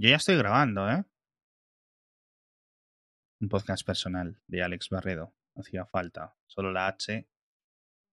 Yo 0.00 0.10
ya 0.10 0.16
estoy 0.16 0.36
grabando, 0.36 0.88
¿eh? 0.88 1.04
Un 3.40 3.48
podcast 3.48 3.84
personal 3.84 4.40
de 4.46 4.62
Alex 4.62 4.90
Barredo. 4.90 5.34
Hacía 5.56 5.86
falta. 5.86 6.36
Solo 6.46 6.70
la 6.70 6.86
H. 6.86 7.28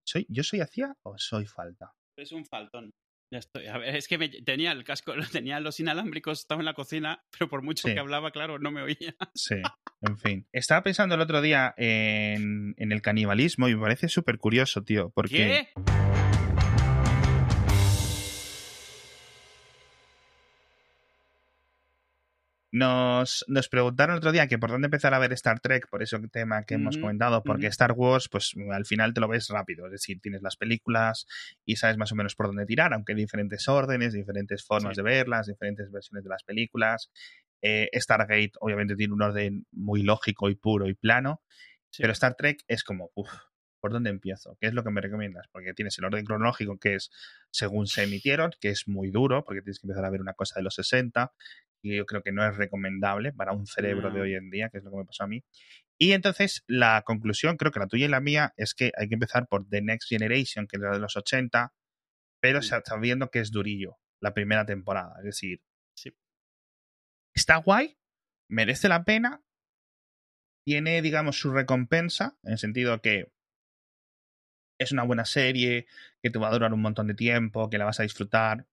¿Soy, 0.04 0.26
¿Yo 0.28 0.44
soy 0.44 0.62
hacía 0.62 0.96
o 1.04 1.16
soy 1.20 1.46
falta? 1.46 1.94
Es 2.18 2.32
un 2.32 2.44
faltón. 2.46 2.92
Ya 3.32 3.38
estoy. 3.38 3.68
A 3.68 3.78
ver, 3.78 3.96
es 3.96 4.08
que 4.08 4.18
me, 4.18 4.29
tenía 4.29 4.71
el 4.71 4.84
casco, 4.84 5.13
tenía 5.32 5.60
los 5.60 5.79
inalámbricos, 5.79 6.40
estaba 6.40 6.62
en 6.62 6.66
la 6.66 6.74
cocina, 6.74 7.24
pero 7.32 7.50
por 7.50 7.61
mucho 7.61 7.88
Sí. 7.88 7.93
que 7.93 7.99
hablaba, 7.99 8.31
claro, 8.31 8.57
no 8.57 8.71
me 8.71 8.81
oía. 8.81 9.15
Sí, 9.36 9.55
en 10.02 10.17
fin. 10.17 10.47
Estaba 10.52 10.81
pensando 10.81 11.13
el 11.13 11.21
otro 11.21 11.41
día 11.41 11.75
en, 11.77 12.73
en 12.77 12.91
el 12.91 13.02
canibalismo 13.04 13.67
y 13.67 13.75
me 13.75 13.81
parece 13.81 14.09
súper 14.09 14.39
curioso, 14.39 14.83
tío. 14.83 15.11
Porque 15.11 15.70
¿Qué? 15.75 16.05
Nos, 22.76 23.45
nos 23.48 23.70
preguntaron 23.70 24.16
el 24.16 24.18
otro 24.18 24.34
día 24.34 24.48
que 24.48 24.58
por 24.59 24.70
dónde 24.70 24.88
empezar 24.88 25.13
a 25.13 25.20
ver 25.20 25.31
Star 25.31 25.62
Trek, 25.62 25.88
por 25.90 26.04
ese 26.04 26.20
tema 26.27 26.63
que 26.66 26.73
hemos 26.73 26.98
comentado, 26.98 27.41
porque. 27.41 27.68
Star 27.68 27.94
Wars, 27.94 28.27
pues 28.27 28.52
al 28.70 28.86
final 28.86 29.13
te 29.13 29.22
lo 29.22 29.30
ves 29.30 29.48
rápido, 29.48 29.86
es 29.86 29.94
decir, 29.94 30.20
tienes 30.20 30.41
las 30.41 30.58
películas 30.58 31.26
y 31.63 31.77
sabes 31.77 31.96
más 31.96 32.12
o 32.12 32.16
menos 32.16 32.35
por 32.35 32.48
dónde 32.48 32.66
tirar, 32.66 32.94
aunque 32.94 33.13
hay 33.13 33.18
diferentes 33.18 33.70
órdenes, 33.70 34.12
diferentes 34.12 34.66
formas 34.66 34.94
Sí. 34.94 35.02
de 35.02 35.04
verlas, 35.04 35.48
diferentes 35.48 35.90
versiones 35.90 36.26
de 36.26 36.30
las 36.30 36.44
películas. 36.44 37.09
Eh, 37.62 37.90
Stargate 37.94 38.52
obviamente 38.59 38.98
tiene 38.98 39.13
un 39.13 39.21
orden 39.21 39.66
muy 39.71 40.04
lógico 40.04 40.49
y 40.49 40.55
puro 40.55 40.90
y 40.90 40.96
plano, 40.96 41.41
Sí. 41.91 42.02
pero 42.04 42.12
Star 42.12 42.35
Trek 42.35 42.60
es 42.68 42.84
como, 42.84 43.10
uff, 43.16 43.32
¿por 43.80 43.94
dónde 43.94 44.10
empiezo? 44.10 44.57
¿Qué 44.60 44.68
es 44.68 44.73
lo 44.73 44.84
que 44.84 44.90
me 44.91 44.99
recomiendas? 44.99 45.48
Porque 45.49 45.73
tienes 45.73 45.98
el 45.98 46.04
orden 46.05 46.26
cronológico 46.26 46.77
que 46.77 46.96
es 46.96 47.10
según 47.52 47.88
se 47.88 48.04
emitieron, 48.04 48.52
que 48.60 48.68
es 48.70 48.85
muy 48.90 49.12
duro, 49.12 49.46
porque 49.46 49.62
tienes 49.62 49.80
que 49.80 49.88
empezar 49.88 50.04
a 50.04 50.10
ver 50.10 50.20
una 50.20 50.34
cosa 50.34 50.55
de 50.60 50.63
los 50.63 50.76
60, 50.76 51.32
y 51.85 51.95
yo 51.98 52.05
creo 52.05 52.21
que 52.23 52.31
no 52.31 52.45
es 52.48 52.57
recomendable 52.57 53.31
para 53.34 53.53
un 53.53 53.66
cerebro 53.67 54.12
de 54.12 54.21
hoy 54.21 54.34
en 54.35 54.49
día, 54.49 54.70
que 54.70 54.80
es 54.80 54.84
lo 54.84 54.91
que 54.91 54.98
me 54.98 55.05
pasó 55.05 55.23
a 55.23 55.27
mí. 55.27 55.43
Y 55.98 56.12
entonces 56.12 56.63
la 56.68 57.04
conclusión, 57.05 57.57
creo 57.57 57.71
que 57.71 57.79
la 57.79 57.87
tuya 57.87 58.05
y 58.05 58.10
la 58.10 58.20
mía, 58.20 58.54
es 58.57 58.73
que 58.73 58.91
hay 58.98 59.07
que 59.07 59.13
empezar 59.13 59.48
por 59.48 59.68
The 59.70 59.82
Next 59.82 60.10
Generation, 60.10 60.68
que 60.68 60.77
es 60.77 60.82
la 60.82 60.91
de 60.91 60.99
los 60.99 61.15
80, 61.15 61.73
pero 62.41 62.62
Sí. 62.62 62.73
sabiendo 62.85 63.29
que 63.29 63.40
es 63.40 63.51
durillo 63.51 63.98
la 64.22 64.34
primera 64.34 64.66
temporada. 64.66 65.16
Es 65.19 65.25
decir, 65.25 65.62
Sí. 65.95 66.12
está 67.35 67.57
guay, 67.57 67.97
merece 68.50 68.90
la 68.90 69.03
pena, 69.03 69.41
tiene, 70.66 71.01
digamos, 71.01 71.40
su 71.40 71.51
recompensa, 71.51 72.38
en 72.44 72.53
el 72.53 72.57
sentido 72.57 73.01
que 73.01 73.31
es 74.79 74.91
una 74.91 75.03
buena 75.03 75.25
serie, 75.25 75.88
que 76.22 76.29
te 76.29 76.40
va 76.40 76.50
a 76.50 76.51
durar 76.51 76.73
un 76.73 76.81
montón 76.81 77.07
de 77.07 77.13
tiempo, 77.13 77.69
que 77.69 77.78
la 77.78 77.85
vas 77.85 78.00
a 78.00 78.03
disfrutar, 78.03 78.67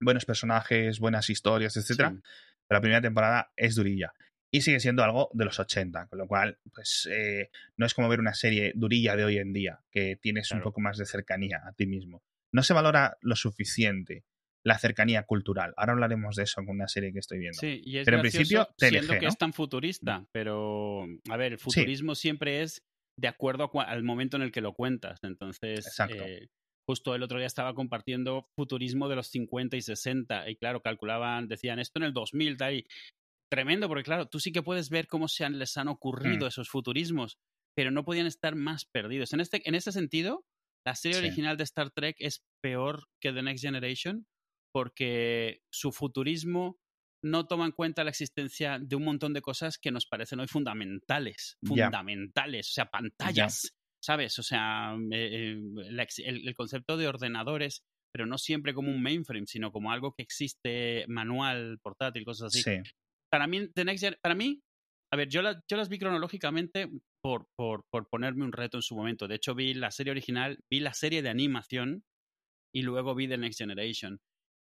buenos 0.00 0.24
personajes, 0.24 0.98
buenas 0.98 1.30
historias, 1.30 1.76
etcétera. 1.76 2.10
Sí. 2.10 2.20
Pero 2.66 2.78
la 2.78 2.80
primera 2.80 3.00
temporada 3.00 3.52
es 3.56 3.74
durilla. 3.74 4.12
Y 4.52 4.62
sigue 4.62 4.80
siendo 4.80 5.04
algo 5.04 5.30
de 5.32 5.44
los 5.44 5.60
80, 5.60 6.06
con 6.08 6.18
lo 6.18 6.26
cual, 6.26 6.58
pues, 6.74 7.08
eh, 7.10 7.50
no 7.76 7.86
es 7.86 7.94
como 7.94 8.08
ver 8.08 8.18
una 8.18 8.34
serie 8.34 8.72
durilla 8.74 9.14
de 9.14 9.24
hoy 9.24 9.38
en 9.38 9.52
día, 9.52 9.80
que 9.92 10.16
tienes 10.16 10.50
un 10.50 10.60
poco 10.60 10.80
más 10.80 10.96
de 10.96 11.06
cercanía 11.06 11.62
a 11.64 11.72
ti 11.72 11.86
mismo. 11.86 12.22
No 12.52 12.64
se 12.64 12.74
valora 12.74 13.16
lo 13.20 13.36
suficiente 13.36 14.24
la 14.62 14.78
cercanía 14.78 15.22
cultural. 15.22 15.72
Ahora 15.76 15.92
hablaremos 15.92 16.36
de 16.36 16.44
eso 16.44 16.62
con 16.64 16.76
una 16.76 16.88
serie 16.88 17.12
que 17.12 17.18
estoy 17.18 17.38
viendo. 17.38 17.58
Sí, 17.58 17.80
y 17.84 17.98
es 17.98 18.04
Pero 18.04 18.18
en 18.18 18.22
principio, 18.22 18.68
siendo 18.76 19.14
que 19.14 19.22
¿no? 19.22 19.28
es 19.28 19.38
tan 19.38 19.52
futurista, 19.52 20.26
pero 20.32 21.06
a 21.30 21.36
ver, 21.36 21.52
el 21.52 21.58
futurismo 21.58 22.14
siempre 22.14 22.62
es 22.62 22.82
de 23.16 23.28
acuerdo 23.28 23.70
al 23.80 24.02
momento 24.02 24.36
en 24.36 24.42
el 24.42 24.52
que 24.52 24.60
lo 24.60 24.74
cuentas. 24.74 25.18
Entonces, 25.22 25.86
Exacto. 25.86 26.22
eh, 26.22 26.48
justo 26.90 27.14
el 27.14 27.22
otro 27.22 27.38
día 27.38 27.46
estaba 27.46 27.72
compartiendo 27.72 28.48
futurismo 28.56 29.08
de 29.08 29.14
los 29.14 29.28
50 29.28 29.76
y 29.76 29.82
60 29.82 30.50
y 30.50 30.56
claro, 30.56 30.80
calculaban, 30.82 31.46
decían 31.46 31.78
esto 31.78 32.00
en 32.00 32.02
el 32.04 32.12
2000, 32.12 32.56
tal, 32.56 32.74
y 32.74 32.86
tremendo, 33.48 33.86
porque 33.86 34.02
claro, 34.02 34.26
tú 34.26 34.40
sí 34.40 34.50
que 34.50 34.62
puedes 34.62 34.90
ver 34.90 35.06
cómo 35.06 35.28
se 35.28 35.44
han, 35.44 35.56
les 35.60 35.76
han 35.76 35.86
ocurrido 35.86 36.46
Mm. 36.46 36.48
esos 36.48 36.68
futurismos, 36.68 37.38
pero 37.76 37.92
no 37.92 38.04
podían 38.04 38.26
estar 38.26 38.56
más 38.56 38.86
perdidos. 38.86 39.32
En 39.32 39.40
este, 39.40 39.60
en 39.68 39.76
este 39.76 39.92
sentido, 39.92 40.44
la 40.84 40.96
serie 40.96 41.18
Sí. 41.20 41.26
original 41.26 41.56
de 41.56 41.62
Star 41.64 41.92
Trek 41.92 42.16
es 42.18 42.42
peor 42.60 43.04
que 43.20 43.32
The 43.32 43.42
Next 43.42 43.62
Generation 43.64 44.26
porque 44.74 45.60
su 45.72 45.92
futurismo 45.92 46.76
no 47.22 47.46
toma 47.46 47.66
en 47.66 47.72
cuenta 47.72 48.02
la 48.02 48.10
existencia 48.10 48.78
de 48.80 48.96
un 48.96 49.04
montón 49.04 49.32
de 49.32 49.42
cosas 49.42 49.78
que 49.78 49.92
nos 49.92 50.06
parecen 50.06 50.40
hoy 50.40 50.48
fundamentales, 50.48 51.56
fundamentales, 51.64 52.68
o 52.70 52.72
sea, 52.72 52.86
pantallas, 52.90 53.76
¿sabes? 54.02 54.38
O 54.38 54.42
sea, 54.42 54.94
eh, 55.12 55.54
eh, 55.54 55.56
la 55.90 56.02
ex- 56.02 56.18
el, 56.20 56.46
el 56.48 56.54
concepto 56.54 56.96
de 56.96 57.08
ordenadores, 57.08 57.82
pero 58.12 58.26
no 58.26 58.38
siempre 58.38 58.74
como 58.74 58.90
un 58.90 59.02
mainframe, 59.02 59.46
sino 59.46 59.70
como 59.72 59.92
algo 59.92 60.14
que 60.16 60.22
existe 60.22 61.04
manual, 61.08 61.78
portátil, 61.82 62.24
cosas 62.24 62.46
así. 62.48 62.62
Sí. 62.62 62.90
Para 63.30 63.46
mí, 63.46 63.68
The 63.74 63.84
Next 63.84 64.04
Gen- 64.04 64.16
para 64.22 64.34
mí, 64.34 64.60
a 65.12 65.16
ver, 65.16 65.28
yo, 65.28 65.42
la- 65.42 65.60
yo 65.70 65.76
las 65.76 65.88
vi 65.88 65.98
cronológicamente 65.98 66.88
por, 67.22 67.46
por, 67.56 67.82
por 67.92 68.08
ponerme 68.08 68.44
un 68.44 68.52
reto 68.52 68.78
en 68.78 68.82
su 68.82 68.96
momento. 68.96 69.28
De 69.28 69.36
hecho, 69.36 69.54
vi 69.54 69.74
la 69.74 69.90
serie 69.90 70.10
original, 70.12 70.58
vi 70.70 70.80
la 70.80 70.94
serie 70.94 71.22
de 71.22 71.28
animación 71.28 72.02
y 72.74 72.82
luego 72.82 73.14
vi 73.14 73.28
The 73.28 73.38
Next 73.38 73.58
Generation. 73.58 74.18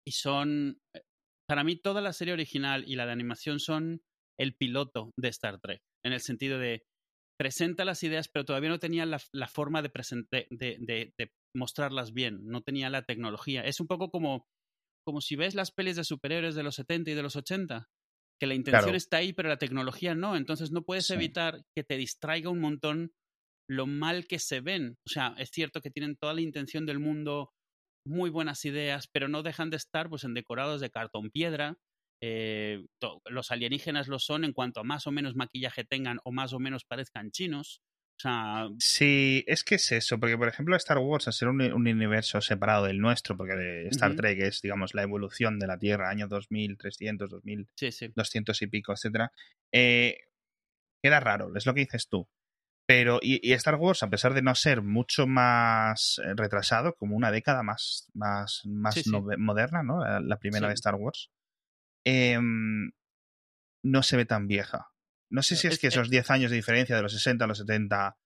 Y 0.06 0.12
son, 0.12 0.78
eh, 0.94 1.02
para 1.48 1.64
mí, 1.64 1.76
toda 1.76 2.00
la 2.00 2.12
serie 2.12 2.34
original 2.34 2.84
y 2.86 2.96
la 2.96 3.06
de 3.06 3.12
animación 3.12 3.60
son 3.60 4.02
el 4.38 4.54
piloto 4.54 5.10
de 5.16 5.28
Star 5.28 5.60
Trek, 5.60 5.80
en 6.04 6.12
el 6.12 6.20
sentido 6.20 6.58
de 6.58 6.82
presenta 7.42 7.84
las 7.84 8.02
ideas, 8.04 8.28
pero 8.32 8.44
todavía 8.44 8.70
no 8.70 8.78
tenía 8.78 9.04
la, 9.06 9.20
la 9.32 9.48
forma 9.48 9.82
de, 9.82 9.92
present- 9.92 10.28
de, 10.30 10.46
de- 10.50 10.76
de- 10.80 11.12
de 11.18 11.32
mostrarlas 11.56 12.12
bien, 12.12 12.46
no 12.46 12.62
tenía 12.62 12.88
la 12.90 13.02
tecnología. 13.02 13.62
Es 13.64 13.80
un 13.80 13.88
poco 13.88 14.10
como, 14.10 14.44
como 15.06 15.20
si 15.20 15.36
ves 15.36 15.54
las 15.54 15.72
pelis 15.72 15.96
de 15.96 16.04
superhéroes 16.04 16.54
de 16.54 16.62
los 16.62 16.76
70 16.76 17.10
y 17.10 17.14
de 17.14 17.22
los 17.22 17.36
80, 17.36 17.88
que 18.40 18.46
la 18.46 18.54
intención 18.54 18.84
Claro. 18.84 18.96
está 18.96 19.16
ahí, 19.18 19.32
pero 19.32 19.48
la 19.48 19.58
tecnología 19.58 20.14
no. 20.14 20.36
Entonces 20.36 20.70
no 20.70 20.82
puedes 20.82 21.06
Sí. 21.06 21.14
evitar 21.14 21.62
que 21.76 21.84
te 21.84 21.96
distraiga 21.96 22.50
un 22.50 22.60
montón 22.60 23.12
lo 23.68 23.86
mal 23.86 24.26
que 24.28 24.38
se 24.38 24.60
ven. 24.60 24.96
O 25.06 25.10
sea, 25.10 25.34
es 25.38 25.50
cierto 25.50 25.80
que 25.80 25.90
tienen 25.90 26.16
toda 26.20 26.34
la 26.34 26.42
intención 26.42 26.86
del 26.86 27.00
mundo, 27.00 27.50
muy 28.06 28.30
buenas 28.30 28.64
ideas, 28.64 29.08
pero 29.12 29.28
no 29.28 29.42
dejan 29.42 29.70
de 29.70 29.76
estar 29.78 30.08
pues 30.08 30.24
en 30.24 30.34
decorados 30.34 30.80
de 30.80 30.90
cartón 30.90 31.30
piedra. 31.30 31.76
Eh, 32.24 32.84
los 33.28 33.50
alienígenas 33.50 34.06
lo 34.06 34.20
son 34.20 34.44
en 34.44 34.52
cuanto 34.52 34.78
a 34.80 34.84
más 34.84 35.08
o 35.08 35.10
menos 35.10 35.34
maquillaje 35.34 35.82
tengan 35.84 36.18
o 36.22 36.30
más 36.30 36.52
o 36.52 36.60
menos 36.60 36.84
parezcan 36.84 37.32
chinos. 37.32 37.82
O 38.16 38.20
sea, 38.22 38.68
Sí, 38.78 39.42
es 39.48 39.64
que 39.64 39.74
es 39.74 39.90
eso, 39.90 40.20
porque 40.20 40.38
por 40.38 40.46
ejemplo 40.46 40.76
Star 40.76 40.98
Wars, 40.98 41.26
al 41.26 41.32
ser 41.32 41.48
un, 41.48 41.60
un 41.60 41.88
universo 41.88 42.40
separado 42.40 42.84
del 42.84 43.00
nuestro, 43.00 43.36
porque 43.36 43.88
Star. 43.90 44.14
Trek 44.14 44.38
es, 44.38 44.60
digamos, 44.62 44.94
la 44.94 45.02
evolución 45.02 45.58
de 45.58 45.66
la 45.66 45.78
Tierra, 45.78 46.10
año 46.10 46.28
2300, 46.28 47.28
2200 47.30 48.56
sí, 48.56 48.60
sí. 48.60 48.64
y 48.66 48.68
pico, 48.68 48.92
etcétera, 48.92 49.32
eh, 49.72 50.18
queda 51.02 51.18
raro, 51.18 51.50
es 51.56 51.66
lo 51.66 51.74
que 51.74 51.80
dices 51.80 52.06
tú. 52.08 52.28
Pero, 52.86 53.18
y, 53.22 53.40
y 53.48 53.52
Star 53.54 53.76
Wars, 53.76 54.02
a 54.04 54.10
pesar 54.10 54.34
de 54.34 54.42
no 54.42 54.54
ser 54.54 54.82
mucho 54.82 55.26
más 55.26 56.20
eh, 56.24 56.34
retrasado, 56.36 56.94
como 56.94 57.16
una 57.16 57.30
década 57.32 57.62
más, 57.64 58.08
más, 58.14 58.60
más 58.64 58.94
Sí, 58.94 59.02
sí. 59.04 59.10
nove- 59.10 59.38
moderna, 59.38 59.82
¿no? 59.82 60.04
La, 60.04 60.20
la 60.20 60.36
primera 60.38 60.66
Sí. 60.66 60.70
de 60.70 60.74
Star 60.74 60.94
Wars, 60.96 61.30
em, 62.04 62.92
no 63.84 64.02
se 64.02 64.16
ve 64.16 64.24
tan 64.24 64.46
vieja. 64.48 64.88
No 65.30 65.42
sé 65.42 65.56
si 65.56 65.66
es 65.68 65.78
que 65.78 65.86
es- 65.88 65.94
esos 65.94 66.10
10 66.10 66.30
años 66.30 66.50
de 66.50 66.56
diferencia 66.56 66.94
de 66.96 67.02
los 67.02 67.12
60 67.12 67.44
a 67.44 67.48
los 67.48 67.58
70 67.58 68.16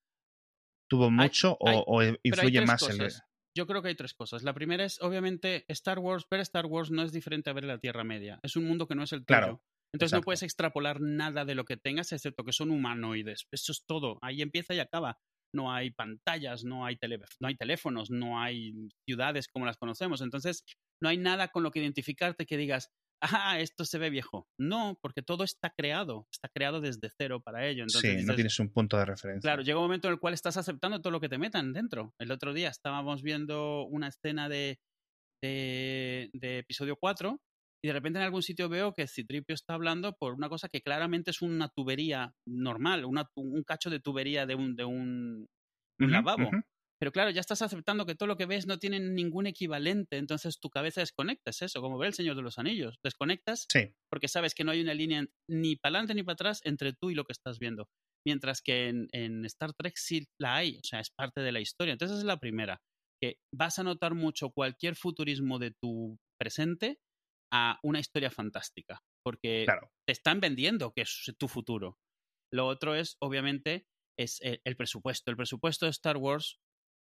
tuvo 0.89 1.11
mucho 1.11 1.57
hay- 1.65 1.83
o, 1.87 2.01
hay 2.01 2.17
influye 2.23 2.61
más 2.65 2.83
el... 2.83 2.89
cosas. 2.99 3.23
Yo 3.57 3.67
creo 3.67 3.81
que 3.81 3.89
hay 3.89 3.95
tres 3.95 4.13
cosas. 4.13 4.43
La 4.43 4.53
primera 4.53 4.85
es, 4.85 5.01
obviamente, 5.01 5.65
Star 5.69 5.99
Wars, 5.99 6.27
ver 6.31 6.41
Star 6.41 6.67
Wars 6.67 6.91
no 6.91 7.03
es 7.03 7.11
diferente 7.13 7.49
a 7.49 7.55
ver 7.55 7.65
la 7.65 7.79
Tierra 7.79 8.05
Media. 8.05 8.39
Es 8.43 8.55
un 8.57 8.65
mundo 8.67 8.87
que 8.87 8.95
no 8.95 9.03
es 9.03 9.13
el 9.13 9.21
tuyo. 9.21 9.27
Claro, 9.27 9.63
Entonces 9.95 10.13
no 10.13 10.21
puedes 10.21 10.43
extrapolar 10.43 11.01
nada 11.01 11.47
de 11.47 11.55
lo 11.55 11.65
que 11.65 11.79
tengas, 11.79 12.13
excepto 12.13 12.45
que 12.45 12.53
son 12.53 12.71
humanoides. 12.71 13.47
Eso 13.51 13.73
es 13.73 13.85
todo. 13.87 14.19
Ahí 14.21 14.43
empieza 14.43 14.75
y 14.75 14.79
acaba. 14.81 15.19
No 15.55 15.73
hay 15.73 15.91
pantallas, 15.91 16.65
no 16.65 16.85
hay, 16.85 16.97
tele- 16.97 17.19
no 17.41 17.49
hay 17.49 17.57
teléfonos, 17.57 18.11
no 18.11 18.39
hay 18.43 18.75
ciudades 19.09 19.49
como 19.49 19.65
las 19.65 19.79
conocemos. 19.79 20.21
Entonces, 20.21 20.63
no 21.01 21.09
hay 21.09 21.17
nada 21.17 21.49
con 21.49 21.63
lo 21.63 21.71
que 21.71 21.79
identificarte 21.81 22.45
que 22.45 22.59
digas, 22.59 22.91
ah, 23.21 23.59
esto 23.61 23.85
se 23.85 23.99
ve 23.99 24.11
viejo. 24.11 24.49
No, 24.59 24.99
porque 25.03 25.23
todo 25.23 25.45
está 25.45 25.73
creado. 25.77 26.27
Está 26.33 26.49
creado 26.49 26.81
desde 26.81 27.11
cero 27.17 27.41
para 27.41 27.67
ello. 27.67 27.83
Entonces, 27.83 28.01
sí, 28.01 28.17
no 28.17 28.21
dices, 28.21 28.37
tienes 28.37 28.61
un 28.61 28.71
punto 28.71 28.97
de 28.97 29.05
referencia. 29.05 29.49
Claro, 29.49 29.63
llega 29.63 29.79
un 29.79 29.85
momento 29.85 30.09
en 30.09 30.15
el 30.15 30.21
cual 30.21 30.35
estás 30.35 30.57
aceptando 30.57 31.01
todo 31.01 31.11
lo 31.11 31.21
que 31.21 31.29
te 31.29 31.39
metan 31.39 31.73
dentro. 31.73 32.15
El 32.19 32.31
otro 32.31 32.53
día 32.53 32.69
estábamos 32.69 33.23
viendo 33.23 33.85
una 33.87 34.09
escena 34.09 34.49
de, 34.49 34.79
de, 35.43 36.31
de 36.33 36.59
episodio 36.59 36.97
4 36.97 37.41
y 37.85 37.89
de 37.89 37.93
repente 37.93 38.19
en 38.19 38.25
algún 38.25 38.43
sitio 38.43 38.69
veo 38.69 38.95
que 38.95 39.07
Citripio 39.07 39.55
está 39.55 39.75
hablando 39.75 40.17
por 40.17 40.35
una 40.35 40.49
cosa 40.49 40.69
que 40.69 40.81
claramente 40.81 41.31
es 41.31 41.43
una 41.43 41.69
tubería 41.69 42.35
normal, 42.47 43.05
una, 43.05 43.31
un 43.37 43.63
cacho 43.63 43.91
de 43.91 44.01
tubería 44.01 44.47
de 44.47 44.55
un, 44.55 44.75
de 44.75 44.85
un, 44.85 45.47
lavabo. 45.99 46.51
Pero 46.99 47.13
claro, 47.13 47.31
ya 47.31 47.41
estás 47.41 47.61
aceptando 47.63 48.07
que 48.07 48.15
todo 48.15 48.27
lo 48.27 48.37
que 48.37 48.47
ves 48.47 48.67
no 48.67 48.79
tiene 48.79 49.01
ningún 49.01 49.47
equivalente, 49.47 50.17
entonces 50.17 50.59
tu 50.61 50.71
cabeza 50.71 51.01
desconecta, 51.03 51.51
es 51.51 51.61
eso, 51.63 51.81
como 51.83 51.99
ver 51.99 52.09
el 52.09 52.15
Señor 52.15 52.37
de 52.37 52.43
los 52.43 52.59
Anillos. 52.59 52.97
Desconectas 53.05 53.71
Sí, 53.73 53.95
porque 54.11 54.29
sabes 54.29 54.55
que 54.55 54.65
no 54.65 54.73
hay 54.73 54.81
una 54.81 54.95
línea 54.95 55.27
ni 55.49 55.77
para 55.77 55.97
adelante 55.99 56.15
ni 56.15 56.23
para 56.23 56.35
atrás 56.35 56.61
entre 56.65 56.95
tú 56.95 57.11
y 57.11 57.15
lo 57.15 57.25
que 57.25 57.33
estás 57.33 57.59
viendo. 57.59 57.89
Mientras 58.27 58.63
que 58.63 58.89
en, 58.89 59.09
en 59.13 59.45
Star 59.45 59.73
Trek 59.75 59.95
sí 59.97 60.27
la 60.41 60.57
hay, 60.57 60.79
o 60.79 60.85
sea, 60.85 61.01
es 61.01 61.11
parte 61.11 61.43
de 61.43 61.53
la 61.53 61.61
historia. 61.61 61.93
Entonces 61.93 62.15
esa 62.17 62.23
es 62.23 62.27
la 62.27 62.41
primera, 62.41 62.81
que 63.23 63.37
vas 63.55 63.79
a 63.79 63.85
notar 63.85 64.15
mucho 64.15 64.51
cualquier 64.51 64.97
futurismo 64.97 65.59
de 65.59 65.73
tu 65.81 66.17
presente 66.41 66.99
a 67.53 67.79
una 67.83 68.01
historia 68.01 68.31
fantástica, 68.31 69.01
porque 69.25 69.65
Claro. 69.65 69.91
te 70.07 70.13
están 70.13 70.41
vendiendo 70.41 70.93
que 70.93 71.03
es 71.03 71.35
tu 71.39 71.47
futuro. 71.49 71.99
Lo 72.53 72.67
otro 72.67 72.95
es, 72.95 73.17
obviamente, 73.21 73.87
es 74.19 74.41
el, 74.41 74.61
el 74.65 74.77
presupuesto. 74.77 75.31
El 75.31 75.37
presupuesto 75.37 75.87
de 75.87 75.91
Star 75.91 76.17
Wars 76.17 76.59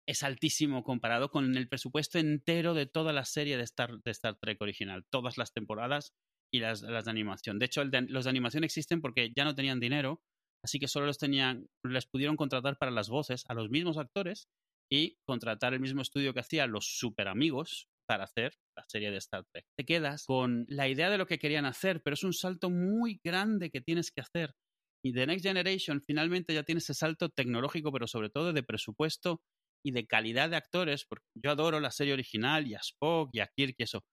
es 0.07 0.23
altísimo 0.23 0.85
comparado 0.85 1.31
con 1.31 1.57
el 1.57 1.69
presupuesto 1.69 2.19
entero 2.19 2.75
de 2.75 2.87
toda 2.87 3.13
la 3.13 3.25
serie 3.25 3.57
de 3.57 3.65
Star, 3.65 3.99
de 4.03 4.11
Star 4.13 4.37
Trek 4.37 4.61
original, 4.63 5.05
todas 5.11 5.37
las 5.37 5.53
temporadas 5.53 6.15
y 6.53 6.61
las, 6.61 6.81
de 6.81 7.03
animación. 7.07 7.59
De 7.59 7.67
hecho, 7.67 7.83
los 7.85 8.25
de 8.25 8.31
animación 8.31 8.65
existen 8.65 9.01
porque 9.01 9.33
ya 9.35 9.45
no 9.45 9.55
tenían 9.55 9.81
dinero, 9.81 10.23
así 10.63 10.79
que 10.79 10.89
solo 10.89 11.07
los 11.07 11.19
tenían, 11.19 11.67
les 11.83 12.07
pudieron 12.07 12.37
contratar 12.37 12.79
para 12.79 12.93
las 12.93 13.09
voces 13.09 13.45
a 13.49 13.55
los 13.55 13.69
mismos 13.69 13.99
actores 13.99 14.49
y 14.91 15.19
contratar 15.25 15.75
el 15.75 15.81
mismo 15.81 16.03
estudio 16.03 16.33
que 16.33 16.41
hacía 16.41 16.67
los 16.69 16.99
super 16.99 17.27
amigos 17.27 17.89
para 18.09 18.25
hacer 18.25 18.55
la 18.77 18.85
serie 18.89 19.11
de 19.11 19.17
Star 19.17 19.45
Trek. 19.53 19.67
Te 19.77 19.85
quedas 19.85 20.27
con 20.27 20.65
la 20.69 20.89
idea 20.89 21.11
de 21.11 21.19
lo 21.19 21.27
que 21.27 21.41
querían 21.41 21.65
hacer, 21.65 22.03
pero 22.03 22.15
es 22.15 22.23
un 22.23 22.33
salto 22.33 22.71
muy 22.71 23.21
grande 23.25 23.71
que 23.71 23.81
tienes 23.81 24.13
que 24.13 24.21
hacer. 24.21 24.55
Y 25.05 25.13
The 25.13 25.27
Next 25.27 25.45
Generation 25.45 26.01
finalmente 26.01 26.55
ya 26.55 26.63
tiene 26.63 26.79
ese 26.79 26.95
salto 26.95 27.29
tecnológico, 27.29 27.93
pero 27.93 28.07
sobre 28.07 28.31
todo 28.31 28.53
de 28.53 28.63
presupuesto 28.63 29.41
y 29.85 29.93
de 29.93 30.07
calidad 30.07 30.51
de 30.51 30.57
actores, 30.57 31.05
porque 31.07 31.27
yo 31.35 31.51
adoro 31.53 31.81
la 31.81 31.91
serie 31.91 32.13
original 32.15 32.67
y 32.67 32.75
a 32.75 32.79
Spock 32.81 33.31
y 33.33 33.41
a 33.41 33.49
Kirk 33.55 33.75
y 33.79 33.85
eso, 33.85 34.05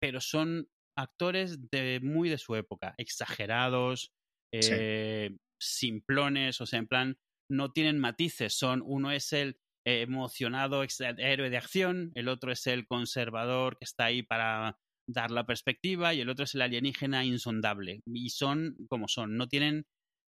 pero 0.00 0.20
son 0.20 0.68
actores 0.96 1.70
de 1.70 2.00
muy 2.02 2.28
de 2.28 2.38
su 2.38 2.54
época, 2.56 2.94
exagerados, 2.98 4.12
Sí. 4.60 4.76
eh, 4.76 5.36
simplones, 5.60 6.60
o 6.60 6.66
sea, 6.66 6.78
en 6.78 6.88
plan, 6.88 7.18
no 7.50 7.72
tienen 7.72 7.98
matices, 7.98 8.54
son, 8.54 8.82
uno 8.84 9.10
es 9.10 9.32
el 9.32 9.58
eh, 9.86 10.02
emocionado 10.02 10.82
ex- 10.82 11.00
héroe 11.00 11.50
de 11.50 11.56
acción, 11.56 12.12
el 12.14 12.28
otro 12.28 12.52
es 12.52 12.66
el 12.66 12.86
conservador 12.86 13.78
que 13.78 13.84
está 13.84 14.06
ahí 14.06 14.22
para 14.22 14.78
dar 15.08 15.30
la 15.30 15.46
perspectiva 15.46 16.14
y 16.14 16.20
el 16.20 16.28
otro 16.30 16.44
es 16.44 16.54
el 16.54 16.62
alienígena 16.62 17.24
insondable. 17.24 18.02
Y 18.06 18.30
son 18.30 18.76
como 18.88 19.08
son, 19.08 19.36
no 19.36 19.48
tienen, 19.48 19.86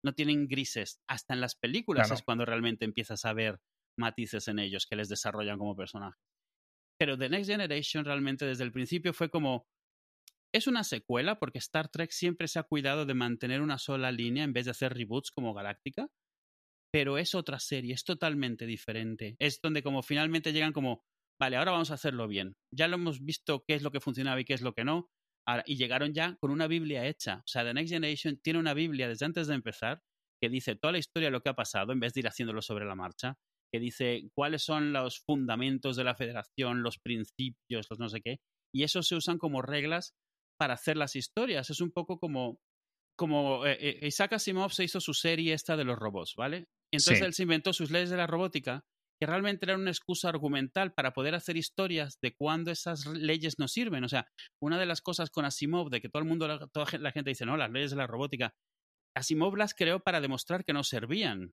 no 0.05 0.15
tienen 0.15 0.47
grises. 0.49 1.01
Hasta 1.09 1.35
en 1.35 1.41
las 1.41 1.57
películas 1.57 2.11
Claro. 2.11 2.13
es 2.13 2.23
cuando 2.23 2.45
realmente 2.45 2.85
empiezas 2.85 3.25
a 3.25 3.33
ver 3.33 3.59
matices 4.01 4.49
en 4.49 4.59
ellos 4.59 4.87
que 4.87 4.97
les 4.97 5.09
desarrollan 5.09 5.59
como 5.59 5.77
personajes. 5.77 6.21
Pero 6.99 7.17
The 7.17 7.29
Next 7.29 7.49
Generation 7.49 8.05
realmente 8.05 8.45
desde 8.45 8.65
el 8.65 8.73
principio 8.73 9.13
fue 9.15 9.31
como... 9.31 9.67
Es 10.53 10.67
una 10.67 10.83
secuela 10.83 11.39
porque 11.39 11.59
Star 11.59 11.89
Trek 11.89 12.11
siempre 12.11 12.49
se 12.49 12.59
ha 12.59 12.65
cuidado 12.65 13.07
de 13.07 13.15
mantener 13.15 13.61
una 13.61 13.79
sola 13.79 14.11
línea 14.11 14.43
en 14.43 14.53
vez 14.53 14.65
de 14.65 14.73
hacer 14.73 14.93
reboots 14.93 15.31
como 15.31 15.55
Galáctica, 15.55 16.09
pero 16.93 17.19
es 17.19 17.37
otra 17.37 17.61
serie, 17.61 17.95
es 17.95 18.03
totalmente 18.03 18.67
diferente. 18.67 19.37
Es 19.39 19.61
donde 19.63 19.85
como 19.85 20.03
finalmente 20.03 20.53
llegan 20.53 20.73
como, 20.73 21.05
vale, 21.41 21.57
ahora 21.57 21.71
vamos 21.71 21.93
a 21.93 21.95
hacerlo 21.95 22.27
bien. 22.27 22.57
Ya 22.75 22.89
lo 22.89 22.97
hemos 22.97 23.25
visto 23.25 23.63
qué 23.65 23.75
es 23.75 23.83
lo 23.83 23.93
que 23.93 24.01
funcionaba 24.01 24.41
y 24.41 24.45
qué 24.45 24.55
es 24.55 24.63
lo 24.63 24.75
que 24.75 24.85
no, 24.85 25.09
y 25.67 25.77
llegaron 25.77 26.13
ya 26.13 26.37
con 26.37 26.51
una 26.51 26.67
Biblia 26.67 27.07
hecha. 27.07 27.39
O 27.39 27.49
sea, 27.49 27.65
The 27.65 27.75
Next 27.75 27.93
Generation 27.93 28.41
tiene 28.43 28.59
una 28.59 28.75
Biblia 28.75 29.09
desde 29.09 29.27
antes 29.27 29.47
de 29.47 29.55
empezar 29.55 30.03
que 30.41 30.49
dice 30.49 30.75
toda 30.75 30.93
la 30.93 30.99
historia 30.99 31.29
de 31.29 31.33
lo 31.33 31.43
que 31.43 31.51
ha 31.51 31.55
pasado 31.55 31.93
en 31.93 32.01
vez 32.01 32.15
de 32.15 32.21
ir 32.21 32.29
haciéndolo 32.29 32.63
sobre 32.63 32.87
la 32.87 32.95
marcha, 32.95 33.39
que 33.73 33.81
dice 33.81 34.29
cuáles 34.35 34.63
son 34.63 34.93
los 34.93 35.21
fundamentos 35.27 35.97
de 35.97 36.05
la 36.05 36.15
federación, 36.15 36.83
los 36.83 36.99
principios, 36.99 37.87
los 37.91 37.99
no 37.99 38.09
sé 38.09 38.21
qué, 38.21 38.39
y 38.75 38.85
eso 38.85 39.03
se 39.03 39.17
usan 39.17 39.39
como 39.39 39.63
reglas 39.63 40.15
para 40.59 40.75
hacer 40.75 40.97
las 40.97 41.17
historias. 41.17 41.71
Es 41.71 41.81
un 41.81 41.91
poco 41.93 42.19
como 42.19 42.59
como 43.19 43.67
eh, 43.67 43.77
eh, 43.81 44.07
Isaac 44.07 44.33
Asimov 44.35 44.73
se 44.73 44.85
hizo 44.85 45.01
su 45.01 45.13
serie 45.15 45.53
esta 45.53 45.77
de 45.77 45.85
los 45.85 45.99
robots, 45.99 46.35
¿vale? 46.37 46.67
Entonces 46.93 47.19
Sí. 47.19 47.25
él 47.25 47.35
se 47.35 47.43
inventó 47.43 47.73
sus 47.73 47.91
leyes 47.91 48.11
de 48.11 48.17
la 48.17 48.27
robótica, 48.27 48.81
que 49.21 49.27
realmente 49.27 49.67
eran 49.67 49.83
una 49.83 49.91
excusa 49.91 50.31
argumental 50.31 50.95
para 50.95 51.13
poder 51.13 51.35
hacer 51.35 51.59
historias 51.59 52.19
de 52.23 52.35
cuando 52.35 52.71
esas 52.71 53.05
leyes 53.07 53.59
no 53.59 53.69
sirven. 53.69 54.05
O 54.05 54.09
sea, 54.09 54.27
una 54.63 54.79
de 54.79 54.87
las 54.87 55.03
cosas 55.03 55.29
con 55.31 55.45
Asimov, 55.45 55.91
de 55.91 56.01
que 56.01 56.09
todo 56.09 56.23
el 56.23 56.29
mundo, 56.29 56.69
toda 56.73 56.87
la 56.99 57.13
gente 57.13 57.31
dice, 57.31 57.45
no, 57.45 57.59
las 57.59 57.71
leyes 57.71 57.91
de 57.91 57.99
la 57.99 58.07
robótica, 58.07 58.55
Asimov 59.15 59.57
las 59.57 59.75
creó 59.75 60.01
para 60.01 60.21
demostrar 60.23 60.65
que 60.65 60.73
no 60.73 60.85
servían, 60.85 61.53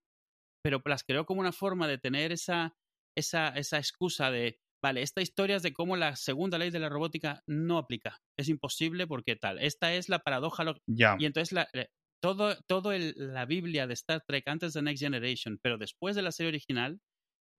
pero 0.63 0.81
las 0.85 1.03
creó 1.03 1.25
como 1.25 1.41
una 1.41 1.51
forma 1.51 1.87
de 1.87 1.97
tener 1.97 2.31
esa, 2.31 2.75
esa, 3.15 3.49
esa 3.49 3.77
excusa 3.77 4.31
de, 4.31 4.59
vale, 4.83 5.01
esta 5.01 5.21
historia 5.21 5.55
es 5.57 5.63
de 5.63 5.73
cómo 5.73 5.95
la 5.97 6.15
segunda 6.15 6.57
ley 6.57 6.69
de 6.71 6.79
la 6.79 6.89
robótica 6.89 7.43
no 7.47 7.77
aplica. 7.77 8.19
Es 8.37 8.49
imposible 8.49 9.07
porque 9.07 9.35
tal. 9.35 9.59
Esta 9.59 9.93
es 9.93 10.09
la 10.09 10.19
paradoja 10.19 10.63
lo- 10.63 10.77
y 11.19 11.25
entonces 11.25 11.51
la, 11.53 11.67
eh, 11.73 11.87
todo, 12.21 12.55
todo 12.67 12.91
el- 12.93 13.13
la 13.17 13.45
Biblia 13.45 13.87
de 13.87 13.93
Star 13.93 14.23
Trek 14.27 14.47
antes 14.47 14.73
de 14.73 14.81
Next 14.81 15.01
Generation, 15.03 15.59
pero 15.61 15.77
después 15.77 16.15
de 16.15 16.21
la 16.23 16.31
serie 16.31 16.49
original, 16.49 16.99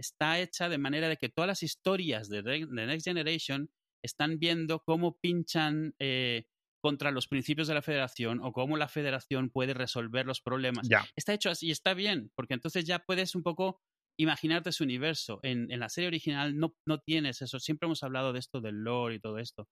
está 0.01 0.39
hecha 0.41 0.69
de 0.69 0.79
manera 0.79 1.09
de 1.09 1.17
que 1.17 1.29
todas 1.29 1.49
las 1.49 1.63
historias 1.63 2.29
de 2.29 2.43
Next 2.67 3.05
Generation 3.07 3.71
están 4.05 4.39
viendo 4.39 4.81
cómo 4.85 5.19
pinchan 5.21 5.95
eh, 5.99 6.47
contra 6.81 7.11
los 7.11 7.29
principios 7.29 7.69
de 7.69 7.75
la 7.75 7.83
federación 7.83 8.41
o 8.43 8.53
cómo 8.53 8.77
la 8.77 8.89
federación 8.89 9.51
puede 9.51 9.75
resolver 9.75 10.27
los 10.27 10.41
problemas. 10.41 10.89
Ya. 10.89 11.07
Está 11.17 11.35
hecho 11.35 11.51
así 11.51 11.69
y 11.69 11.71
está 11.71 11.95
bien, 11.95 12.31
porque 12.37 12.55
entonces 12.55 12.85
ya 12.85 13.01
puedes 13.01 13.35
un 13.35 13.43
poco 13.43 13.81
imaginarte 14.19 14.73
su 14.73 14.85
universo. 14.85 15.41
En, 15.43 15.71
en 15.71 15.81
la 15.81 15.89
serie 15.89 16.09
original 16.09 16.59
no, 16.59 16.75
no 16.87 16.99
tienes 17.01 17.43
eso. 17.43 17.59
Siempre 17.59 17.87
hemos 17.87 18.03
hablado 18.03 18.33
de 18.33 18.39
esto 18.39 18.61
del 18.61 18.83
lore 18.83 19.17
y 19.17 19.21
todo 19.21 19.39
esto. 19.39 19.69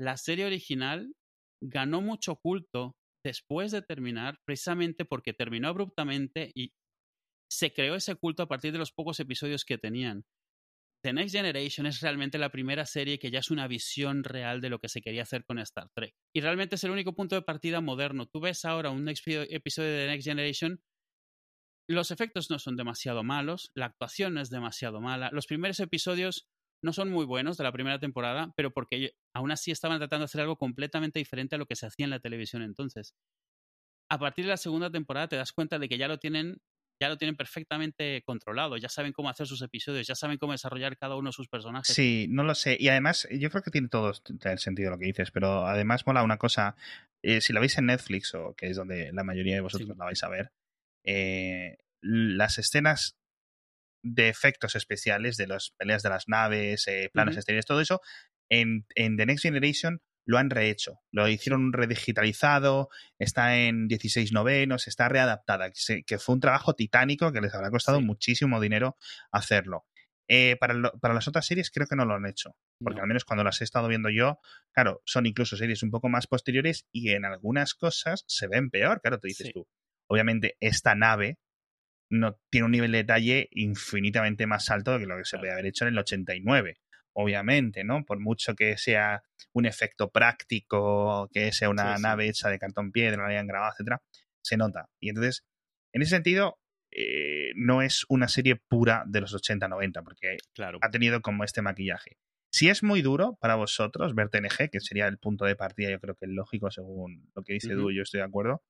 La 0.00 0.16
serie 0.16 0.46
original 0.46 1.12
ganó 1.62 2.00
mucho 2.00 2.36
culto 2.36 2.96
después 3.24 3.70
de 3.70 3.82
terminar, 3.82 4.40
precisamente 4.44 5.04
porque 5.04 5.32
terminó 5.32 5.68
abruptamente 5.68 6.50
y 6.54 6.72
se 7.50 7.72
creó 7.72 7.94
ese 7.94 8.16
culto 8.16 8.42
a 8.42 8.48
partir 8.48 8.72
de 8.72 8.78
los 8.78 8.92
pocos 8.92 9.20
episodios 9.20 9.64
que 9.64 9.78
tenían. 9.78 10.24
The 11.02 11.12
Next 11.12 11.34
Generation 11.34 11.86
es 11.86 12.00
realmente 12.00 12.38
la 12.38 12.50
primera 12.50 12.86
serie 12.86 13.18
que 13.18 13.30
ya 13.30 13.40
es 13.40 13.50
una 13.50 13.66
visión 13.66 14.22
real 14.22 14.60
de 14.60 14.70
lo 14.70 14.78
que 14.78 14.88
se 14.88 15.02
quería 15.02 15.22
hacer 15.22 15.44
con 15.44 15.58
Star 15.58 15.90
Trek. 15.94 16.14
Y 16.32 16.40
realmente 16.40 16.76
es 16.76 16.84
el 16.84 16.92
único 16.92 17.14
punto 17.14 17.34
de 17.34 17.42
partida 17.42 17.80
moderno. 17.80 18.26
Tú 18.26 18.40
ves 18.40 18.64
ahora 18.64 18.90
un 18.90 19.08
episodio 19.08 19.90
de 19.90 20.04
The 20.04 20.06
Next 20.06 20.28
Generation, 20.28 20.80
los 21.88 22.10
efectos 22.10 22.50
no 22.50 22.58
son 22.58 22.76
demasiado 22.76 23.24
malos, 23.24 23.70
la 23.74 23.86
actuación 23.86 24.34
no 24.34 24.40
es 24.40 24.50
demasiado 24.50 25.00
mala. 25.00 25.30
Los 25.32 25.46
primeros 25.46 25.80
episodios 25.80 26.48
no 26.82 26.92
son 26.92 27.10
muy 27.10 27.24
buenos 27.24 27.56
de 27.56 27.64
la 27.64 27.72
primera 27.72 27.98
temporada, 27.98 28.52
pero 28.56 28.72
porque 28.72 29.12
aún 29.34 29.50
así 29.50 29.70
estaban 29.70 29.98
tratando 29.98 30.22
de 30.22 30.26
hacer 30.26 30.40
algo 30.40 30.56
completamente 30.56 31.18
diferente 31.18 31.56
a 31.56 31.58
lo 31.58 31.66
que 31.66 31.76
se 31.76 31.86
hacía 31.86 32.04
en 32.04 32.10
la 32.10 32.20
televisión 32.20 32.62
entonces. 32.62 33.14
A 34.10 34.18
partir 34.18 34.44
de 34.44 34.50
la 34.50 34.56
segunda 34.56 34.90
temporada 34.90 35.28
te 35.28 35.36
das 35.36 35.52
cuenta 35.52 35.78
de 35.78 35.88
que 35.88 35.98
ya 35.98 36.08
lo 36.08 36.18
tienen 36.18 36.60
ya 37.02 37.08
lo 37.08 37.18
tienen 37.18 37.34
perfectamente 37.36 38.22
controlado, 38.24 38.76
ya 38.76 38.88
saben 38.88 39.12
cómo 39.12 39.28
hacer 39.28 39.48
sus 39.48 39.60
episodios, 39.60 40.06
ya 40.06 40.14
saben 40.14 40.38
cómo 40.38 40.52
desarrollar 40.52 40.96
cada 40.96 41.16
uno 41.16 41.30
de 41.30 41.32
sus 41.32 41.48
personajes. 41.48 41.92
Sí, 41.94 42.26
no 42.30 42.44
lo 42.44 42.54
sé. 42.54 42.76
Y 42.78 42.88
además, 42.88 43.26
yo 43.32 43.50
creo 43.50 43.62
que 43.62 43.72
tiene 43.72 43.88
todo 43.88 44.12
el 44.44 44.58
sentido 44.60 44.90
lo 44.92 44.98
que 44.98 45.06
dices, 45.06 45.32
pero 45.32 45.66
además 45.66 46.06
mola 46.06 46.22
una 46.22 46.36
cosa. 46.38 46.76
eh, 47.24 47.40
si 47.40 47.52
la 47.52 47.60
veis 47.60 47.76
en 47.78 47.86
Netflix, 47.86 48.34
o 48.34 48.54
que 48.56 48.66
es 48.68 48.76
donde 48.76 49.12
la 49.12 49.24
mayoría 49.24 49.54
de 49.54 49.60
vosotros 49.60 49.88
Sí. 49.90 49.94
la 49.98 50.04
vais 50.04 50.22
a 50.24 50.28
ver, 50.28 50.52
eh, 51.04 51.78
las 52.00 52.58
escenas 52.58 53.16
de 54.04 54.28
efectos 54.28 54.74
especiales 54.76 55.36
de 55.36 55.46
las 55.46 55.70
peleas 55.76 56.02
de 56.02 56.08
las 56.08 56.28
naves, 56.28 56.86
eh, 56.88 57.10
planos 57.12 57.36
exteriores, 57.36 57.66
todo 57.66 57.80
eso, 57.80 58.00
en, 58.48 58.86
en 58.96 59.16
The 59.16 59.26
Next 59.26 59.42
Generation 59.42 60.00
lo 60.24 60.38
han 60.38 60.50
rehecho. 60.50 61.00
Lo 61.10 61.26
hicieron 61.28 61.72
redigitalizado, 61.72 62.88
está 63.18 63.56
en 63.58 63.88
16 63.88 64.32
novenos, 64.32 64.86
está 64.88 65.08
readaptada, 65.08 65.70
que, 66.06 66.18
fue 66.18 66.34
un 66.34 66.40
trabajo 66.40 66.74
titánico 66.74 67.32
que 67.32 67.40
les 67.40 67.54
habrá 67.54 67.70
costado 67.70 67.98
Sí. 67.98 68.04
muchísimo 68.04 68.60
dinero 68.60 68.96
hacerlo. 69.30 69.86
Eh, 70.28 70.56
para, 70.60 70.74
lo- 70.74 70.92
para 71.00 71.14
las 71.14 71.26
otras 71.28 71.44
series 71.46 71.70
creo 71.70 71.86
que 71.86 71.96
no 71.96 72.04
lo 72.04 72.14
han 72.14 72.26
hecho, 72.26 72.56
porque 72.78 72.98
No. 72.98 73.02
al 73.02 73.08
menos 73.08 73.24
cuando 73.24 73.42
las 73.44 73.60
he 73.60 73.64
estado 73.64 73.88
viendo 73.88 74.08
yo, 74.08 74.38
claro, 74.72 75.02
son 75.04 75.26
incluso 75.26 75.56
series 75.56 75.82
un 75.82 75.90
poco 75.90 76.08
más 76.08 76.26
posteriores 76.26 76.86
y 76.92 77.10
en 77.10 77.24
algunas 77.24 77.74
cosas 77.74 78.24
se 78.28 78.46
ven 78.46 78.70
peor, 78.70 79.00
claro, 79.02 79.18
tú 79.18 79.26
dices 79.26 79.48
Sí. 79.48 79.52
tú. 79.52 79.66
Obviamente 80.08 80.56
esta 80.60 80.94
nave 80.94 81.38
no 82.10 82.38
tiene 82.50 82.66
un 82.66 82.70
nivel 82.72 82.92
de 82.92 82.98
detalle 82.98 83.48
infinitamente 83.52 84.46
más 84.46 84.70
alto 84.70 84.98
que 84.98 85.06
lo 85.06 85.16
que 85.16 85.24
se 85.24 85.30
Claro. 85.30 85.40
puede 85.42 85.52
haber 85.54 85.66
hecho 85.66 85.84
en 85.86 85.94
el 85.94 85.98
89. 85.98 86.76
Obviamente, 87.14 87.84
¿no? 87.84 88.04
Por 88.04 88.20
mucho 88.20 88.54
que 88.54 88.76
sea 88.78 89.22
un 89.52 89.66
efecto 89.66 90.10
práctico, 90.10 91.28
que 91.32 91.52
sea 91.52 91.68
una 91.68 91.92
Sí, 91.92 91.96
sí. 91.96 92.02
nave 92.02 92.28
hecha 92.28 92.48
de 92.48 92.58
cartón 92.58 92.90
piedra, 92.92 93.22
la 93.24 93.28
hayan 93.28 93.46
grabado, 93.46 93.72
etcétera, 93.72 94.02
se 94.42 94.56
nota. 94.56 94.88
Y 95.00 95.10
entonces, 95.10 95.44
en 95.92 96.02
ese 96.02 96.10
sentido, 96.16 96.58
eh, 96.90 97.52
no 97.54 97.82
es 97.82 98.04
una 98.08 98.28
serie 98.28 98.56
pura 98.56 99.04
de 99.06 99.20
los 99.20 99.34
80-90, 99.34 100.02
porque 100.02 100.36
Claro. 100.54 100.78
ha 100.82 100.90
tenido 100.90 101.20
como 101.22 101.44
este 101.44 101.62
maquillaje. 101.62 102.16
Si 102.54 102.68
es 102.68 102.82
muy 102.82 103.00
duro 103.00 103.36
para 103.40 103.54
vosotros 103.54 104.14
ver 104.14 104.28
TNG, 104.28 104.68
que 104.70 104.80
sería 104.80 105.06
el 105.06 105.18
punto 105.18 105.44
de 105.46 105.56
partida, 105.56 105.90
yo 105.90 106.00
creo 106.00 106.14
que 106.14 106.26
es 106.26 106.30
lógico 106.32 106.70
según 106.70 107.30
lo 107.34 107.42
que 107.42 107.54
dice. 107.54 107.72
Du, 107.74 107.90
yo 107.90 108.02
estoy 108.02 108.18
de 108.20 108.26
acuerdo. 108.26 108.62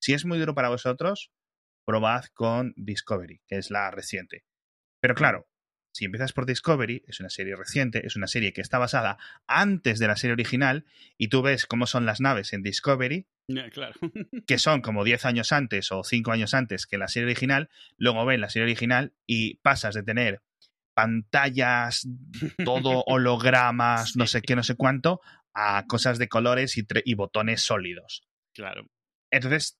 Si 0.00 0.14
es 0.14 0.24
muy 0.24 0.38
duro 0.38 0.54
para 0.54 0.68
vosotros, 0.70 1.30
probad 1.86 2.24
con 2.32 2.72
Discovery, 2.76 3.40
que 3.46 3.56
es 3.58 3.70
la 3.70 3.90
reciente. 3.90 4.44
Pero 5.00 5.14
claro, 5.14 5.46
si 5.96 6.04
empiezas 6.04 6.32
por 6.32 6.44
Discovery, 6.44 7.04
es 7.08 7.20
una 7.20 7.30
serie 7.30 7.56
reciente, 7.56 8.06
es 8.06 8.16
una 8.16 8.26
serie 8.26 8.52
que 8.52 8.60
está 8.60 8.78
basada 8.78 9.16
antes 9.46 9.98
de 9.98 10.06
la 10.06 10.16
serie 10.16 10.34
original, 10.34 10.84
y 11.16 11.28
tú 11.28 11.42
ves 11.42 11.64
cómo 11.66 11.86
son 11.86 12.04
las 12.04 12.20
naves 12.20 12.52
en 12.52 12.62
Discovery, 12.62 13.26
Claro. 13.72 13.94
que 14.46 14.58
son 14.58 14.82
como 14.82 15.04
10 15.04 15.24
años 15.24 15.52
antes 15.52 15.92
o 15.92 16.02
5 16.04 16.32
años 16.32 16.52
antes 16.52 16.86
que 16.86 16.98
la 16.98 17.08
serie 17.08 17.26
original, 17.26 17.70
luego 17.96 18.26
ven 18.26 18.40
la 18.40 18.50
serie 18.50 18.64
original 18.64 19.14
y 19.26 19.54
pasas 19.58 19.94
de 19.94 20.02
tener 20.02 20.42
pantallas, 20.94 22.08
todo 22.64 23.02
hologramas, 23.06 24.16
no 24.16 24.26
sé 24.26 24.42
qué, 24.42 24.56
no 24.56 24.62
sé 24.62 24.74
cuánto, 24.74 25.20
a 25.54 25.86
cosas 25.86 26.18
de 26.18 26.28
colores 26.28 26.76
y, 26.76 26.86
y 27.04 27.14
botones 27.14 27.62
sólidos. 27.62 28.26
Claro. 28.54 28.86
Entonces, 29.30 29.78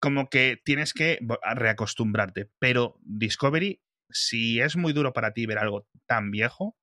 como 0.00 0.28
que 0.28 0.60
tienes 0.62 0.92
que 0.92 1.18
reacostumbrarte. 1.54 2.50
Pero 2.58 2.98
Discovery, 3.02 3.80
si 4.14 4.60
es 4.60 4.76
muy 4.76 4.92
duro 4.92 5.12
para 5.12 5.32
ti 5.32 5.44
ver 5.44 5.58
algo 5.58 5.86
tan 6.06 6.30
viejo, 6.30 6.76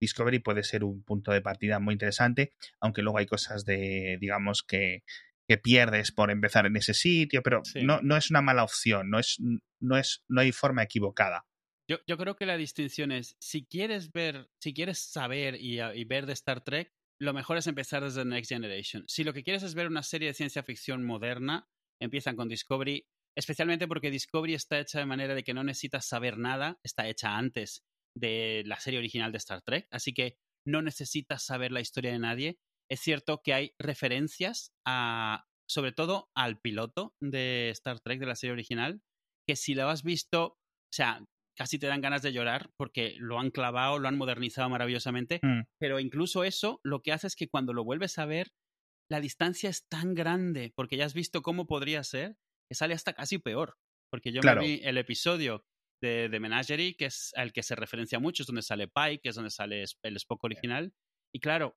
Discovery 0.00 0.40
puede 0.40 0.64
ser 0.64 0.82
un 0.82 1.04
punto 1.04 1.30
de 1.30 1.42
partida 1.42 1.78
muy 1.78 1.92
interesante, 1.92 2.52
aunque 2.80 3.02
luego 3.02 3.18
hay 3.18 3.26
cosas 3.26 3.64
de, 3.64 4.18
digamos, 4.20 4.64
que, 4.64 5.04
que 5.46 5.58
pierdes 5.58 6.10
por 6.10 6.30
empezar 6.30 6.66
en 6.66 6.76
ese 6.76 6.94
sitio, 6.94 7.42
pero 7.42 7.62
no, 7.82 8.00
no 8.02 8.16
es 8.16 8.30
una 8.30 8.42
mala 8.42 8.64
opción, 8.64 9.10
no, 9.10 9.20
es, 9.20 9.38
no, 9.80 9.96
es, 9.96 10.24
no 10.28 10.40
hay 10.40 10.50
forma 10.50 10.82
equivocada. 10.82 11.46
Yo, 11.88 11.98
yo, 12.06 12.16
creo 12.16 12.36
que 12.36 12.46
la 12.46 12.56
distinción 12.56 13.12
es, 13.12 13.36
si 13.38 13.64
quieres 13.64 14.10
ver, 14.12 14.48
si 14.60 14.72
quieres 14.72 14.98
saber 14.98 15.56
y, 15.60 15.80
y 15.80 16.04
ver 16.04 16.26
de 16.26 16.32
Star 16.32 16.64
Trek, 16.64 16.92
lo 17.20 17.32
mejor 17.32 17.56
es 17.58 17.66
empezar 17.68 18.02
desde 18.02 18.24
Next 18.24 18.48
Generation. 18.48 19.04
Si 19.06 19.22
lo 19.22 19.32
que 19.32 19.44
quieres 19.44 19.62
es 19.62 19.74
ver 19.74 19.86
una 19.86 20.02
serie 20.02 20.28
de 20.28 20.34
ciencia 20.34 20.64
ficción 20.64 21.04
moderna, 21.04 21.68
empiezan 22.00 22.34
con 22.34 22.48
Discovery, 22.48 23.06
especialmente 23.36 23.88
porque 23.88 24.10
Discovery 24.10 24.54
está 24.54 24.78
hecha 24.78 24.98
de 24.98 25.06
manera 25.06 25.34
de 25.34 25.42
que 25.42 25.54
no 25.54 25.64
necesitas 25.64 26.06
saber 26.06 26.38
nada, 26.38 26.78
está 26.82 27.08
hecha 27.08 27.36
antes 27.36 27.82
de 28.16 28.62
la 28.66 28.78
serie 28.78 28.98
original 28.98 29.32
de 29.32 29.38
Star 29.38 29.62
Trek, 29.62 29.86
así 29.90 30.12
que 30.12 30.36
no 30.66 30.82
necesitas 30.82 31.44
saber 31.44 31.72
la 31.72 31.80
historia 31.80 32.12
de 32.12 32.18
nadie. 32.18 32.58
Es 32.90 33.00
cierto 33.00 33.40
que 33.42 33.54
hay 33.54 33.74
referencias 33.78 34.72
a, 34.86 35.44
sobre 35.68 35.92
todo 35.92 36.30
al 36.36 36.60
piloto 36.60 37.14
de 37.20 37.70
Star 37.70 38.00
Trek 38.00 38.20
de 38.20 38.26
la 38.26 38.36
serie 38.36 38.52
original, 38.52 39.00
que 39.48 39.56
si 39.56 39.74
lo 39.74 39.88
has 39.88 40.02
visto, 40.02 40.44
o 40.44 40.94
sea, 40.94 41.24
casi 41.56 41.78
te 41.78 41.86
dan 41.86 42.00
ganas 42.00 42.22
de 42.22 42.32
llorar 42.32 42.70
porque 42.76 43.14
lo 43.18 43.38
han 43.38 43.50
clavado, 43.50 43.98
lo 43.98 44.08
han 44.08 44.18
modernizado 44.18 44.68
maravillosamente, 44.68 45.40
mm. 45.42 45.62
pero 45.80 46.00
incluso 46.00 46.44
eso 46.44 46.80
lo 46.84 47.02
que 47.02 47.12
hace 47.12 47.26
es 47.26 47.36
que 47.36 47.48
cuando 47.48 47.72
lo 47.72 47.84
vuelves 47.84 48.18
a 48.18 48.26
ver 48.26 48.52
la 49.10 49.20
distancia 49.20 49.68
es 49.68 49.86
tan 49.88 50.14
grande, 50.14 50.72
porque 50.74 50.96
ya 50.96 51.04
has 51.04 51.12
visto 51.12 51.42
cómo 51.42 51.66
podría 51.66 52.02
ser, 52.02 52.36
que 52.72 52.76
sale 52.76 52.94
hasta 52.94 53.12
casi 53.12 53.36
peor. 53.36 53.76
Porque 54.10 54.32
yo 54.32 54.40
me 54.42 54.58
vi 54.58 54.80
el 54.82 54.96
episodio 54.96 55.66
de, 56.00 56.30
de, 56.30 56.40
Menagerie, 56.40 56.96
que 56.96 57.06
es 57.06 57.32
al 57.36 57.52
que 57.52 57.62
se 57.62 57.74
referencia 57.74 58.18
mucho, 58.18 58.42
es 58.42 58.46
donde 58.46 58.62
sale 58.62 58.88
Pike, 58.88 59.20
que 59.22 59.28
es 59.28 59.34
donde 59.34 59.50
sale 59.50 59.84
el 60.02 60.16
Spock 60.16 60.44
original. 60.44 60.94
Y 61.34 61.40
claro, 61.40 61.76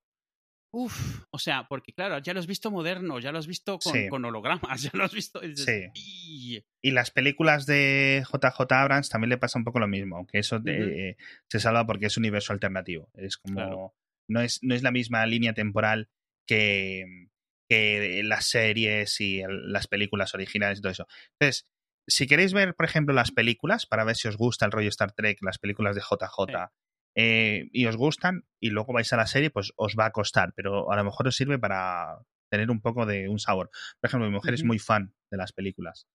uff, 0.73 1.25
o 1.31 1.37
sea, 1.37 1.67
porque 1.67 1.91
claro, 1.91 2.19
ya 2.19 2.33
lo 2.33 2.39
has 2.39 2.47
visto 2.47 2.71
moderno, 2.71 3.19
ya 3.19 3.33
lo 3.33 3.39
has 3.39 3.47
visto 3.47 3.77
con, 4.09 4.23
hologramas, 4.23 4.81
ya 4.83 4.91
lo 4.93 5.03
has 5.03 5.13
visto. 5.13 5.41
sí. 5.53 6.63
Y 6.81 6.91
las 6.91 7.11
películas 7.11 7.65
de 7.65 8.23
JJ 8.25 8.71
Abrams 8.71 9.09
también 9.09 9.29
le 9.29 9.37
pasa 9.37 9.59
un 9.59 9.65
poco 9.65 9.79
lo 9.79 9.87
mismo, 9.87 10.15
aunque 10.15 10.39
eso 10.39 10.61
se 10.63 11.59
salva 11.59 11.85
porque 11.85 12.05
es 12.05 12.15
universo 12.15 12.53
alternativo. 12.53 13.09
Es 13.15 13.37
como. 13.37 13.93
No, 14.27 14.41
es, 14.41 14.63
no 14.63 14.73
es 14.73 14.81
la 14.81 14.91
misma 14.91 15.25
línea 15.25 15.53
temporal 15.53 16.09
que, 16.47 17.27
que 17.67 18.21
las 18.23 18.45
series 18.45 19.19
y 19.21 19.41
las 19.47 19.87
películas 19.87 20.33
originales 20.33 20.79
y 20.79 20.81
todo 20.81 20.91
eso. 20.91 21.07
Entonces, 21.39 21.67
si 22.07 22.27
queréis 22.27 22.53
ver, 22.53 22.75
por 22.75 22.85
ejemplo, 22.85 23.13
las 23.13 23.31
películas, 23.31 23.85
para 23.85 24.03
ver 24.03 24.15
si 24.15 24.27
os 24.27 24.37
gusta 24.37 24.65
el 24.65 24.71
rollo 24.71 24.89
Star 24.89 25.11
Trek, 25.13 25.39
las 25.41 25.57
películas 25.57 25.95
de 25.95 26.01
JJ, 26.01 26.71
eh, 27.15 27.69
y 27.71 27.85
os 27.85 27.95
gustan, 27.95 28.45
y 28.59 28.69
luego 28.69 28.93
vais 28.93 29.11
a 29.13 29.17
la 29.17 29.27
serie, 29.27 29.49
pues 29.49 29.71
os 29.75 29.95
va 29.97 30.05
a 30.05 30.11
costar, 30.11 30.53
pero 30.55 30.91
a 30.91 30.95
lo 30.95 31.03
mejor 31.03 31.27
os 31.27 31.35
sirve 31.35 31.57
para 31.57 32.19
tener 32.51 32.69
un 32.69 32.81
poco 32.81 33.05
de 33.05 33.29
un 33.29 33.39
sabor. 33.39 33.69
Por 33.99 34.07
ejemplo, 34.07 34.27
mi 34.27 34.35
mujer 34.35 34.53
es 34.53 34.63
muy 34.63 34.79
fan 34.79 35.13
de 35.31 35.37
las 35.37 35.51
películas 35.51 36.07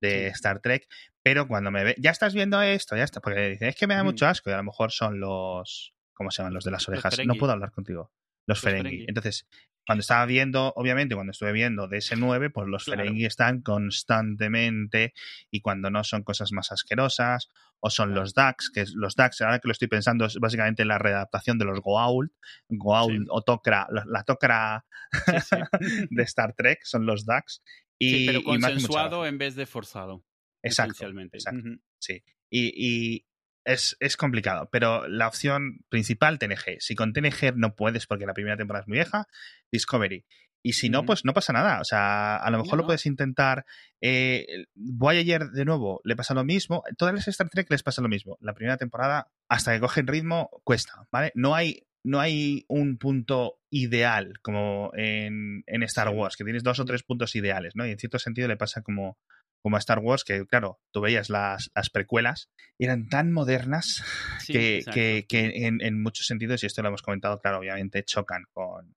de 0.00 0.28
Star 0.28 0.60
Trek, 0.60 0.86
pero 1.24 1.48
cuando 1.48 1.70
me 1.70 1.82
ve, 1.82 1.94
ya 1.98 2.10
estás 2.10 2.34
viendo 2.34 2.60
esto, 2.60 2.96
ya 2.96 3.04
está, 3.04 3.20
porque 3.20 3.50
dice, 3.50 3.68
es 3.68 3.76
que 3.76 3.86
me 3.86 3.94
da 3.94 4.04
mucho 4.04 4.26
asco, 4.26 4.50
y 4.50 4.52
a 4.52 4.58
lo 4.58 4.62
mejor 4.64 4.92
son 4.92 5.18
los, 5.18 5.94
¿cómo 6.12 6.30
se 6.30 6.38
llaman? 6.38 6.54
Los 6.54 6.64
de 6.64 6.70
las 6.70 6.88
orejas. 6.88 7.18
no 7.26 7.34
puedo 7.34 7.52
hablar 7.52 7.72
contigo. 7.72 8.12
Los, 8.48 8.60
Ferengi. 8.60 9.04
Entonces, 9.06 9.46
cuando 9.86 10.00
estaba 10.00 10.26
viendo, 10.26 10.72
obviamente, 10.74 11.14
cuando 11.14 11.30
estuve 11.30 11.52
viendo 11.52 11.88
DS9, 11.88 12.50
pues 12.52 12.66
los 12.66 12.84
Ferengi 12.84 13.24
están 13.24 13.62
constantemente 13.62 15.12
y 15.50 15.60
cuando 15.60 15.90
no 15.90 16.02
son 16.02 16.24
cosas 16.24 16.50
más 16.52 16.72
asquerosas, 16.72 17.48
o 17.80 17.90
son 17.90 18.14
los 18.14 18.34
Dax, 18.34 18.70
que 18.70 18.84
los 18.94 19.14
Dax, 19.14 19.40
ahora 19.40 19.60
que 19.60 19.68
lo 19.68 19.72
estoy 19.72 19.88
pensando, 19.88 20.26
es 20.26 20.36
básicamente 20.36 20.84
la 20.84 20.98
readaptación 20.98 21.58
de 21.58 21.64
los 21.64 21.80
Goa'uld, 21.80 22.30
Goa'uld 22.68 23.26
o 23.30 23.42
Tok'ra, 23.42 23.86
la, 23.90 24.24
Tok'ra 24.24 24.84
de 26.10 26.22
Star 26.24 26.54
Trek, 26.54 26.80
son 26.82 27.06
los 27.06 27.24
Dax. 27.24 27.62
Y, 27.98 28.26
pero 28.26 28.42
consensuado 28.42 29.26
en 29.26 29.38
vez 29.38 29.54
de 29.54 29.66
forzado. 29.66 30.24
Exacto. 30.62 31.06
exacto 31.32 31.80
Sí. 32.00 32.22
y, 32.50 33.24
es, 33.68 34.16
complicado, 34.16 34.68
pero 34.72 35.06
la 35.08 35.28
opción 35.28 35.80
principal, 35.88 36.38
TNG. 36.38 36.78
Si 36.80 36.94
con 36.94 37.12
TNG 37.12 37.54
no 37.54 37.76
puedes 37.76 38.06
porque 38.06 38.26
la 38.26 38.34
primera 38.34 38.56
temporada 38.56 38.82
es 38.82 38.88
muy 38.88 38.96
vieja, 38.96 39.26
Discovery. 39.70 40.24
Y 40.62 40.72
si 40.72 40.90
no, 40.90 41.04
pues 41.04 41.24
no 41.24 41.34
pasa 41.34 41.52
nada. 41.52 41.80
O 41.80 41.84
sea, 41.84 42.36
a 42.36 42.50
lo 42.50 42.58
mejor 42.58 42.78
lo 42.78 42.86
puedes 42.86 43.06
intentar. 43.06 43.64
Eh, 44.00 44.66
Voyager, 44.74 45.50
de 45.50 45.64
nuevo, 45.64 46.00
le 46.04 46.16
pasa 46.16 46.34
lo 46.34 46.44
mismo. 46.44 46.82
Todas 46.96 47.14
las 47.14 47.28
Star 47.28 47.48
Trek 47.48 47.70
les 47.70 47.82
pasa 47.82 48.02
lo 48.02 48.08
mismo. 48.08 48.38
La 48.40 48.54
primera 48.54 48.76
temporada, 48.76 49.30
hasta 49.48 49.72
que 49.72 49.80
cogen 49.80 50.06
ritmo, 50.06 50.50
cuesta, 50.64 51.06
¿vale? 51.12 51.30
No 51.34 51.54
hay, 51.54 51.86
no 52.02 52.18
hay 52.20 52.64
un 52.68 52.98
punto 52.98 53.60
ideal 53.70 54.40
como 54.42 54.90
en, 54.94 55.62
en 55.66 55.82
Star 55.84 56.08
Wars, 56.08 56.36
que 56.36 56.44
tienes 56.44 56.64
dos 56.64 56.80
o 56.80 56.84
tres 56.84 57.02
puntos 57.02 57.36
ideales, 57.36 57.76
¿no? 57.76 57.86
Y 57.86 57.92
en 57.92 57.98
cierto 57.98 58.18
sentido 58.18 58.48
le 58.48 58.56
pasa 58.56 58.82
como, 58.82 59.18
como 59.62 59.76
a 59.76 59.78
Star 59.80 59.98
Wars, 59.98 60.24
que 60.24 60.46
claro, 60.46 60.80
tú 60.92 61.00
veías 61.00 61.30
las, 61.30 61.70
las 61.74 61.90
precuelas, 61.90 62.50
eran 62.78 63.08
tan 63.08 63.32
modernas 63.32 64.04
que, 64.46 64.84
que, 64.92 65.26
que 65.28 65.66
en, 65.66 65.80
en, 65.80 66.02
muchos 66.02 66.26
sentidos, 66.26 66.62
y 66.62 66.66
esto 66.66 66.82
lo 66.82 66.88
hemos 66.88 67.02
comentado, 67.02 67.40
claro, 67.40 67.58
obviamente 67.58 68.04
chocan 68.04 68.44
con, 68.52 68.94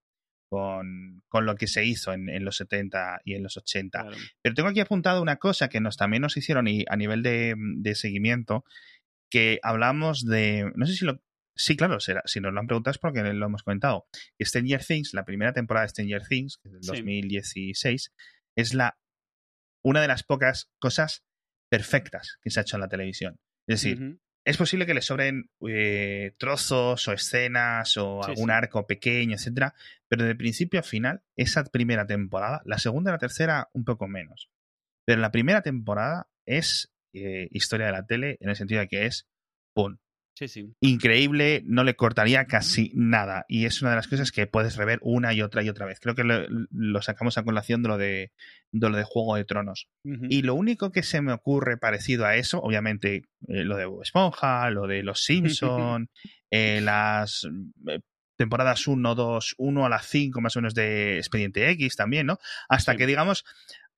con, 0.49 1.23
con 1.29 1.45
lo 1.45 1.55
que 1.55 1.67
se 1.67 1.85
hizo 1.85 2.13
en, 2.13 2.29
en, 2.29 2.45
los 2.45 2.57
70 2.57 3.21
y 3.25 3.35
en 3.35 3.43
los 3.43 3.57
80. 3.57 4.07
Pero 4.41 4.55
tengo 4.55 4.69
aquí 4.69 4.79
apuntado 4.79 5.21
una 5.21 5.37
cosa 5.37 5.69
que 5.69 5.81
nos 5.81 5.97
también 5.97 6.21
nos 6.21 6.37
hicieron 6.37 6.67
y 6.67 6.85
a 6.89 6.95
nivel 6.95 7.23
de, 7.23 7.55
de 7.57 7.95
seguimiento, 7.95 8.63
que 9.31 9.59
hablamos 9.63 10.25
de, 10.25 10.71
no 10.75 10.85
sé 10.85 10.93
si 10.93 11.05
lo, 11.05 11.21
Sí, 11.55 11.75
claro, 11.75 11.99
será, 11.99 12.23
si 12.25 12.39
nos 12.39 12.53
lo 12.53 12.59
han 12.59 12.67
preguntado 12.67 12.91
es 12.91 12.97
porque 12.97 13.21
lo 13.21 13.45
hemos 13.45 13.63
comentado. 13.63 14.07
Stranger 14.41 14.83
Things, 14.83 15.13
la 15.13 15.25
primera 15.25 15.53
temporada 15.53 15.85
de 15.85 15.89
Stranger 15.89 16.23
Things, 16.27 16.57
que 16.57 16.69
es 16.69 16.73
del 16.73 16.81
2016, 16.81 18.13
es 18.55 18.73
la 18.73 18.97
una 19.83 20.01
de 20.01 20.07
las 20.07 20.23
pocas 20.23 20.71
cosas 20.79 21.23
perfectas 21.69 22.37
que 22.41 22.49
se 22.49 22.59
ha 22.59 22.63
hecho 22.63 22.77
en 22.77 22.81
la 22.81 22.89
televisión. 22.89 23.39
Es 23.67 23.81
decir, 23.81 24.19
es 24.43 24.57
posible 24.57 24.85
que 24.85 24.93
le 24.93 25.01
sobren 25.01 25.49
eh, 25.67 26.33
trozos 26.37 27.07
o 27.07 27.13
escenas 27.13 27.95
o 27.97 28.23
algún 28.23 28.51
arco 28.51 28.87
pequeño, 28.87 29.35
etcétera, 29.35 29.75
pero 30.07 30.25
de 30.25 30.35
principio 30.35 30.79
a 30.79 30.83
final, 30.83 31.23
esa 31.35 31.63
primera 31.63 32.05
temporada, 32.05 32.61
la 32.65 32.79
segunda 32.79 33.11
y 33.11 33.13
la 33.13 33.19
tercera, 33.19 33.69
un 33.73 33.85
poco 33.85 34.07
menos. 34.07 34.49
Pero 35.05 35.21
la 35.21 35.31
primera 35.31 35.61
temporada 35.61 36.29
es 36.45 36.91
eh, 37.13 37.47
historia 37.51 37.85
de 37.87 37.91
la 37.91 38.05
tele 38.05 38.37
en 38.39 38.49
el 38.49 38.55
sentido 38.55 38.81
de 38.81 38.87
que 38.87 39.05
es 39.05 39.27
¡pum! 39.73 39.97
Increíble, 40.79 41.63
no 41.65 41.83
le 41.83 41.95
cortaría 41.95 42.45
casi 42.45 42.91
nada. 42.93 43.45
Y 43.47 43.65
es 43.65 43.81
una 43.81 43.91
de 43.91 43.97
las 43.97 44.07
cosas 44.07 44.31
que 44.31 44.47
puedes 44.47 44.75
rever 44.75 44.99
una 45.01 45.33
y 45.33 45.41
otra 45.41 45.63
y 45.63 45.69
otra 45.69 45.85
vez. 45.85 45.99
Creo 45.99 46.15
que 46.15 46.23
lo, 46.23 47.01
sacamos 47.01 47.37
a 47.37 47.43
colación 47.43 47.83
de 47.83 47.89
lo 47.89 47.97
de, 47.97 48.31
lo 48.71 48.89
de 48.91 49.03
Juego 49.03 49.35
de 49.35 49.45
Tronos. 49.45 49.87
Y 50.03 50.41
lo 50.41 50.55
único 50.55 50.91
que 50.91 51.03
se 51.03 51.21
me 51.21 51.33
ocurre 51.33 51.77
parecido 51.77 52.25
a 52.25 52.35
eso, 52.35 52.59
obviamente, 52.61 53.23
eh, 53.47 53.63
lo 53.63 53.77
de 53.77 53.89
Esponja, 54.01 54.69
lo 54.71 54.87
de 54.87 55.03
Los 55.03 55.23
Simpson, 55.23 56.09
eh, 56.51 56.81
las 56.81 57.47
eh, 57.87 57.99
temporadas 58.37 58.87
1, 58.87 59.15
2, 59.15 59.55
1 59.57 59.85
a 59.85 59.89
las 59.89 60.07
5 60.07 60.41
más 60.41 60.55
o 60.55 60.59
menos 60.59 60.73
de 60.73 61.17
Expediente 61.17 61.69
X 61.69 61.95
también, 61.95 62.25
¿no? 62.25 62.39
Hasta 62.69 62.95
que 62.95 63.05
digamos, 63.05 63.45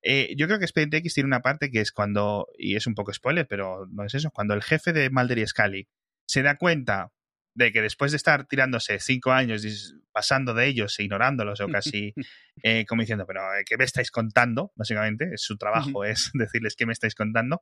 yo 0.04 0.48
creo 0.48 0.60
que 0.60 0.66
Expediente 0.66 0.98
X 0.98 1.14
tiene 1.14 1.28
una 1.28 1.42
parte 1.42 1.72
que 1.72 1.80
es 1.80 1.94
cuando, 1.94 2.48
y 2.58 2.76
es 2.76 2.88
un 2.88 2.96
poco 2.96 3.14
spoiler, 3.14 3.48
pero 3.48 3.88
no 3.90 4.04
es 4.04 4.14
eso, 4.14 4.32
cuando 4.32 4.54
el 4.54 4.62
jefe 4.62 4.92
de 4.92 5.10
Mulder 5.10 5.38
y 5.38 5.48
Scully 5.48 5.88
se 6.34 6.42
da 6.42 6.58
cuenta 6.58 7.12
de 7.56 7.72
que 7.72 7.84
después 7.84 8.12
de 8.12 8.18
estar 8.18 8.48
tirándose 8.48 9.00
cinco 9.00 9.32
años 9.32 9.96
pasando 10.12 10.56
de 10.56 10.66
ellos 10.66 11.00
e 11.00 11.04
ignorándolos 11.04 11.62
o 11.62 11.68
casi 11.68 12.12
eh, 12.64 12.86
como 12.88 13.04
diciendo, 13.04 13.28
pero 13.28 13.42
eh, 13.54 13.64
¿qué 13.64 13.78
me 13.78 13.84
estáis 13.84 14.10
contando? 14.10 14.72
Básicamente, 14.76 15.38
su 15.38 15.58
trabajo 15.58 16.04
es 16.04 16.32
decirles 16.34 16.76
qué 16.76 16.88
me 16.88 16.94
estáis 16.94 17.14
contando. 17.14 17.62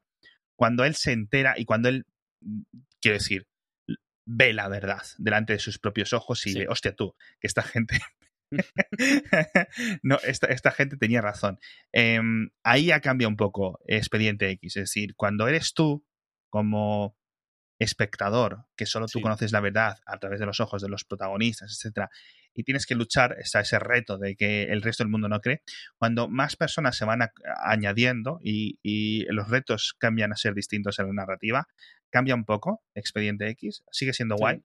Cuando 0.56 0.86
él 0.86 0.96
se 0.96 1.12
entera 1.12 1.56
y 1.58 1.66
cuando 1.66 1.90
él, 1.90 2.06
quiero 3.02 3.18
decir, 3.18 3.46
ve 4.26 4.54
la 4.54 4.70
verdad 4.70 5.04
delante 5.18 5.52
de 5.52 5.60
sus 5.60 5.78
propios 5.78 6.14
ojos 6.14 6.48
y 6.48 6.58
ve, 6.58 6.68
hostia 6.70 6.96
tú, 6.96 7.14
que 7.42 7.48
esta 7.48 7.64
gente... 7.64 8.00
no, 10.04 10.18
esta, 10.24 10.48
esta, 10.48 10.72
gente 10.72 10.96
tenía 10.96 11.22
razón. 11.22 11.60
Em, 11.92 12.52
ahí 12.64 12.86
ya 12.86 13.02
cambia 13.02 13.28
un 13.28 13.36
poco 13.36 13.80
Expediente 13.86 14.50
X. 14.50 14.78
Es 14.78 14.84
decir, 14.84 15.16
cuando 15.16 15.50
eres 15.50 15.74
tú 15.74 16.06
como 16.50 17.18
espectador, 17.82 18.66
que 18.76 18.86
solo 18.86 19.08
tú 19.08 19.22
conoces 19.22 19.52
la 19.52 19.60
verdad 19.60 19.98
a 20.06 20.20
través 20.20 20.40
de 20.40 20.46
los 20.46 20.60
ojos 20.60 20.84
de 20.84 20.90
los 20.90 21.04
protagonistas, 21.04 21.72
etcétera, 21.72 22.12
y 22.54 22.64
tienes 22.64 22.86
que 22.86 22.94
luchar, 22.94 23.36
está 23.40 23.62
ese 23.62 23.80
reto 23.80 24.20
de 24.20 24.36
que 24.36 24.64
el 24.66 24.84
resto 24.84 25.04
del 25.04 25.10
mundo 25.10 25.28
no 25.30 25.40
cree, 25.40 25.64
cuando 25.98 26.28
más 26.28 26.56
personas 26.56 26.96
se 26.96 27.06
van 27.06 27.22
añadiendo 27.64 28.40
y, 28.44 29.26
los 29.30 29.50
retos 29.50 29.96
cambian 29.98 30.32
a 30.32 30.36
ser 30.36 30.54
distintos 30.54 31.00
en 31.00 31.08
la 31.08 31.14
narrativa, 31.14 31.68
cambia 32.12 32.36
un 32.36 32.46
poco 32.46 32.84
Expediente 32.94 33.48
X, 33.50 33.84
sigue 33.92 34.14
siendo 34.14 34.36
guay, 34.36 34.62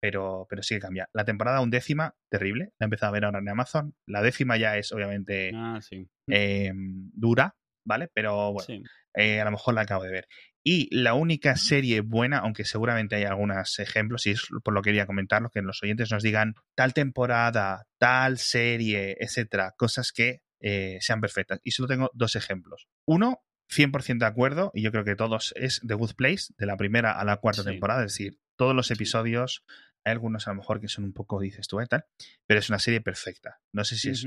pero, 0.00 0.46
pero 0.50 0.62
sí 0.62 0.74
que 0.74 0.80
cambia. 0.80 1.08
La 1.14 1.24
temporada 1.24 1.60
undécima, 1.62 2.14
terrible, 2.28 2.72
la 2.78 2.84
he 2.84 2.86
empezado 2.86 3.10
a 3.10 3.12
ver 3.12 3.24
ahora 3.24 3.38
en 3.38 3.48
Amazon. 3.48 3.94
La 4.06 4.22
décima 4.22 4.56
ya 4.58 4.76
es 4.76 4.92
obviamente 4.92 5.52
Ah, 5.54 5.78
sí. 5.80 6.08
eh, 6.28 6.72
dura, 6.74 7.54
¿vale? 7.84 8.08
Pero 8.12 8.52
bueno, 8.52 8.66
Sí. 8.66 8.82
eh, 9.14 9.40
a 9.40 9.44
lo 9.44 9.52
mejor 9.52 9.74
la 9.74 9.82
acabo 9.82 10.04
de 10.04 10.10
ver. 10.10 10.28
Y 10.62 10.94
la 10.94 11.14
única 11.14 11.56
serie 11.56 12.00
buena, 12.00 12.38
aunque 12.38 12.64
seguramente 12.64 13.16
hay 13.16 13.24
algunos 13.24 13.78
ejemplos, 13.78 14.26
y 14.26 14.30
es 14.32 14.46
por 14.62 14.74
lo 14.74 14.82
que 14.82 14.90
quería 14.90 15.06
comentarlo, 15.06 15.50
que 15.50 15.62
los 15.62 15.82
oyentes 15.82 16.10
nos 16.10 16.22
digan 16.22 16.54
tal 16.74 16.92
temporada, 16.92 17.86
tal 17.98 18.38
serie, 18.38 19.16
etcétera, 19.20 19.72
cosas 19.76 20.12
que 20.12 20.42
eh, 20.60 20.98
sean 21.00 21.20
perfectas. 21.22 21.60
Y 21.64 21.70
solo 21.70 21.88
tengo 21.88 22.10
dos 22.12 22.36
ejemplos. 22.36 22.88
Uno, 23.06 23.40
100% 23.70 24.18
de 24.18 24.26
acuerdo, 24.26 24.70
y 24.74 24.82
yo 24.82 24.90
creo 24.92 25.04
que 25.04 25.16
todos, 25.16 25.54
es 25.56 25.80
The 25.86 25.94
Good 25.94 26.14
Place, 26.16 26.52
de 26.58 26.66
la 26.66 26.76
primera 26.76 27.12
a 27.18 27.24
la 27.24 27.36
cuarta 27.38 27.62
Sí. 27.62 27.68
temporada, 27.70 28.04
es 28.04 28.12
decir, 28.12 28.38
todos 28.56 28.74
los 28.76 28.90
episodios, 28.90 29.64
hay 30.04 30.12
algunos 30.12 30.46
a 30.46 30.50
lo 30.50 30.56
mejor 30.56 30.80
que 30.80 30.88
son 30.88 31.04
un 31.04 31.12
poco, 31.12 31.40
dices 31.40 31.68
tú, 31.68 31.80
¿eh? 31.80 31.86
tal, 31.86 32.04
pero 32.46 32.60
es 32.60 32.68
una 32.68 32.78
serie 32.78 33.00
perfecta. 33.00 33.60
No 33.72 33.84
sé 33.84 33.96
si 33.96 34.10
es, 34.10 34.26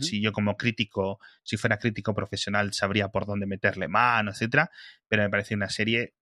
si 0.00 0.22
yo 0.22 0.32
como 0.32 0.56
crítico, 0.56 1.18
si 1.42 1.56
fuera 1.56 1.78
crítico 1.78 2.14
profesional, 2.14 2.72
sabría 2.72 3.08
por 3.08 3.26
dónde 3.26 3.46
meterle 3.46 3.88
mano, 3.88 4.30
etcétera, 4.30 4.70
pero 5.08 5.22
me 5.22 5.30
parece 5.30 5.54
una 5.54 5.68
serie 5.68 6.14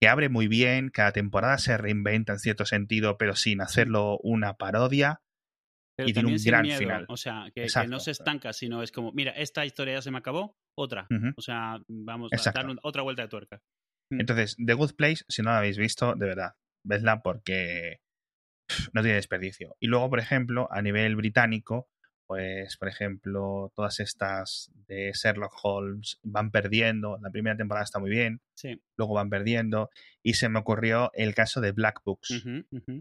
que 0.00 0.08
abre 0.08 0.28
muy 0.28 0.48
bien, 0.48 0.90
cada 0.90 1.12
temporada 1.12 1.58
se 1.58 1.76
reinventa 1.76 2.32
en 2.32 2.38
cierto 2.40 2.66
sentido, 2.66 3.18
pero 3.18 3.36
sin 3.36 3.60
hacerlo 3.60 4.18
una 4.22 4.54
parodia. 4.54 5.22
Pero 5.96 6.08
y 6.08 6.12
tiene 6.12 6.32
un 6.32 6.42
gran 6.44 6.62
miedo, 6.62 6.78
final. 6.78 7.04
O 7.08 7.16
sea, 7.16 7.46
que, 7.54 7.66
no 7.86 8.00
se 8.00 8.10
estanca, 8.10 8.52
sino 8.52 8.82
es 8.82 8.90
como, 8.90 9.12
mira, 9.12 9.32
esta 9.32 9.64
historia 9.64 9.94
ya 9.94 10.02
se 10.02 10.10
me 10.10 10.18
acabó, 10.18 10.56
otra. 10.76 11.06
O 11.36 11.42
sea, 11.42 11.80
vamos 11.86 12.32
a 12.32 12.50
dar 12.50 12.66
otra 12.82 13.02
vuelta 13.02 13.22
de 13.22 13.28
tuerca. 13.28 13.62
Mm. 14.10 14.20
Entonces, 14.20 14.56
The 14.64 14.74
Good 14.74 14.94
Place, 14.96 15.24
si 15.28 15.42
no 15.42 15.50
la 15.50 15.58
habéis 15.58 15.78
visto, 15.78 16.14
de 16.14 16.26
verdad, 16.26 16.54
vedla 16.84 17.22
porque 17.22 18.00
no 18.92 19.02
tiene 19.02 19.16
desperdicio. 19.16 19.76
Y 19.80 19.86
luego, 19.88 20.10
por 20.10 20.18
ejemplo, 20.20 20.68
a 20.70 20.82
nivel 20.82 21.16
británico, 21.16 21.88
pues, 22.26 22.76
por 22.78 22.88
ejemplo, 22.88 23.72
todas 23.74 24.00
estas 24.00 24.70
de 24.86 25.12
Sherlock 25.14 25.52
Holmes 25.62 26.18
van 26.22 26.50
perdiendo. 26.50 27.18
La 27.20 27.30
primera 27.30 27.56
temporada 27.56 27.84
está 27.84 27.98
muy 27.98 28.10
bien, 28.10 28.40
Sí. 28.54 28.80
luego 28.96 29.14
van 29.14 29.28
perdiendo. 29.28 29.90
Y 30.22 30.34
se 30.34 30.48
me 30.48 30.58
ocurrió 30.58 31.10
el 31.14 31.34
caso 31.34 31.60
de 31.60 31.72
Black 31.72 32.00
Books. 32.04 32.42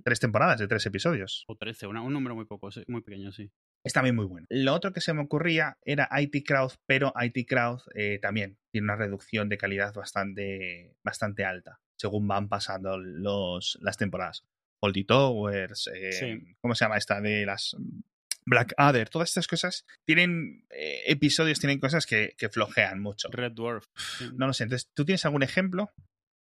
Tres 0.03 0.19
temporadas 0.19 0.59
de 0.59 0.67
tres 0.67 0.85
episodios. 0.85 1.45
O 1.47 1.55
13, 1.55 1.87
una- 1.87 2.01
un 2.01 2.11
número 2.11 2.35
muy 2.35 2.45
poco, 2.45 2.69
muy 2.87 3.01
pequeño, 3.01 3.31
sí. 3.31 3.49
Es 3.83 3.93
también 3.93 4.15
muy 4.15 4.25
bueno. 4.25 4.45
Lo 4.49 4.73
otro 4.73 4.91
que 4.91 5.01
se 5.01 5.13
me 5.13 5.21
ocurría 5.21 5.77
era 5.85 6.07
IT 6.19 6.43
Crowd, 6.45 6.73
pero 6.85 7.13
IT 7.19 7.45
Crowd 7.47 7.79
eh, 7.95 8.19
también 8.21 8.57
tiene 8.69 8.85
una 8.85 8.95
reducción 8.95 9.47
de 9.49 9.57
calidad 9.57 9.93
bastante, 9.93 10.95
bastante 11.03 11.45
alta 11.45 11.79
según 11.95 12.27
van 12.27 12.49
pasando 12.49 12.97
los, 12.97 13.77
las 13.81 13.95
temporadas. 13.95 14.43
Faulty 14.81 15.03
Towers, 15.05 15.87
eh, 15.93 16.11
Sí. 16.11 16.55
¿cómo 16.59 16.75
se 16.75 16.83
llama 16.85 16.97
esta? 16.97 17.21
De 17.21 17.45
las 17.45 17.75
Blackadder, 18.45 19.07
todas 19.09 19.29
estas 19.29 19.47
cosas 19.47 19.85
tienen 20.05 20.65
eh, 20.71 21.03
episodios, 21.05 21.59
tienen 21.59 21.79
cosas 21.79 22.05
que, 22.07 22.33
que 22.37 22.49
flojean 22.49 22.99
mucho. 22.99 23.29
Red 23.31 23.51
Dwarf. 23.53 23.85
sí. 24.17 24.29
No 24.35 24.47
lo 24.47 24.53
sé. 24.53 24.63
Entonces, 24.63 24.89
¿tú 24.95 25.05
tienes 25.05 25.23
algún 25.25 25.43
ejemplo? 25.43 25.91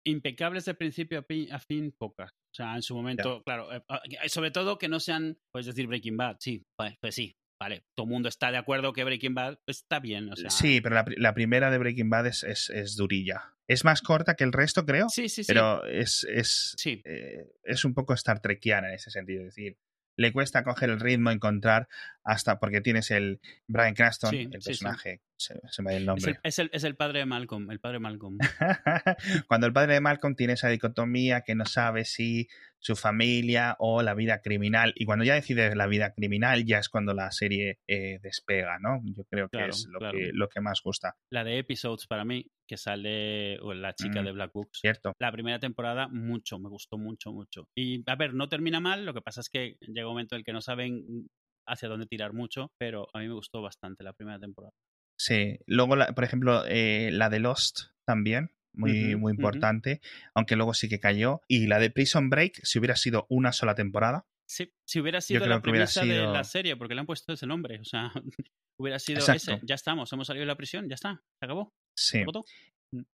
Impecables 0.04 0.66
de 0.66 0.74
principio 0.74 1.18
a, 1.20 1.22
pi- 1.22 1.48
a 1.50 1.58
fin, 1.58 1.92
pocas. 1.96 2.30
O 2.30 2.54
sea, 2.54 2.76
en 2.76 2.82
su 2.82 2.94
momento, 2.94 3.42
claro. 3.44 3.72
eh, 3.74 3.82
ah, 3.88 4.02
eh, 4.22 4.28
sobre 4.28 4.50
todo 4.50 4.78
que 4.78 4.88
no 4.88 5.00
sean, 5.00 5.38
puedes 5.50 5.66
decir 5.66 5.86
Breaking 5.86 6.16
Bad, 6.16 6.36
sí, 6.38 6.62
pues, 6.76 6.94
pues 7.00 7.14
sí. 7.14 7.34
Vale, 7.58 7.84
todo 7.94 8.04
el 8.06 8.10
mundo 8.10 8.28
está 8.28 8.50
de 8.50 8.58
acuerdo 8.58 8.92
que 8.92 9.02
Breaking 9.04 9.34
Bad 9.34 9.58
está 9.66 9.98
bien. 9.98 10.30
O 10.30 10.36
sea, 10.36 10.50
sí, 10.50 10.80
pero 10.82 10.94
la, 10.94 11.04
pri- 11.04 11.16
la 11.16 11.32
primera 11.34 11.70
de 11.70 11.78
Breaking 11.78 12.10
Bad 12.10 12.26
es, 12.26 12.44
es, 12.44 12.68
es 12.70 12.96
durilla. 12.96 13.54
Es 13.66 13.84
más 13.84 14.02
corta 14.02 14.34
que 14.34 14.44
el 14.44 14.52
resto, 14.52 14.84
creo, 14.84 15.08
sí, 15.08 15.28
sí. 15.28 15.42
sí. 15.42 15.52
pero 15.52 15.84
es, 15.86 16.24
es, 16.30 16.74
Sí. 16.76 17.02
eh, 17.04 17.48
es 17.64 17.84
un 17.84 17.94
poco 17.94 18.12
Star 18.14 18.40
Trekiana 18.40 18.88
en 18.88 18.94
ese 18.94 19.10
sentido. 19.10 19.40
Es 19.40 19.54
decir, 19.54 19.78
le 20.18 20.32
cuesta 20.32 20.64
coger 20.64 20.88
el 20.90 21.00
ritmo, 21.00 21.30
encontrar 21.30 21.88
hasta 22.24 22.58
porque 22.58 22.80
tienes 22.80 23.10
el 23.10 23.40
Brian 23.66 23.94
Cranston, 23.94 24.30
Sí, 24.30 24.36
el 24.38 24.44
sí, 24.44 24.60
sí. 24.60 24.68
personaje, 24.84 25.20
Se, 25.36 25.60
se 25.70 25.82
me 25.82 25.90
va 25.90 25.96
el 25.96 26.02
Es 26.02 26.06
nombre. 26.06 26.30
el, 26.32 26.38
es, 26.42 26.58
el, 26.58 26.70
es 26.72 26.84
el 26.84 26.94
padre 26.96 27.18
de 27.20 27.26
Malcolm, 27.26 27.70
el 27.70 27.80
padre 27.80 27.94
de 27.96 28.00
Malcolm. 28.00 28.38
Cuando 29.48 29.66
el 29.66 29.72
padre 29.72 29.94
de 29.94 30.00
Malcolm 30.00 30.34
tiene 30.34 30.54
esa 30.54 30.68
dicotomía 30.68 31.40
que 31.42 31.54
no 31.54 31.66
sabe 31.66 32.04
si 32.04 32.48
su 32.86 32.94
familia 32.94 33.74
o 33.80 34.00
la 34.02 34.14
vida 34.14 34.40
criminal, 34.42 34.92
y 34.94 35.04
cuando 35.06 35.24
ya 35.24 35.34
decide 35.34 35.74
la 35.74 35.88
vida 35.88 36.12
criminal, 36.14 36.64
ya 36.64 36.78
es 36.78 36.88
cuando 36.88 37.14
la 37.14 37.32
serie 37.32 37.78
eh, 37.88 38.20
despega, 38.22 38.78
¿no? 38.78 39.00
Yo 39.04 39.24
creo 39.24 39.48
que 39.48 39.56
Claro, 39.58 39.70
es 39.72 39.86
lo, 39.90 39.98
claro. 39.98 40.16
que, 40.16 40.30
lo 40.32 40.48
que 40.48 40.60
más 40.60 40.80
gusta, 40.84 41.16
La 41.32 41.42
de 41.42 41.58
Episodes 41.58 42.06
para 42.06 42.24
mí, 42.24 42.46
que 42.68 42.76
sale 42.76 43.58
o 43.60 43.74
la 43.74 43.92
chica 43.94 44.22
Mm. 44.22 44.24
de 44.24 44.32
Black 44.32 44.52
Books. 44.52 44.78
¿cierto? 44.80 45.12
La 45.18 45.32
primera 45.32 45.58
temporada, 45.58 46.06
mucho, 46.08 46.58
me 46.60 46.68
gustó 46.68 46.96
mucho, 46.96 47.32
mucho. 47.32 47.64
Y 47.76 48.02
a 48.08 48.14
ver, 48.14 48.34
no 48.34 48.48
termina 48.48 48.78
mal, 48.78 49.04
lo 49.04 49.12
que 49.14 49.20
pasa 49.20 49.40
es 49.40 49.48
que 49.48 49.76
llega 49.80 50.06
un 50.06 50.12
momento 50.14 50.34
en 50.36 50.40
el 50.40 50.44
que 50.44 50.52
no 50.52 50.60
saben 50.60 51.26
hacia 51.68 51.88
dónde 51.88 52.06
tirar 52.06 52.32
mucho, 52.32 52.70
pero 52.78 53.08
a 53.12 53.18
mí 53.18 53.26
me 53.26 53.34
gustó 53.34 53.60
bastante 53.62 54.04
la 54.04 54.12
primera 54.12 54.38
temporada. 54.38 54.72
Sí. 55.18 55.58
Luego, 55.66 55.96
la- 55.96 56.12
por 56.14 56.22
ejemplo, 56.24 56.62
eh, 56.68 57.10
la 57.12 57.30
de 57.30 57.40
Lost 57.40 57.80
también, 58.06 58.50
muy, 58.76 59.16
muy 59.16 59.32
importante, 59.32 60.00
aunque 60.34 60.54
luego 60.56 60.74
sí 60.74 60.88
que 60.88 61.00
cayó. 61.00 61.40
Y 61.48 61.66
la 61.66 61.78
de 61.78 61.90
Prison 61.90 62.30
Break, 62.30 62.60
si 62.64 62.78
hubiera 62.78 62.96
sido 62.96 63.26
una 63.28 63.52
sola 63.52 63.74
temporada, 63.74 64.26
Sí, 64.48 64.72
si 64.84 65.00
hubiera 65.00 65.20
sido 65.20 65.44
la 65.46 65.60
premisa 65.60 66.04
de 66.04 66.12
sido- 66.14 66.32
la 66.32 66.44
serie, 66.44 66.76
porque 66.76 66.94
le 66.94 67.00
han 67.00 67.06
puesto 67.06 67.32
ese 67.32 67.46
nombre, 67.48 67.80
o 67.80 67.84
sea, 67.84 68.12
hubiera 68.78 69.00
sido 69.00 69.18
Exacto. 69.18 69.54
ese, 69.54 69.60
ya 69.64 69.74
estamos, 69.74 70.12
hemos 70.12 70.26
salido 70.28 70.42
de 70.42 70.46
la 70.46 70.56
prisión, 70.56 70.88
ya 70.88 70.94
está, 70.94 71.20
se 71.40 71.44
acabó, 71.46 71.74
sí. 71.98 72.22
todo. 72.24 72.44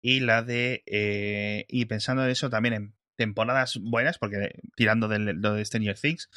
y 0.02 0.20
la 0.20 0.44
de 0.44 0.84
eh, 0.88 1.66
y 1.70 1.86
pensando 1.86 2.26
en 2.26 2.32
eso 2.32 2.50
también 2.50 2.74
en 2.74 2.96
temporadas 3.18 3.78
buenas 3.82 4.18
porque 4.18 4.60
tirando 4.76 5.08
lo 5.08 5.54
de 5.54 5.64
Stranger 5.66 5.98
Things 5.98 6.30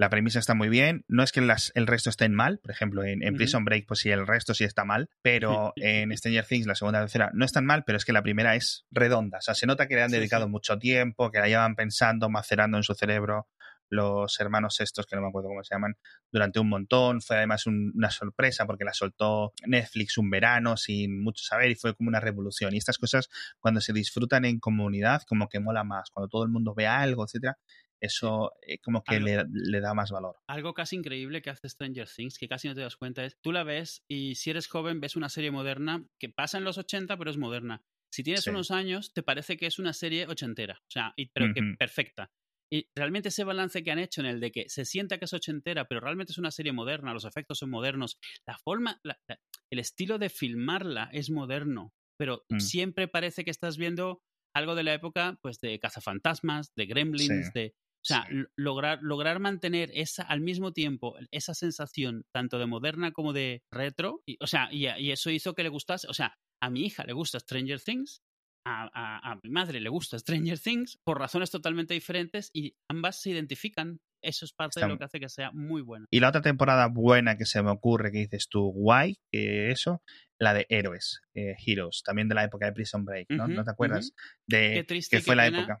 la 0.00 0.08
premisa 0.08 0.38
está 0.38 0.54
muy 0.54 0.68
bien 0.68 1.04
no 1.08 1.22
es 1.22 1.30
que 1.30 1.40
las, 1.42 1.72
el 1.74 1.86
resto 1.86 2.08
estén 2.10 2.34
mal 2.34 2.58
por 2.58 2.70
ejemplo 2.70 3.04
en. 3.04 3.20
Prison 3.36 3.64
Break 3.64 3.86
pues 3.86 4.00
sí 4.00 4.10
el 4.10 4.26
resto 4.26 4.54
sí 4.54 4.64
está 4.64 4.84
mal 4.84 5.08
pero 5.22 5.72
en 5.76 6.16
Stranger 6.16 6.46
Things 6.46 6.66
la 6.66 6.74
segunda 6.74 7.00
y 7.00 7.02
tercera 7.02 7.30
no 7.34 7.44
están 7.44 7.66
mal 7.66 7.84
pero 7.84 7.96
es 7.98 8.04
que 8.04 8.12
la 8.12 8.22
primera 8.22 8.54
es 8.56 8.86
redonda 8.90 9.38
o 9.38 9.42
sea 9.42 9.54
se 9.54 9.66
nota 9.66 9.86
que 9.86 9.94
le 9.96 10.02
han 10.02 10.10
Sí, 10.10 10.16
dedicado 10.16 10.46
sí. 10.46 10.50
mucho 10.50 10.78
tiempo 10.78 11.30
que 11.30 11.38
la 11.38 11.48
llevan 11.48 11.76
pensando 11.76 12.28
macerando 12.30 12.76
en 12.78 12.82
su 12.82 12.94
cerebro 12.94 13.46
los 13.92 14.38
hermanos 14.38 14.78
estos, 14.80 15.04
que 15.04 15.16
no 15.16 15.22
me 15.22 15.28
acuerdo 15.30 15.48
cómo 15.48 15.64
se 15.64 15.74
llaman, 15.74 15.96
durante 16.30 16.60
un 16.60 16.68
montón. 16.68 17.20
Fue 17.20 17.38
además 17.38 17.66
un- 17.66 17.90
una 17.96 18.08
sorpresa 18.12 18.64
porque 18.64 18.84
la 18.84 18.92
soltó 18.94 19.52
Netflix 19.66 20.16
un 20.16 20.30
verano 20.30 20.76
sin 20.76 21.20
mucho 21.20 21.42
saber 21.42 21.72
y 21.72 21.74
fue 21.74 21.96
como 21.96 22.06
una 22.08 22.20
revolución. 22.20 22.72
Y 22.72 22.78
estas 22.78 22.98
cosas, 22.98 23.28
cuando 23.58 23.80
se 23.80 23.92
disfrutan 23.92 24.44
en 24.44 24.60
comunidad, 24.60 25.22
como 25.26 25.48
que 25.48 25.58
mola 25.58 25.82
más. 25.82 26.10
Cuando 26.12 26.28
todo 26.28 26.44
el 26.44 26.50
mundo 26.50 26.72
ve 26.72 26.86
algo, 26.86 27.24
etcétera, 27.24 27.58
eso 28.00 28.52
eh, 28.66 28.78
como 28.78 29.02
que 29.04 29.20
le, 29.20 29.44
le 29.52 29.80
da 29.80 29.94
más 29.94 30.10
valor. 30.10 30.36
Algo 30.48 30.74
casi 30.74 30.96
increíble 30.96 31.42
que 31.42 31.50
hace 31.50 31.68
Stranger 31.68 32.08
Things, 32.08 32.36
que 32.38 32.48
casi 32.48 32.66
no 32.68 32.74
te 32.74 32.80
das 32.80 32.96
cuenta, 32.96 33.24
es 33.24 33.38
tú 33.40 33.52
la 33.52 33.62
ves 33.62 34.02
y 34.08 34.34
si 34.34 34.50
eres 34.50 34.66
joven 34.68 35.00
ves 35.00 35.14
una 35.16 35.28
serie 35.28 35.50
moderna 35.52 36.04
que 36.18 36.28
pasa 36.28 36.58
en 36.58 36.64
los 36.64 36.76
80 36.78 37.16
pero 37.16 37.30
es 37.30 37.36
moderna. 37.36 37.82
Si 38.12 38.24
tienes 38.24 38.44
Sí. 38.44 38.50
unos 38.50 38.70
años 38.72 39.12
te 39.12 39.22
parece 39.22 39.56
que 39.56 39.66
es 39.66 39.78
una 39.78 39.92
serie 39.92 40.26
ochentera, 40.26 40.78
o 40.82 40.90
sea, 40.90 41.12
y- 41.16 41.26
pero 41.30 41.52
que 41.52 41.62
perfecta. 41.78 42.32
Y 42.72 42.88
realmente 42.96 43.28
ese 43.28 43.44
balance 43.44 43.82
que 43.82 43.90
han 43.92 43.98
hecho 43.98 44.20
en 44.20 44.26
el 44.28 44.40
de 44.40 44.50
que 44.52 44.68
se 44.68 44.84
sienta 44.84 45.18
que 45.18 45.24
es 45.26 45.32
ochentera, 45.32 45.86
pero 45.86 46.00
realmente 46.00 46.32
es 46.32 46.38
una 46.38 46.50
serie 46.52 46.72
moderna, 46.72 47.12
los 47.14 47.24
efectos 47.24 47.58
son 47.58 47.70
modernos, 47.70 48.18
la 48.46 48.58
forma, 48.58 49.00
la- 49.04 49.20
la- 49.28 49.40
el 49.70 49.78
estilo 49.78 50.18
de 50.18 50.30
filmarla 50.30 51.08
es 51.12 51.30
moderno, 51.30 51.92
pero 52.18 52.44
Mm. 52.50 52.58
siempre 52.58 53.08
parece 53.08 53.44
que 53.44 53.50
estás 53.52 53.76
viendo 53.76 54.22
algo 54.54 54.74
de 54.74 54.82
la 54.84 54.94
época, 54.94 55.38
pues 55.42 55.60
de 55.60 55.78
cazafantasmas, 55.78 56.72
de 56.74 56.86
gremlins, 56.86 57.52
Sí. 57.52 57.52
de... 57.52 57.74
O 58.02 58.04
sea, 58.04 58.26
Sí. 58.30 58.36
lograr, 58.56 58.98
lograr 59.02 59.40
mantener 59.40 59.90
esa, 59.94 60.22
al 60.22 60.40
mismo 60.40 60.72
tiempo 60.72 61.16
esa 61.30 61.52
sensación 61.54 62.24
tanto 62.32 62.58
de 62.58 62.66
moderna 62.66 63.12
como 63.12 63.32
de 63.32 63.62
retro, 63.70 64.22
y, 64.26 64.36
o 64.40 64.46
sea, 64.46 64.68
y, 64.72 64.86
y 64.88 65.10
eso 65.12 65.30
hizo 65.30 65.54
que 65.54 65.62
le 65.62 65.68
gustase, 65.68 66.08
o 66.08 66.14
sea, 66.14 66.34
a 66.62 66.70
mi 66.70 66.84
hija 66.86 67.04
le 67.04 67.12
gusta 67.12 67.38
Stranger 67.40 67.80
Things, 67.80 68.22
a, 68.66 68.84
a- 68.92 69.32
a 69.32 69.38
mi 69.42 69.50
madre 69.50 69.80
le 69.80 69.88
gusta 69.90 70.18
Stranger 70.18 70.58
Things, 70.58 70.98
por 71.04 71.18
razones 71.18 71.50
totalmente 71.50 71.94
diferentes, 71.94 72.50
y 72.54 72.74
ambas 72.90 73.20
se 73.20 73.30
identifican. 73.30 74.00
Eso 74.22 74.44
es 74.44 74.52
parte 74.52 74.80
Está- 74.80 74.86
de 74.86 74.92
lo 74.92 74.98
que 74.98 75.04
hace 75.04 75.18
que 75.20 75.30
sea 75.30 75.50
muy 75.52 75.80
buena. 75.80 76.04
Y 76.10 76.20
la 76.20 76.28
otra 76.28 76.42
temporada 76.42 76.88
buena 76.88 77.38
que 77.38 77.46
se 77.46 77.62
me 77.62 77.70
ocurre, 77.70 78.12
que 78.12 78.18
dices 78.18 78.48
tú, 78.50 78.70
guay, 78.70 79.16
que 79.32 79.70
eso, 79.70 80.02
la 80.38 80.52
de 80.52 80.66
Héroes, 80.68 81.20
eh, 81.34 81.54
Heroes, 81.66 82.02
también 82.04 82.28
de 82.28 82.34
la 82.34 82.44
época 82.44 82.66
de 82.66 82.72
Prison 82.72 83.04
Break, 83.06 83.30
¿no? 83.30 83.48
¿No 83.48 83.64
te 83.64 83.70
acuerdas? 83.70 84.12
Qué 84.46 84.58
De 84.76 84.84
triste 84.84 85.16
que 85.16 85.22
fue 85.22 85.32
qué 85.32 85.36
la 85.36 85.44
pena 85.44 85.58
época. 85.60 85.78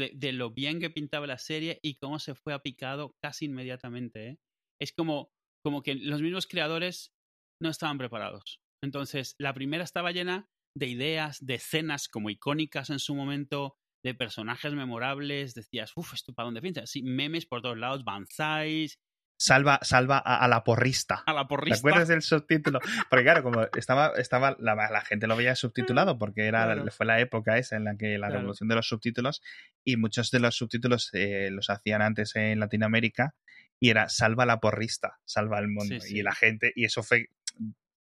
De, 0.00 0.32
lo 0.32 0.50
bien 0.50 0.80
que 0.80 0.90
pintaba 0.90 1.26
la 1.26 1.38
serie 1.38 1.78
y 1.82 1.96
cómo 1.96 2.18
se 2.18 2.34
fue 2.34 2.54
a 2.54 2.60
picado 2.60 3.16
casi 3.20 3.44
inmediatamente. 3.46 4.28
¿eh? 4.28 4.38
Es 4.80 4.92
como, 4.92 5.32
como 5.62 5.82
que 5.82 5.94
los 5.94 6.22
mismos 6.22 6.46
creadores 6.46 7.12
no 7.60 7.68
estaban 7.68 7.98
preparados. 7.98 8.60
Entonces, 8.82 9.34
la 9.38 9.54
primera 9.54 9.84
estaba 9.84 10.12
llena 10.12 10.48
de 10.74 10.86
ideas, 10.86 11.44
de 11.44 11.54
escenas 11.54 12.08
como 12.08 12.30
icónicas 12.30 12.90
en 12.90 12.98
su 12.98 13.14
momento, 13.14 13.76
de 14.02 14.14
personajes 14.14 14.72
memorables. 14.72 15.54
Decías, 15.54 15.92
uff, 15.96 16.14
¿esto 16.14 16.32
para 16.32 16.46
dónde 16.46 16.62
pinta? 16.62 16.86
Sí, 16.86 17.02
memes 17.02 17.46
por 17.46 17.62
todos 17.62 17.78
lados, 17.78 18.04
banzais. 18.04 18.98
Salva, 19.40 19.78
salva 19.82 20.18
a, 20.18 20.46
la 20.48 20.62
porrista. 20.62 21.22
A 21.26 21.32
la 21.32 21.48
porrista. 21.48 21.76
¿Te 21.76 21.80
acuerdas 21.80 22.08
del 22.08 22.20
subtítulo? 22.20 22.78
Porque 23.08 23.24
claro, 23.24 23.42
como 23.42 23.62
estaba, 23.76 24.12
estaba 24.18 24.54
la, 24.60 25.00
gente 25.00 25.26
lo 25.26 25.34
veía 25.34 25.56
subtitulado 25.56 26.18
porque 26.18 26.46
era, 26.46 26.84
fue 26.90 27.06
la 27.06 27.20
época 27.20 27.56
esa 27.56 27.76
en 27.76 27.84
la 27.84 27.96
que 27.96 28.18
la 28.18 28.28
revolución 28.28 28.68
de 28.68 28.74
los 28.74 28.86
subtítulos 28.86 29.42
y 29.82 29.96
muchos 29.96 30.30
de 30.30 30.40
los 30.40 30.56
subtítulos 30.56 31.08
eh, 31.14 31.48
los 31.50 31.70
hacían 31.70 32.02
antes 32.02 32.36
en 32.36 32.60
Latinoamérica 32.60 33.34
y 33.80 33.88
era 33.88 34.10
salva 34.10 34.42
a 34.42 34.46
la 34.46 34.60
porrista, 34.60 35.20
salva 35.24 35.56
al 35.56 35.68
mundo. 35.68 35.96
Y 36.06 36.22
la 36.22 36.34
gente, 36.34 36.70
y 36.76 36.84
eso 36.84 37.02
fue 37.02 37.30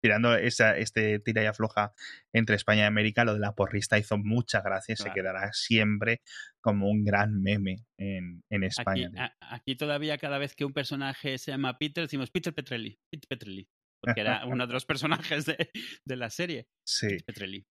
tirando 0.06 0.36
esa, 0.36 0.78
este 0.78 1.18
tira 1.18 1.42
y 1.42 1.48
afloja 1.48 1.92
entre 2.32 2.56
España 2.56 2.84
y 2.84 2.86
América, 2.86 3.26
lo 3.26 3.34
de 3.34 3.40
la 3.40 3.56
porrista 3.56 3.98
hizo 3.98 4.20
mucha 4.20 4.62
gracia 4.62 4.94
y 4.94 4.98
se 4.98 5.10
quedará 5.10 5.52
siempre 5.52 6.22
como 6.62 6.88
un 6.92 7.04
gran 7.04 7.42
meme 7.42 7.88
en, 7.98 8.44
España. 8.64 9.10
Aquí, 9.40 9.76
todavía 9.76 10.20
cada 10.20 10.38
vez 10.38 10.56
que 10.56 10.64
un 10.64 10.74
personaje 10.74 11.40
se 11.40 11.50
llama 11.50 11.80
Peter, 11.80 12.04
decimos 12.04 12.30
Peter 12.30 12.54
Petrelli, 12.54 13.00
Peter 13.10 13.28
Petrelli, 13.28 13.68
porque 14.00 14.22
era 14.22 14.46
uno 14.46 14.68
de 14.68 14.74
los 14.74 14.86
personajes 15.26 15.48
de, 15.48 16.16
la 16.16 16.30
serie. 16.30 16.68
Sí. 16.86 17.18
Petrelli. 17.26 17.66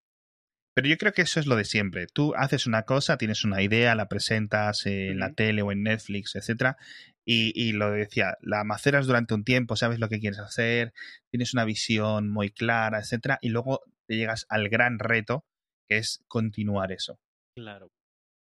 Pero 0.75 0.88
yo 0.88 0.99
creo 0.99 1.12
que 1.12 1.23
eso 1.23 1.38
es 1.38 1.47
lo 1.47 1.55
de 1.55 1.64
siempre. 1.64 2.09
Tú 2.09 2.35
haces 2.35 2.66
una 2.66 2.83
cosa, 2.83 3.16
tienes 3.16 3.44
una 3.44 3.62
idea, 3.62 3.94
la 3.94 4.09
presentas 4.09 4.87
en 4.87 5.20
la 5.20 5.33
tele 5.35 5.62
o 5.62 5.70
en 5.70 5.85
Netflix, 5.85 6.35
etcétera, 6.35 6.79
y, 7.25 7.73
lo 7.73 7.91
decía, 7.91 8.37
la 8.41 8.65
maceras 8.65 9.07
durante 9.07 9.35
un 9.35 9.45
tiempo, 9.45 9.77
sabes 9.77 9.99
lo 9.99 10.09
que 10.09 10.21
quieres 10.21 10.41
hacer, 10.41 10.93
tienes 11.31 11.55
una 11.55 11.65
visión 11.65 12.29
muy 12.29 12.51
clara, 12.51 12.99
etcétera, 12.99 13.39
y 13.41 13.49
luego 13.49 13.83
te 14.07 14.17
llegas 14.17 14.47
al 14.49 14.69
gran 14.69 14.99
reto, 14.99 15.45
que 15.89 15.99
es 15.99 16.23
continuar 16.29 16.93
eso. 16.93 17.19
Claro. 17.57 17.91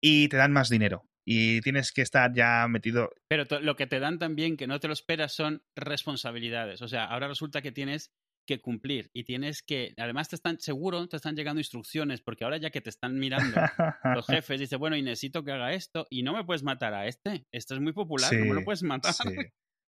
Y 0.02 0.28
te 0.28 0.38
dan 0.38 0.52
más 0.52 0.70
dinero. 0.70 1.06
Y 1.28 1.62
tienes 1.62 1.92
que 1.92 2.04
estar 2.04 2.34
ya 2.34 2.68
metido. 2.68 3.10
Pero 3.28 3.46
lo 3.62 3.76
que 3.76 3.88
te 3.88 4.00
dan 4.00 4.20
también, 4.20 4.58
que 4.58 4.68
no 4.68 4.80
te 4.80 4.88
lo 4.88 4.94
esperas, 4.94 5.34
son 5.34 5.64
responsabilidades. 5.76 6.82
O 6.84 6.88
sea, 6.88 7.06
ahora 7.06 7.28
resulta 7.28 7.64
que 7.64 7.72
tienes 7.72 8.12
que 8.46 8.60
cumplir 8.60 9.10
y 9.14 9.24
tienes 9.24 9.62
que, 9.62 9.94
además 9.98 10.30
te 10.30 10.36
están, 10.36 10.60
seguro 10.60 11.08
te 11.08 11.18
están 11.18 11.36
llegando 11.36 11.60
instrucciones, 11.60 12.22
porque 12.22 12.44
ahora 12.44 12.58
ya 12.58 12.70
que 12.70 12.82
te 12.82 12.90
están 12.90 13.18
mirando 13.20 13.60
los 14.14 14.26
jefes, 14.28 14.60
dice, 14.60 14.76
bueno, 14.76 14.96
y 14.96 15.02
necesito 15.02 15.44
que 15.44 15.52
haga 15.52 15.74
esto, 15.74 16.08
y 16.10 16.24
no 16.24 16.34
me 16.34 16.44
puedes 16.44 16.64
matar 16.64 16.94
a 16.94 17.08
este, 17.08 17.46
esto 17.52 17.76
es 17.76 17.82
muy 17.82 17.94
popular, 17.94 18.34
no 18.34 18.46
me 18.46 18.54
lo 18.54 18.64
puedes 18.64 18.84
matar. 18.84 19.14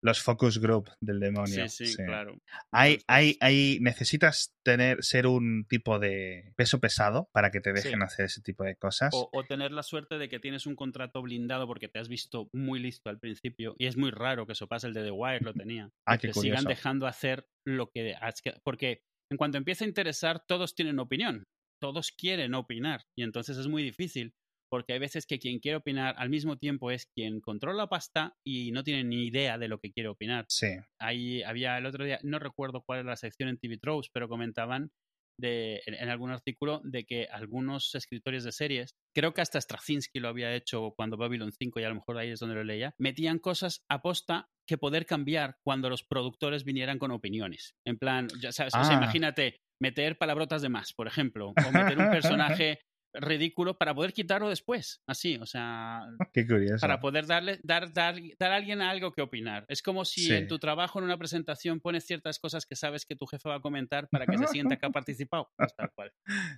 Los 0.05 0.21
focus 0.21 0.59
group 0.59 0.91
del 1.01 1.19
demonio. 1.19 1.67
Sí, 1.67 1.87
sí, 1.87 1.95
claro. 1.95 2.37
Hay, 2.71 2.99
hay, 3.07 3.37
hay, 3.39 3.79
necesitas 3.81 4.53
tener, 4.63 5.03
ser 5.03 5.25
un 5.25 5.65
tipo 5.67 5.97
de 5.97 6.53
peso 6.55 6.79
pesado 6.79 7.27
para 7.33 7.49
que 7.49 7.59
te 7.59 7.73
dejen 7.73 8.03
hacer 8.03 8.25
ese 8.25 8.43
tipo 8.43 8.63
de 8.63 8.75
cosas. 8.75 9.09
O, 9.13 9.43
tener 9.45 9.71
la 9.71 9.81
suerte 9.81 10.19
de 10.19 10.29
que 10.29 10.39
tienes 10.39 10.67
un 10.67 10.75
contrato 10.75 11.23
blindado 11.23 11.65
porque 11.65 11.87
te 11.87 11.97
has 11.97 12.07
visto 12.07 12.49
muy 12.53 12.79
listo 12.79 13.09
al 13.09 13.17
principio. 13.17 13.73
Y 13.79 13.87
es 13.87 13.97
muy 13.97 14.11
raro 14.11 14.45
que 14.45 14.53
eso 14.53 14.67
pase, 14.67 14.85
el 14.85 14.93
de 14.93 15.05
The 15.05 15.11
Wire 15.11 15.43
lo 15.43 15.55
tenía. 15.55 15.89
ah, 16.05 16.19
que 16.19 16.31
sigan 16.31 16.65
dejando 16.65 17.07
hacer 17.07 17.47
lo 17.65 17.89
que... 17.89 18.15
Porque 18.63 19.01
en 19.31 19.37
cuanto 19.37 19.57
empieza 19.57 19.85
a 19.85 19.87
interesar, 19.87 20.45
todos 20.47 20.75
tienen 20.75 20.99
opinión. 20.99 21.45
Todos 21.81 22.11
quieren 22.11 22.53
opinar. 22.53 23.05
Y 23.17 23.23
entonces 23.23 23.57
es 23.57 23.67
muy 23.67 23.81
difícil 23.81 24.35
porque 24.69 24.93
hay 24.93 24.99
veces 24.99 25.25
que 25.25 25.39
quien 25.39 25.59
quiere 25.59 25.77
opinar 25.77 26.15
al 26.17 26.29
mismo 26.29 26.57
tiempo 26.57 26.91
es 26.91 27.07
quien 27.15 27.41
controla 27.41 27.83
la 27.83 27.87
pasta 27.87 28.35
y 28.45 28.71
no 28.71 28.83
tiene 28.83 29.03
ni 29.03 29.27
idea 29.27 29.57
de 29.57 29.67
lo 29.67 29.79
que 29.79 29.91
quiere 29.91 30.09
opinar. 30.09 30.45
Sí. 30.49 30.67
Ahí 30.99 31.43
había 31.43 31.77
el 31.77 31.85
otro 31.85 32.05
día, 32.05 32.19
no 32.23 32.39
recuerdo 32.39 32.83
cuál 32.85 32.99
era 32.99 33.09
la 33.09 33.15
sección 33.15 33.49
en 33.49 33.57
TV 33.57 33.77
Tropes, 33.77 34.09
pero 34.13 34.29
comentaban 34.29 34.91
de, 35.37 35.81
en, 35.85 36.09
algún 36.09 36.31
artículo 36.31 36.81
de 36.83 37.05
que 37.05 37.27
algunos 37.31 37.93
escritores 37.95 38.43
de 38.43 38.51
series, 38.51 38.95
creo 39.13 39.33
que 39.33 39.41
hasta 39.41 39.59
Straczynski 39.59 40.19
lo 40.19 40.29
había 40.29 40.53
hecho 40.53 40.93
cuando 40.95 41.17
Babylon 41.17 41.51
5, 41.51 41.79
y 41.79 41.83
a 41.83 41.89
lo 41.89 41.95
mejor 41.95 42.17
ahí 42.17 42.31
es 42.31 42.39
donde 42.39 42.55
lo 42.55 42.63
leía, 42.63 42.93
metían 42.97 43.39
cosas 43.39 43.83
a 43.89 44.01
posta 44.01 44.47
que 44.67 44.77
poder 44.77 45.05
cambiar 45.05 45.57
cuando 45.63 45.89
los 45.89 46.03
productores 46.03 46.63
vinieran 46.63 46.99
con 46.99 47.11
opiniones. 47.11 47.75
En 47.85 47.97
plan, 47.97 48.27
ya 48.41 48.51
sabes, 48.51 48.73
o 48.75 48.83
sea, 48.83 48.95
ah. 48.95 49.03
imagínate 49.03 49.57
meter 49.81 50.17
palabrotas 50.17 50.61
de 50.61 50.69
más, 50.69 50.93
por 50.93 51.07
ejemplo, 51.07 51.49
o 51.49 51.71
meter 51.71 51.97
un 51.97 52.09
personaje 52.11 52.79
ridículo 53.19 53.77
para 53.77 53.93
poder 53.93 54.13
quitarlo 54.13 54.49
después. 54.49 55.01
Así, 55.07 55.37
o 55.37 55.45
sea. 55.45 56.01
Qué 56.33 56.45
curioso. 56.47 56.81
Para 56.81 56.99
poder 56.99 57.25
darle, 57.25 57.59
dar, 57.63 57.93
dar, 57.93 58.15
dar 58.39 58.51
a 58.51 58.55
alguien 58.55 58.81
algo 58.81 59.11
que 59.11 59.21
opinar. 59.21 59.65
Es 59.67 59.81
como 59.81 60.05
si 60.05 60.33
en 60.33 60.47
tu 60.47 60.59
trabajo, 60.59 60.99
en 60.99 61.05
una 61.05 61.17
presentación, 61.17 61.79
pones 61.79 62.05
ciertas 62.05 62.39
cosas 62.39 62.65
que 62.65 62.75
sabes 62.75 63.05
que 63.05 63.15
tu 63.15 63.25
jefe 63.25 63.49
va 63.49 63.55
a 63.55 63.61
comentar 63.61 64.07
para 64.09 64.25
que 64.25 64.37
se 64.37 64.47
sienta 64.47 64.77
que 64.77 64.85
ha 64.85 64.89
participado. 64.91 65.51
Tal 65.77 65.91
cual. 65.93 66.11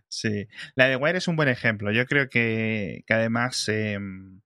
Sí. 0.08 0.48
La 0.76 0.88
de 0.88 0.96
Wire 0.96 1.18
es 1.18 1.28
un 1.28 1.36
buen 1.36 1.50
ejemplo. 1.50 1.92
Yo 1.92 2.06
creo 2.06 2.30
que, 2.30 3.04
que 3.06 3.14
además. 3.14 3.68
Em, 3.70 4.42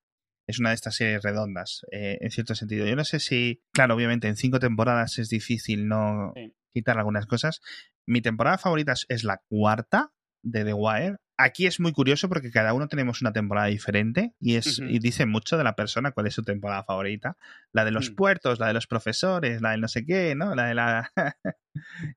es 0.47 0.59
una 0.59 0.69
de 0.69 0.75
estas 0.75 0.95
series 0.95 1.23
redondas, 1.23 1.85
eh, 1.91 2.17
en 2.19 2.29
cierto 2.29 2.55
sentido. 2.55 2.85
Yo 2.85 2.95
no 2.95 3.05
sé 3.05 3.19
si, 3.19 3.63
claro, 3.71 3.95
obviamente 3.95 4.27
en 4.27 4.35
cinco 4.35 4.59
temporadas 4.59 5.17
es 5.17 5.29
difícil 5.29 5.87
no 5.87 6.33
quitar 6.73 6.97
algunas 6.97 7.25
cosas. 7.25 7.61
Mi 8.05 8.21
temporada 8.21 8.57
favorita 8.57 8.93
es 9.07 9.23
la 9.23 9.41
cuarta 9.47 10.11
de 10.43 10.65
The 10.65 10.73
Wire, 10.73 11.17
Aquí 11.43 11.65
es 11.65 11.79
muy 11.79 11.91
curioso 11.91 12.29
porque 12.29 12.51
cada 12.51 12.73
uno 12.73 12.87
tenemos 12.87 13.21
una 13.21 13.33
temporada 13.33 13.67
diferente 13.67 14.35
y, 14.39 14.57
es, 14.57 14.77
y 14.77 14.99
dice 14.99 15.25
mucho 15.25 15.57
de 15.57 15.63
la 15.63 15.75
persona 15.75 16.11
cuál 16.11 16.27
es 16.27 16.35
su 16.35 16.43
temporada 16.43 16.83
favorita. 16.83 17.35
La 17.71 17.83
de 17.83 17.89
los 17.89 18.11
mm. 18.11 18.15
puertos, 18.15 18.59
la 18.59 18.67
de 18.67 18.73
los 18.73 18.85
profesores, 18.85 19.59
la 19.59 19.71
de 19.71 19.77
no 19.77 19.87
sé 19.87 20.05
qué, 20.05 20.35
¿no? 20.35 20.53
La 20.53 20.67
de 20.67 20.75
la... 20.75 21.11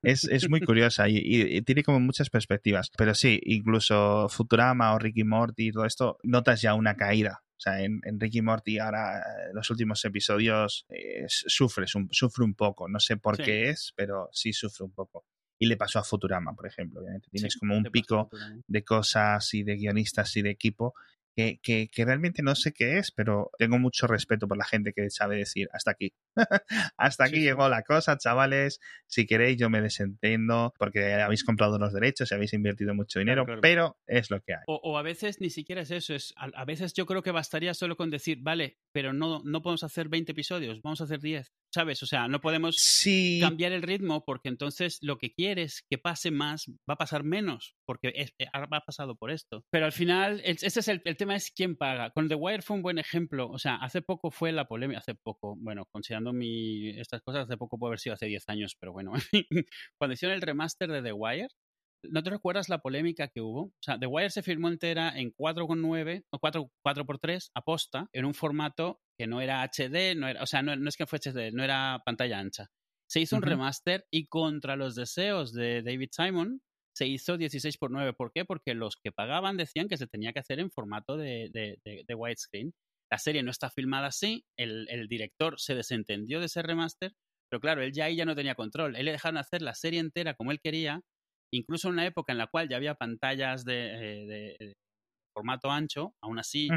es, 0.03 0.25
es, 0.25 0.51
muy 0.51 0.61
curiosa 0.61 1.09
y, 1.09 1.63
tiene 1.63 1.83
como 1.83 2.01
muchas 2.01 2.29
perspectivas. 2.29 2.91
Pero 2.99 3.15
sí, 3.15 3.41
incluso 3.45 4.29
Futurama 4.29 4.93
o 4.93 4.99
Ricky 4.99 5.25
Morty 5.25 5.69
y 5.69 5.73
todo 5.73 5.87
esto, 5.87 6.19
notas 6.23 6.61
ya 6.61 6.75
una 6.75 6.95
caída. 6.97 7.43
O 7.57 7.61
sea, 7.61 7.81
en, 7.81 8.03
Ricky 8.21 8.43
Morty 8.43 8.79
ahora 8.79 9.25
los 9.55 9.71
últimos 9.71 10.05
episodios 10.05 10.85
eh, 10.91 11.25
sufre 11.29 11.87
un 12.45 12.55
poco. 12.55 12.91
No 12.91 13.01
sé 13.01 13.17
por 13.17 13.39
qué 13.39 13.71
es, 13.71 13.95
pero 13.97 14.29
sí 14.33 14.53
sufre 14.53 14.85
un 14.85 14.93
poco 14.93 15.25
y 15.59 15.67
le 15.67 15.77
pasó 15.77 15.99
a 15.99 16.05
Futurama, 16.05 16.55
por 16.55 16.67
ejemplo. 16.67 17.01
Obviamente 17.01 17.29
tienes 17.31 17.57
como 17.57 17.77
un 17.77 17.85
pico 17.85 18.29
de 18.67 18.85
cosas 18.85 19.53
y 19.55 19.63
de 19.63 19.77
guionistas 19.77 20.37
y 20.37 20.43
de 20.43 20.51
equipo 20.51 20.95
que, 21.37 21.89
que, 21.93 22.05
realmente 22.05 22.43
no 22.43 22.55
sé 22.55 22.73
qué 22.73 22.99
es, 22.99 23.11
pero 23.11 23.51
tengo 23.59 23.79
mucho 23.79 24.07
respeto 24.07 24.47
por 24.47 24.57
la 24.57 24.65
gente 24.65 24.93
que 24.93 25.11
sabe 25.11 25.37
decir 25.37 25.69
hasta 25.73 25.91
aquí. 25.91 26.13
hasta 26.97 27.25
aquí 27.25 27.41
llegó 27.41 27.69
la 27.69 27.83
cosa, 27.83 28.17
chavales. 28.17 28.81
Si 29.07 29.27
queréis, 29.27 29.57
yo 29.57 29.69
me 29.69 29.81
desentiendo 29.81 30.73
porque 30.79 31.15
habéis 31.15 31.45
comprado 31.45 31.79
los 31.79 31.93
derechos 31.93 32.31
y 32.31 32.35
habéis 32.35 32.53
invertido 32.53 32.95
mucho 32.95 33.19
dinero, 33.19 33.45
pero 33.61 33.99
es 34.07 34.31
lo 34.31 34.41
que 34.41 34.55
hay. 34.55 34.63
O, 34.67 34.97
a 34.97 35.03
veces 35.03 35.41
ni 35.41 35.51
siquiera 35.51 35.83
es 35.83 35.91
eso, 35.91 36.15
es 36.15 36.33
a, 36.37 36.65
veces 36.65 36.93
yo 36.95 37.07
creo 37.07 37.23
que 37.23 37.33
bastaría 37.33 37.75
solo 37.75 37.97
con 37.97 38.11
decir, 38.11 38.39
vale, 38.41 38.79
pero 38.93 39.13
no, 39.13 39.43
no 39.45 39.63
podemos 39.63 39.83
hacer 39.83 40.09
20 40.09 40.33
episodios, 40.33 40.83
vamos 40.83 41.01
a 41.01 41.05
hacer 41.05 41.21
10. 41.21 41.53
¿Sabes? 41.75 42.05
O 42.05 42.07
sea, 42.07 42.29
no 42.29 42.41
podemos 42.41 43.03
cambiar 43.41 43.73
el 43.73 43.83
ritmo 43.83 44.25
porque 44.25 44.49
entonces 44.49 44.99
lo 45.03 45.19
que 45.19 45.35
quieres 45.35 45.85
que 45.91 45.99
pase 45.99 46.31
más 46.31 46.67
va 46.89 46.95
a 46.95 46.99
pasar 46.99 47.25
menos 47.25 47.75
porque 47.85 48.13
es, 48.15 48.33
eh, 48.39 48.47
ha 48.53 48.81
pasado 48.87 49.17
por 49.17 49.33
esto. 49.33 49.65
Pero 49.71 49.85
al 49.85 49.91
final, 49.91 50.41
ese 50.45 50.67
es 50.69 50.87
el, 50.87 51.03
el, 51.05 51.17
tema 51.17 51.35
es 51.35 51.51
quién 51.51 51.75
paga. 51.75 52.11
Con 52.11 52.29
The 52.29 52.37
Wire 52.37 52.63
fue 52.63 52.77
un 52.77 52.83
buen 52.83 52.99
ejemplo. 52.99 53.49
O 53.51 53.59
sea, 53.59 53.75
hace 53.75 54.03
poco 54.03 54.31
fue 54.31 54.53
la 54.53 54.67
polémica, 54.67 55.01
hace 55.01 55.17
poco, 55.17 55.57
bueno, 55.59 55.85
considerando 55.91 56.33
mi, 56.33 56.91
estas 56.91 57.23
cosas, 57.23 57.47
hace 57.47 57.57
poco 57.57 57.77
puede 57.77 57.91
haber 57.91 57.99
sido 57.99 58.15
hace 58.15 58.27
10 58.27 58.49
años, 58.51 58.77
pero 58.79 58.93
bueno, 58.93 59.11
cuando 59.99 60.15
hicieron 60.15 60.37
el 60.37 60.43
remaster 60.43 60.93
de 60.93 61.03
The 61.03 61.13
Wire, 61.13 61.49
¿No 62.11 62.23
te 62.23 62.31
recuerdas 62.31 62.69
la 62.69 62.79
polémica 62.79 63.29
que 63.29 63.41
hubo? 63.41 63.63
O 63.65 63.83
sea, 63.83 63.99
The 63.99 64.07
Wire 64.07 64.31
se 64.31 64.43
filmó 64.43 64.69
entera 64.69 65.13
en 65.19 65.33
4,9 65.33 66.25
o 66.31 66.39
4, 66.39 66.71
4x3 66.85 67.51
aposta 67.55 68.09
en 68.13 68.25
un 68.25 68.35
formato 68.35 69.01
que 69.19 69.27
no 69.27 69.41
era 69.41 69.63
HD, 69.63 70.17
no 70.17 70.29
era, 70.29 70.43
o 70.43 70.47
sea, 70.47 70.63
no, 70.63 70.89
es 70.89 70.97
que 70.97 71.07
fue 71.07 71.19
HD, 71.19 71.53
no 71.53 71.63
era 71.63 72.03
pantalla 72.05 72.39
ancha. 72.39 72.69
Se 73.09 73.21
hizo 73.21 73.37
un 73.37 73.43
remaster 73.43 74.07
y 74.11 74.27
contra 74.27 74.77
los 74.77 74.95
deseos 74.95 75.53
de 75.53 75.83
David 75.83 76.09
Simon 76.13 76.61
se 76.97 77.07
hizo 77.07 77.37
16 77.37 77.75
x 77.75 77.89
9. 77.91 78.13
¿Por 78.15 78.33
qué? 78.33 78.45
Porque 78.45 78.75
los 78.75 78.97
que 78.97 79.13
pagaban 79.13 79.57
decían 79.57 79.89
que 79.89 79.97
se 79.97 80.07
tenía 80.07 80.33
que 80.33 80.41
hacer 80.41 80.61
en 80.61 80.71
formato 80.71 81.17
de, 81.17 81.51
de, 81.53 82.15
widescreen. 82.15 82.73
La 83.11 83.19
serie 83.19 83.43
no 83.43 83.51
está 83.51 83.71
filmada 83.71 84.09
así, 84.09 84.45
el, 84.57 84.87
el, 84.89 85.09
director 85.09 85.61
se 85.61 85.75
desentendió 85.75 86.41
de 86.41 86.47
ese 86.47 86.63
remaster, 86.63 87.13
pero 87.51 87.61
claro, 87.61 87.83
él 87.83 87.93
ya 87.93 88.07
ahí 88.07 88.17
ya 88.17 88.25
no 88.25 88.35
tenía 88.35 88.55
control. 88.55 88.97
Él 88.97 89.05
le 89.05 89.13
dejaron 89.13 89.37
hacer 89.37 89.63
la 89.63 89.75
serie 89.75 90.01
entera 90.01 90.35
como 90.35 90.51
él 90.51 90.61
quería 90.61 91.03
incluso 91.53 91.89
en 91.89 91.95
una 91.95 92.07
época 92.07 92.33
en 92.33 92.39
la 92.39 92.47
cual 92.49 92.69
ya 92.69 92.77
había 92.77 92.95
pantallas 92.95 93.65
de, 93.65 94.57
eh, 94.61 94.73
formato 95.35 95.71
ancho, 95.71 96.15
aún 96.23 96.39
así, 96.39 96.77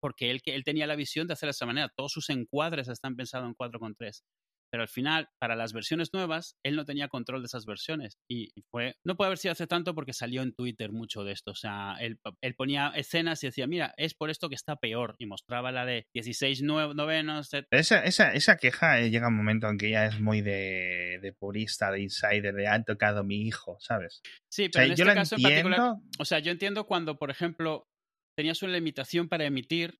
porque 0.00 0.30
él, 0.30 0.40
él 0.44 0.64
tenía 0.64 0.86
la 0.86 0.96
visión 0.96 1.26
de 1.26 1.34
hacer 1.34 1.48
de 1.48 1.52
esa 1.52 1.66
manera, 1.66 1.90
todos 1.96 2.12
sus 2.12 2.30
encuadres 2.30 2.88
están 2.88 3.16
pensados 3.16 3.46
en 3.48 3.54
4.3 3.54 4.22
pero 4.70 4.82
al 4.82 4.88
final, 4.88 5.28
para 5.38 5.56
las 5.56 5.72
versiones 5.72 6.12
nuevas, 6.12 6.56
él 6.62 6.76
no 6.76 6.84
tenía 6.84 7.08
control 7.08 7.42
de 7.42 7.46
esas 7.46 7.64
versiones. 7.64 8.18
Y 8.30 8.52
fue, 8.70 8.96
no 9.04 9.16
puede 9.16 9.28
haber 9.28 9.38
sido 9.38 9.52
hace 9.52 9.66
tanto 9.66 9.94
porque 9.94 10.12
salió 10.12 10.42
en 10.42 10.52
Twitter 10.52 10.92
mucho 10.92 11.24
de 11.24 11.32
esto. 11.32 11.52
O 11.52 11.54
sea, 11.54 11.96
él, 12.00 12.18
ponía 12.56 12.92
escenas 12.94 13.42
y 13.42 13.48
decía, 13.48 13.66
mira, 13.66 13.94
es 13.96 14.14
por 14.14 14.30
esto 14.30 14.48
que 14.48 14.54
está 14.54 14.76
peor. 14.76 15.14
Y 15.18 15.26
mostraba 15.26 15.72
la 15.72 15.86
de 15.86 16.06
16 16.14 16.62
novenos. 16.62 17.50
Esa, 17.70 18.04
esa, 18.04 18.32
esa 18.32 18.56
queja 18.56 19.00
eh, 19.00 19.10
llega 19.10 19.28
un 19.28 19.36
momento 19.36 19.68
en 19.68 19.78
que 19.78 19.90
ya 19.90 20.06
es 20.06 20.20
muy 20.20 20.42
de, 20.42 21.18
de, 21.22 21.32
purista, 21.32 21.90
de 21.90 22.02
insider, 22.02 22.54
de 22.54 22.66
han 22.66 22.84
tocado 22.84 23.24
mi 23.24 23.46
hijo, 23.46 23.78
¿sabes? 23.80 24.22
Sí, 24.52 24.68
pero 24.68 24.86
en 24.86 24.92
este 24.92 25.04
caso 25.04 25.36
en 25.36 25.42
particular, 25.42 25.94
o 26.18 26.24
sea, 26.24 26.38
yo 26.40 26.52
entiendo 26.52 26.86
cuando, 26.86 27.18
por 27.18 27.30
ejemplo, 27.30 27.88
tenías 28.36 28.62
una 28.62 28.72
limitación 28.72 29.28
para 29.28 29.46
emitir 29.46 29.98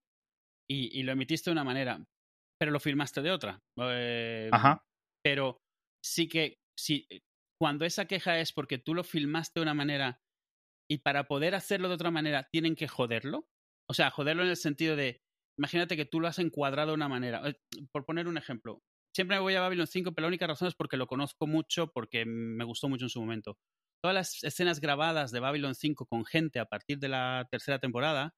y, 0.70 0.98
y, 0.98 1.02
lo 1.02 1.12
emitiste 1.12 1.50
de 1.50 1.52
una 1.52 1.64
manera 1.64 2.04
pero 2.58 2.72
lo 2.72 2.80
filmaste 2.80 3.22
de 3.22 3.30
otra. 3.30 3.60
Eh, 3.78 4.50
Ajá. 4.52 4.82
Pero 5.24 5.58
sí 6.04 6.28
que, 6.28 6.58
sí, 6.78 7.06
cuando 7.60 7.84
esa 7.84 8.06
queja 8.06 8.38
es 8.38 8.52
porque 8.52 8.78
tú 8.78 8.94
lo 8.94 9.04
filmaste 9.04 9.60
de 9.60 9.62
una 9.62 9.74
manera 9.74 10.20
y 10.90 10.98
para 10.98 11.24
poder 11.24 11.54
hacerlo 11.54 11.88
de 11.88 11.94
otra 11.94 12.10
manera 12.10 12.48
tienen 12.50 12.76
que 12.76 12.88
joderlo. 12.88 13.46
O 13.90 13.94
sea, 13.94 14.10
joderlo 14.10 14.42
en 14.42 14.50
el 14.50 14.56
sentido 14.56 14.96
de, 14.96 15.20
imagínate 15.58 15.96
que 15.96 16.04
tú 16.04 16.20
lo 16.20 16.28
has 16.28 16.38
encuadrado 16.38 16.88
de 16.88 16.94
una 16.94 17.08
manera. 17.08 17.42
Eh, 17.48 17.58
Por 17.92 18.04
poner 18.04 18.26
un 18.28 18.38
ejemplo, 18.38 18.80
siempre 19.14 19.36
me 19.36 19.42
voy 19.42 19.54
a 19.54 19.60
Babylon 19.60 19.86
5, 19.86 20.12
pero 20.12 20.26
la 20.26 20.28
única 20.28 20.46
razón 20.46 20.68
es 20.68 20.74
porque 20.74 20.96
lo 20.96 21.06
conozco 21.06 21.46
mucho, 21.46 21.90
porque 21.92 22.24
me 22.26 22.64
gustó 22.64 22.88
mucho 22.88 23.06
en 23.06 23.10
su 23.10 23.20
momento. 23.20 23.58
Todas 24.02 24.14
las 24.14 24.44
escenas 24.44 24.80
grabadas 24.80 25.32
de 25.32 25.40
Babylon 25.40 25.74
5 25.74 26.06
con 26.06 26.24
gente 26.24 26.60
a 26.60 26.66
partir 26.66 26.98
de 26.98 27.08
la 27.08 27.48
tercera 27.50 27.80
temporada 27.80 28.34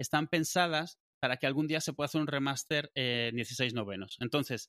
están 0.00 0.26
pensadas 0.26 0.98
para 1.24 1.38
que 1.38 1.46
algún 1.46 1.66
día 1.66 1.80
se 1.80 1.94
pueda 1.94 2.04
hacer 2.04 2.20
un 2.20 2.26
remaster 2.26 2.92
en 2.94 3.34
16 3.34 3.72
novenos. 3.72 4.18
Entonces, 4.20 4.68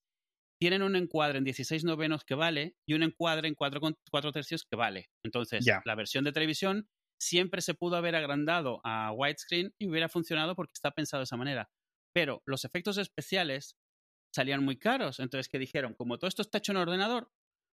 tienen 0.57 0.83
un 0.83 0.95
encuadre 0.95 1.37
en 1.37 1.43
16 1.43 1.83
novenos 1.83 2.23
que 2.23 2.33
vale 2.33 2.77
y 2.87 2.93
un 2.93 3.03
encuadre 3.03 3.49
en 3.49 3.55
4, 3.55 3.81
4 4.09 4.31
tercios 4.31 4.63
que 4.63 4.77
vale. 4.77 5.09
Entonces, 5.25 5.65
la 5.83 5.95
versión 5.95 6.23
de 6.23 6.31
televisión 6.31 6.87
siempre 7.21 7.59
se 7.59 7.73
pudo 7.73 7.97
haber 7.97 8.15
agrandado 8.15 8.79
a 8.85 9.11
widescreen 9.11 9.73
y 9.77 9.89
hubiera 9.89 10.07
funcionado 10.07 10.55
porque 10.55 10.71
está 10.75 10.91
pensado 10.91 11.19
de 11.19 11.25
esa 11.25 11.35
manera. 11.35 11.71
Pero 12.13 12.41
los 12.45 12.63
efectos 12.63 12.97
especiales 12.99 13.75
salían 14.33 14.63
muy 14.63 14.77
caros. 14.77 15.19
Entonces, 15.19 15.49
¿qué 15.49 15.59
dijeron? 15.59 15.93
Como 15.93 16.19
todo 16.19 16.29
esto 16.29 16.41
está 16.41 16.59
hecho 16.59 16.71
en 16.71 16.77
ordenador, 16.77 17.33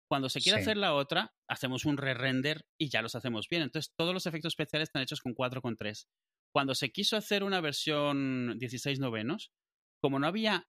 cuando 0.09 0.29
se 0.29 0.41
quiera 0.41 0.57
Sí. 0.57 0.63
hacer 0.63 0.77
la 0.77 0.93
otra, 0.93 1.33
hacemos 1.49 1.83
un 1.83 1.97
re-render 1.97 2.65
y 2.79 2.87
ya 2.89 3.01
los 3.01 3.15
hacemos 3.15 3.49
bien. 3.49 3.63
Entonces, 3.63 3.93
todos 3.97 4.13
los 4.13 4.25
efectos 4.25 4.53
especiales 4.53 4.87
están 4.87 5.01
hechos 5.01 5.19
con 5.19 5.33
4,3. 5.33 6.07
Cuando 6.53 6.75
se 6.75 6.91
quiso 6.91 7.17
hacer 7.17 7.43
una 7.43 7.61
versión 7.61 8.57
16 8.59 8.99
novenos, 8.99 9.51
como 10.01 10.19
no 10.19 10.27
había, 10.27 10.67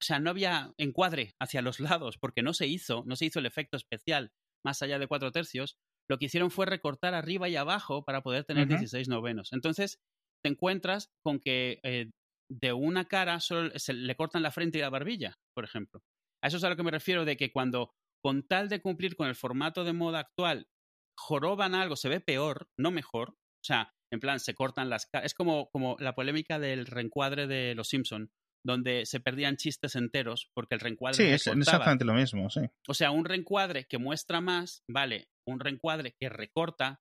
o 0.00 0.04
sea, 0.04 0.18
no 0.20 0.30
había 0.30 0.72
encuadre 0.78 1.34
hacia 1.40 1.62
los 1.62 1.80
lados, 1.80 2.18
porque 2.18 2.42
no 2.42 2.54
se 2.54 2.66
hizo, 2.66 3.04
no 3.06 3.16
se 3.16 3.26
hizo 3.26 3.38
el 3.38 3.46
efecto 3.46 3.76
especial 3.76 4.32
más 4.64 4.82
allá 4.82 4.98
de 4.98 5.06
4 5.08 5.32
tercios, 5.32 5.78
lo 6.08 6.18
que 6.18 6.26
hicieron 6.26 6.50
fue 6.50 6.66
recortar 6.66 7.14
arriba 7.14 7.48
y 7.48 7.56
abajo 7.56 8.04
para 8.04 8.22
poder 8.22 8.44
tener 8.44 8.66
Ujú. 8.66 8.68
16 8.68 9.08
novenos. 9.08 9.52
Entonces, 9.52 10.00
te 10.42 10.50
encuentras 10.50 11.10
con 11.22 11.40
que 11.40 11.80
eh, 11.82 12.10
de 12.50 12.72
una 12.72 13.06
cara 13.06 13.40
solo 13.40 13.70
se 13.78 13.92
le 13.94 14.16
cortan 14.16 14.42
la 14.42 14.50
frente 14.50 14.78
y 14.78 14.80
la 14.80 14.90
barbilla, 14.90 15.38
por 15.54 15.64
ejemplo. 15.64 16.02
A 16.42 16.48
eso 16.48 16.56
es 16.56 16.64
a 16.64 16.70
lo 16.70 16.76
que 16.76 16.82
me 16.82 16.90
refiero 16.90 17.24
de 17.24 17.36
que 17.36 17.52
cuando, 17.52 17.92
con 18.22 18.46
tal 18.46 18.68
de 18.68 18.80
cumplir 18.82 19.16
con 19.16 19.28
el 19.28 19.34
formato 19.34 19.84
de 19.84 19.92
moda 19.92 20.18
actual, 20.20 20.68
joroban 21.16 21.74
algo, 21.74 21.96
se 21.96 22.08
ve 22.08 22.20
peor, 22.20 22.70
no 22.76 22.90
mejor. 22.90 23.30
O 23.30 23.64
sea, 23.64 23.94
en 24.10 24.20
plan, 24.20 24.40
se 24.40 24.54
cortan 24.54 24.88
las. 24.90 25.08
Es 25.22 25.34
como, 25.34 25.70
como 25.70 25.96
la 26.00 26.14
polémica 26.14 26.58
del 26.58 26.86
reencuadre 26.86 27.46
de 27.46 27.74
Los 27.74 27.88
Simpson, 27.88 28.30
donde 28.64 29.06
se 29.06 29.20
perdían 29.20 29.56
chistes 29.56 29.94
enteros 29.96 30.50
porque 30.54 30.74
el 30.74 30.80
reencuadre 30.80 31.16
Sí, 31.16 31.22
es 31.24 31.44
cortaba. 31.44 31.60
exactamente 31.60 32.04
lo 32.04 32.14
mismo, 32.14 32.50
sí. 32.50 32.60
O 32.88 32.94
sea, 32.94 33.10
un 33.10 33.24
reencuadre 33.24 33.86
que 33.86 33.98
muestra 33.98 34.40
más, 34.40 34.82
vale. 34.88 35.28
Un 35.46 35.60
reencuadre 35.60 36.14
que 36.18 36.28
recorta, 36.28 37.00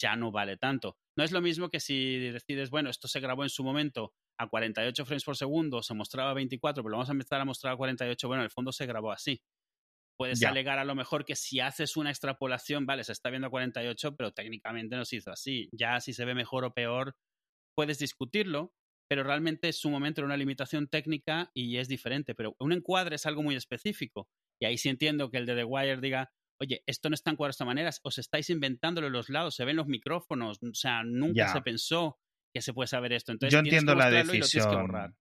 ya 0.00 0.16
no 0.16 0.30
vale 0.32 0.56
tanto. 0.56 0.96
No 1.16 1.24
es 1.24 1.32
lo 1.32 1.40
mismo 1.40 1.68
que 1.70 1.80
si 1.80 2.18
decides, 2.30 2.70
bueno, 2.70 2.90
esto 2.90 3.08
se 3.08 3.20
grabó 3.20 3.42
en 3.42 3.48
su 3.50 3.62
momento 3.64 4.12
a 4.40 4.48
48 4.48 5.04
frames 5.04 5.24
por 5.24 5.36
segundo, 5.36 5.82
se 5.82 5.94
mostraba 5.94 6.30
a 6.30 6.34
24, 6.34 6.82
pero 6.82 6.90
lo 6.90 6.96
vamos 6.98 7.08
a 7.08 7.12
empezar 7.12 7.40
a 7.40 7.44
mostrar 7.44 7.74
a 7.74 7.76
48, 7.76 8.28
bueno, 8.28 8.42
en 8.42 8.44
el 8.44 8.50
fondo 8.50 8.70
se 8.72 8.86
grabó 8.86 9.10
así. 9.10 9.40
Puedes 10.18 10.40
Ya. 10.40 10.48
alegar 10.50 10.78
a 10.80 10.84
lo 10.84 10.94
mejor 10.96 11.24
que 11.24 11.36
si 11.36 11.60
haces 11.60 11.96
una 11.96 12.10
extrapolación, 12.10 12.86
vale, 12.86 13.04
se 13.04 13.12
está 13.12 13.30
viendo 13.30 13.46
a 13.46 13.50
48, 13.50 14.16
pero 14.16 14.32
técnicamente 14.32 14.96
no 14.96 15.04
se 15.04 15.16
hizo 15.16 15.30
así. 15.30 15.68
Ya 15.72 16.00
si 16.00 16.12
se 16.12 16.24
ve 16.24 16.34
mejor 16.34 16.64
o 16.64 16.74
peor, 16.74 17.16
puedes 17.76 17.98
discutirlo, 18.00 18.74
pero 19.08 19.22
realmente 19.24 19.68
es 19.68 19.78
su 19.80 19.90
momento 19.90 20.20
era 20.20 20.26
una 20.26 20.36
limitación 20.36 20.88
técnica 20.88 21.50
y 21.54 21.78
es 21.78 21.88
diferente. 21.88 22.34
Pero 22.34 22.56
un 22.58 22.72
encuadre 22.72 23.16
es 23.16 23.26
algo 23.26 23.42
muy 23.42 23.54
específico. 23.56 24.28
Y 24.60 24.66
ahí 24.66 24.76
sí 24.78 24.88
entiendo 24.88 25.30
que 25.30 25.38
el 25.38 25.46
de 25.46 25.54
The 25.54 25.64
Wire 25.64 25.98
diga, 26.00 26.32
oye, 26.60 26.82
esto 26.86 27.08
no 27.10 27.14
está 27.14 27.30
encuadrado 27.30 27.50
de 27.50 27.52
esta 27.52 27.64
manera, 27.64 27.90
os 28.02 28.18
estáis 28.18 28.50
inventándolo 28.50 29.06
en 29.06 29.12
los 29.12 29.28
lados, 29.30 29.54
se 29.54 29.64
ven 29.64 29.76
los 29.76 29.86
micrófonos, 29.86 30.58
o 30.62 30.74
sea, 30.74 31.04
nunca 31.04 31.34
Ya. 31.34 31.48
se 31.48 31.60
pensó 31.62 32.18
que 32.52 32.60
se 32.62 32.72
puede 32.74 32.88
saber 32.88 33.12
esto. 33.12 33.30
Entonces, 33.30 33.52
Yo 33.52 33.60
entiendo 33.60 33.94
la 33.94 34.10
decisión. 34.10 35.14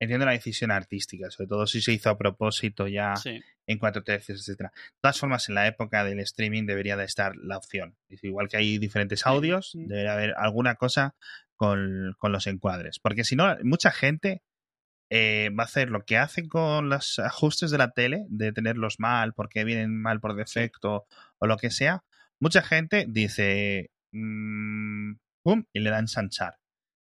Entiendo 0.00 0.24
la 0.24 0.32
decisión 0.32 0.70
artística, 0.70 1.30
sobre 1.30 1.48
todo 1.48 1.66
si 1.66 1.82
se 1.82 1.92
hizo 1.92 2.08
a 2.08 2.16
propósito 2.16 2.88
ya 2.88 3.14
Sí. 3.16 3.40
en 3.66 3.78
cuatro 3.78 4.02
tercios, 4.02 4.40
etcétera. 4.40 4.72
De 4.74 4.98
todas 5.02 5.18
formas, 5.20 5.48
en 5.50 5.54
la 5.54 5.66
época 5.66 6.04
del 6.04 6.20
streaming 6.20 6.64
debería 6.64 6.96
de 6.96 7.04
estar 7.04 7.36
la 7.36 7.58
opción. 7.58 7.96
Es 8.08 8.24
Igual 8.24 8.48
que 8.48 8.56
hay 8.56 8.78
diferentes 8.78 9.26
audios, 9.26 9.72
debería 9.74 10.14
haber 10.14 10.34
alguna 10.38 10.74
cosa 10.76 11.14
con, 11.54 12.14
con 12.18 12.32
los 12.32 12.46
encuadres. 12.46 12.98
Porque 12.98 13.24
si 13.24 13.36
no, 13.36 13.54
mucha 13.62 13.90
gente 13.90 14.42
eh, 15.10 15.50
va 15.58 15.64
a 15.64 15.66
hacer 15.66 15.90
lo 15.90 16.04
que 16.04 16.16
hacen 16.16 16.48
con 16.48 16.88
los 16.88 17.18
ajustes 17.18 17.70
de 17.70 17.78
la 17.78 17.90
tele, 17.90 18.24
de 18.28 18.52
tenerlos 18.52 19.00
mal 19.00 19.34
porque 19.34 19.64
vienen 19.64 20.00
mal 20.00 20.20
por 20.20 20.34
defecto 20.34 21.06
o 21.38 21.46
lo 21.46 21.56
que 21.58 21.70
sea. 21.70 22.04
Mucha 22.38 22.62
gente 22.62 23.04
dice, 23.08 23.90
mm, 24.12 25.12
pum, 25.42 25.64
y 25.74 25.80
le 25.80 25.90
da 25.90 25.98
ensanchar. 25.98 26.56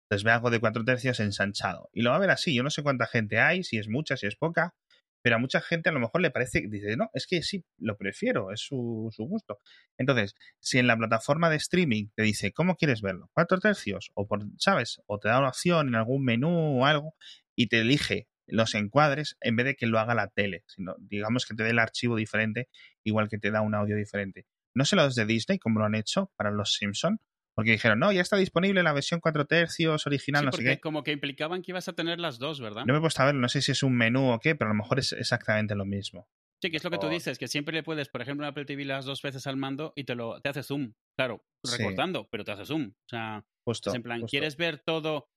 Entonces 0.07 0.23
ve 0.23 0.31
algo 0.31 0.49
de 0.49 0.61
cuatro 0.61 0.85
tercios 0.85 1.19
ensanchado. 1.19 1.89
Y 1.91 2.01
lo 2.01 2.11
va 2.11 2.15
a 2.15 2.19
ver 2.19 2.29
así. 2.29 2.55
Yo 2.55 2.63
no 2.63 2.69
sé 2.69 2.81
cuánta 2.81 3.07
gente 3.07 3.39
hay, 3.39 3.63
si 3.63 3.77
es 3.77 3.89
mucha, 3.89 4.15
si 4.15 4.25
es 4.25 4.37
poca, 4.37 4.73
pero 5.21 5.35
a 5.35 5.39
mucha 5.39 5.59
gente 5.59 5.89
a 5.89 5.91
lo 5.91 5.99
mejor 5.99 6.21
le 6.21 6.31
parece, 6.31 6.63
dice, 6.69 6.95
no, 6.95 7.09
es 7.13 7.27
que 7.27 7.41
sí, 7.41 7.65
lo 7.77 7.97
prefiero, 7.97 8.53
es 8.53 8.61
su, 8.61 9.09
su 9.11 9.25
gusto. 9.25 9.59
Entonces, 9.97 10.35
si 10.59 10.79
en 10.79 10.87
la 10.87 10.95
plataforma 10.95 11.49
de 11.49 11.57
streaming 11.57 12.07
te 12.15 12.23
dice, 12.23 12.53
¿cómo 12.53 12.77
quieres 12.77 13.01
verlo? 13.01 13.29
¿Cuatro 13.33 13.59
tercios? 13.59 14.11
O 14.13 14.25
por, 14.27 14.45
¿sabes? 14.57 15.01
O 15.07 15.19
te 15.19 15.27
da 15.27 15.39
una 15.39 15.49
opción 15.49 15.89
en 15.89 15.95
algún 15.95 16.23
menú 16.23 16.79
o 16.79 16.85
algo 16.85 17.13
y 17.57 17.67
te 17.67 17.81
elige 17.81 18.29
los 18.45 18.73
encuadres 18.75 19.35
en 19.41 19.57
vez 19.57 19.65
de 19.65 19.75
que 19.75 19.87
lo 19.87 19.99
haga 19.99 20.15
la 20.15 20.29
tele, 20.29 20.63
sino 20.67 20.95
digamos 20.99 21.45
que 21.45 21.55
te 21.55 21.63
dé 21.63 21.71
el 21.71 21.79
archivo 21.79 22.15
diferente, 22.15 22.69
igual 23.03 23.27
que 23.27 23.37
te 23.37 23.51
da 23.51 23.61
un 23.61 23.75
audio 23.75 23.97
diferente. 23.97 24.45
No 24.73 24.85
sé 24.85 24.95
los 24.95 25.15
de 25.15 25.25
Disney 25.25 25.59
cómo 25.59 25.79
lo 25.79 25.85
han 25.85 25.95
hecho 25.95 26.31
para 26.37 26.51
los 26.51 26.75
Simpson, 26.75 27.19
porque 27.57 27.71
dijeron, 27.71 27.97
no, 27.97 28.11
ya 28.11 28.21
está 28.21 28.37
disponible 28.37 28.83
la 28.83 28.93
versión 28.93 29.19
4 29.19 29.45
tercios 29.45 30.05
original, 30.05 30.41
Sí, 30.41 30.45
no 30.45 30.51
sé 30.51 30.63
qué. 30.63 30.79
como 30.79 31.03
que 31.03 31.11
implicaban 31.11 31.63
que 31.63 31.71
ibas 31.71 31.87
a 31.87 31.93
tener 31.93 32.19
las 32.19 32.37
dos, 32.37 32.61
¿verdad? 32.61 32.85
No 32.85 32.93
me 32.93 32.99
he 32.99 33.01
puesto 33.01 33.23
a 33.23 33.25
verlo, 33.25 33.41
no 33.41 33.49
sé 33.49 33.63
si 33.63 33.71
es 33.71 33.81
un 33.81 33.97
menú 33.97 34.31
o 34.31 34.39
qué, 34.39 34.53
pero 34.55 34.69
a 34.69 34.73
lo 34.73 34.77
mejor 34.77 34.99
es 34.99 35.11
exactamente 35.11 35.73
lo 35.73 35.83
mismo. 35.83 36.27
Sí, 36.61 36.69
que 36.69 36.77
es 36.77 36.83
lo 36.83 36.91
que 36.91 36.99
tú 36.99 37.09
dices, 37.09 37.39
que 37.39 37.47
siempre 37.47 37.73
le 37.73 37.81
puedes, 37.81 38.09
por 38.09 38.21
ejemplo, 38.21 38.45
en 38.45 38.51
Apple 38.51 38.65
TV 38.65 38.85
las 38.85 39.05
dos 39.05 39.21
veces 39.23 39.47
al 39.47 39.57
mando 39.57 39.93
y 39.95 40.03
te 40.03 40.13
lo 40.15 40.39
te 40.41 40.49
hace 40.49 40.61
zoom. 40.61 40.93
Claro, 41.17 41.43
Sí. 41.65 41.77
recortando, 41.77 42.29
pero 42.29 42.43
te 42.43 42.51
hace 42.51 42.65
zoom. 42.65 42.89
O 42.91 43.09
sea, 43.09 43.43
Justo. 43.65 43.89
es 43.89 43.95
en 43.95 44.03
plan, 44.03 44.21
justo. 44.21 44.31
¿quieres 44.31 44.55
ver 44.57 44.79
todo, 44.79 45.27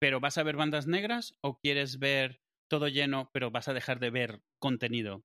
pero 0.00 0.18
vas 0.20 0.36
a 0.38 0.42
ver 0.42 0.56
bandas 0.56 0.86
negras? 0.88 1.34
¿O 1.42 1.58
quieres 1.60 1.98
ver 2.00 2.40
todo 2.68 2.88
lleno, 2.88 3.30
pero 3.32 3.50
vas 3.52 3.68
a 3.68 3.72
dejar 3.72 3.98
de 4.00 4.10
ver 4.10 4.40
contenido? 4.60 5.24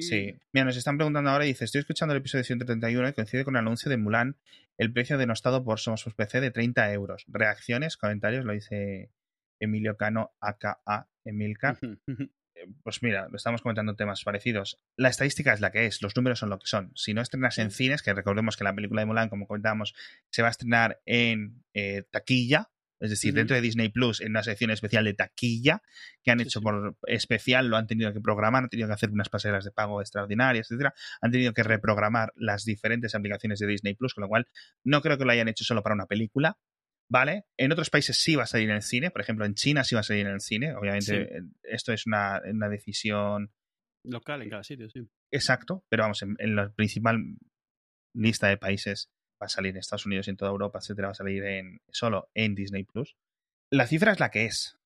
Sí. 0.00 0.34
Mira, 0.52 0.64
nos 0.64 0.76
están 0.76 0.96
preguntando 0.96 1.30
ahora 1.30 1.44
y 1.44 1.48
dice, 1.48 1.64
estoy 1.64 1.80
escuchando 1.80 2.14
el 2.14 2.20
episodio 2.20 2.44
131 2.44 3.08
y 3.08 3.12
coincide 3.12 3.44
con 3.44 3.56
el 3.56 3.60
anuncio 3.60 3.90
de 3.90 3.96
Mulan, 3.96 4.36
el 4.78 4.92
precio 4.92 5.18
denostado 5.18 5.64
por 5.64 5.78
Somos 5.78 6.04
PC 6.14 6.40
de 6.40 6.50
30 6.50 6.92
euros. 6.92 7.24
Reacciones, 7.28 7.96
comentarios, 7.96 8.44
lo 8.44 8.52
dice 8.52 9.10
Emilio 9.60 9.96
Cano, 9.96 10.32
aka 10.40 10.80
Emilcar. 11.24 11.78
Eh, 12.54 12.66
Pues 12.82 13.02
mira, 13.02 13.28
lo 13.28 13.36
estamos 13.36 13.62
comentando 13.62 13.96
temas 13.96 14.24
parecidos. 14.24 14.80
La 14.96 15.08
estadística 15.08 15.52
es 15.52 15.60
la 15.60 15.70
que 15.70 15.86
es, 15.86 16.02
los 16.02 16.16
números 16.16 16.38
son 16.38 16.50
lo 16.50 16.58
que 16.58 16.66
son. 16.66 16.92
Si 16.94 17.14
no 17.14 17.22
estrenas 17.22 17.58
en 17.58 17.70
cines, 17.70 18.02
que 18.02 18.12
recordemos 18.12 18.56
que 18.56 18.64
la 18.64 18.74
película 18.74 19.02
de 19.02 19.06
Mulan, 19.06 19.28
como 19.28 19.46
comentábamos, 19.46 19.94
se 20.30 20.42
va 20.42 20.48
a 20.48 20.50
estrenar 20.50 21.00
en 21.06 21.62
eh, 21.74 22.04
taquilla, 22.10 22.70
es 23.02 23.10
decir, 23.10 23.34
dentro 23.34 23.54
de 23.56 23.60
Disney 23.62 23.88
Plus, 23.90 24.20
en 24.20 24.30
una 24.30 24.42
sección 24.42 24.70
especial 24.70 25.04
de 25.04 25.14
taquilla, 25.14 25.82
que 26.22 26.30
han 26.30 26.38
Sí, 26.38 26.44
hecho 26.46 26.60
por 26.62 26.96
especial, 27.06 27.68
lo 27.68 27.76
han 27.76 27.86
tenido 27.86 28.12
que 28.12 28.20
programar, 28.20 28.62
han 28.64 28.68
tenido 28.70 28.88
que 28.88 28.94
hacer 28.94 29.10
unas 29.10 29.28
pasarelas 29.28 29.64
de 29.64 29.72
pago 29.72 30.00
extraordinarias, 30.00 30.70
etcétera, 30.70 30.94
han 31.20 31.30
tenido 31.30 31.52
que 31.52 31.62
reprogramar 31.62 32.32
las 32.36 32.64
diferentes 32.64 33.14
aplicaciones 33.14 33.58
de 33.58 33.66
Disney 33.66 33.94
Plus, 33.94 34.14
con 34.14 34.22
lo 34.22 34.28
cual 34.28 34.46
no 34.84 35.02
creo 35.02 35.18
que 35.18 35.24
lo 35.24 35.32
hayan 35.32 35.48
hecho 35.48 35.64
solo 35.64 35.82
para 35.82 35.94
una 35.94 36.06
película. 36.06 36.58
¿Vale? 37.10 37.44
En 37.58 37.70
otros 37.72 37.90
países 37.90 38.16
sí 38.16 38.36
va 38.36 38.44
a 38.44 38.46
salir 38.46 38.70
en 38.70 38.76
el 38.76 38.82
cine, 38.82 39.10
por 39.10 39.20
ejemplo, 39.20 39.44
en 39.44 39.52
China 39.54 39.84
sí 39.84 39.94
va 39.94 40.00
a 40.00 40.04
salir 40.04 40.24
en 40.26 40.32
el 40.32 40.40
cine. 40.40 40.74
Obviamente, 40.74 41.28
Sí. 41.28 41.50
esto 41.64 41.92
es 41.92 42.06
una, 42.06 42.40
una 42.50 42.70
decisión 42.70 43.52
Local 44.04 44.40
en 44.42 44.48
cada 44.48 44.64
sitio, 44.64 44.88
sí. 44.88 45.06
exacto, 45.30 45.84
pero 45.90 46.04
vamos, 46.04 46.22
en, 46.22 46.36
en 46.38 46.56
la 46.56 46.72
principal 46.72 47.18
lista 48.14 48.48
de 48.48 48.56
países 48.56 49.10
va 49.42 49.46
a 49.46 49.50
salir 49.50 49.70
en 49.72 49.78
Estados 49.78 50.06
Unidos 50.06 50.26
y 50.26 50.30
en 50.30 50.36
toda 50.36 50.50
Europa, 50.50 50.78
etcétera, 50.78 51.08
va 51.08 51.12
a 51.12 51.14
salir 51.16 51.44
en, 51.44 51.80
solo 51.90 52.28
en 52.34 52.54
Disney 52.54 52.84
Plus. 52.84 53.16
La 53.70 53.86
cifra 53.86 54.12
es 54.12 54.20
la 54.20 54.30
que 54.30 54.46
es. 54.46 54.78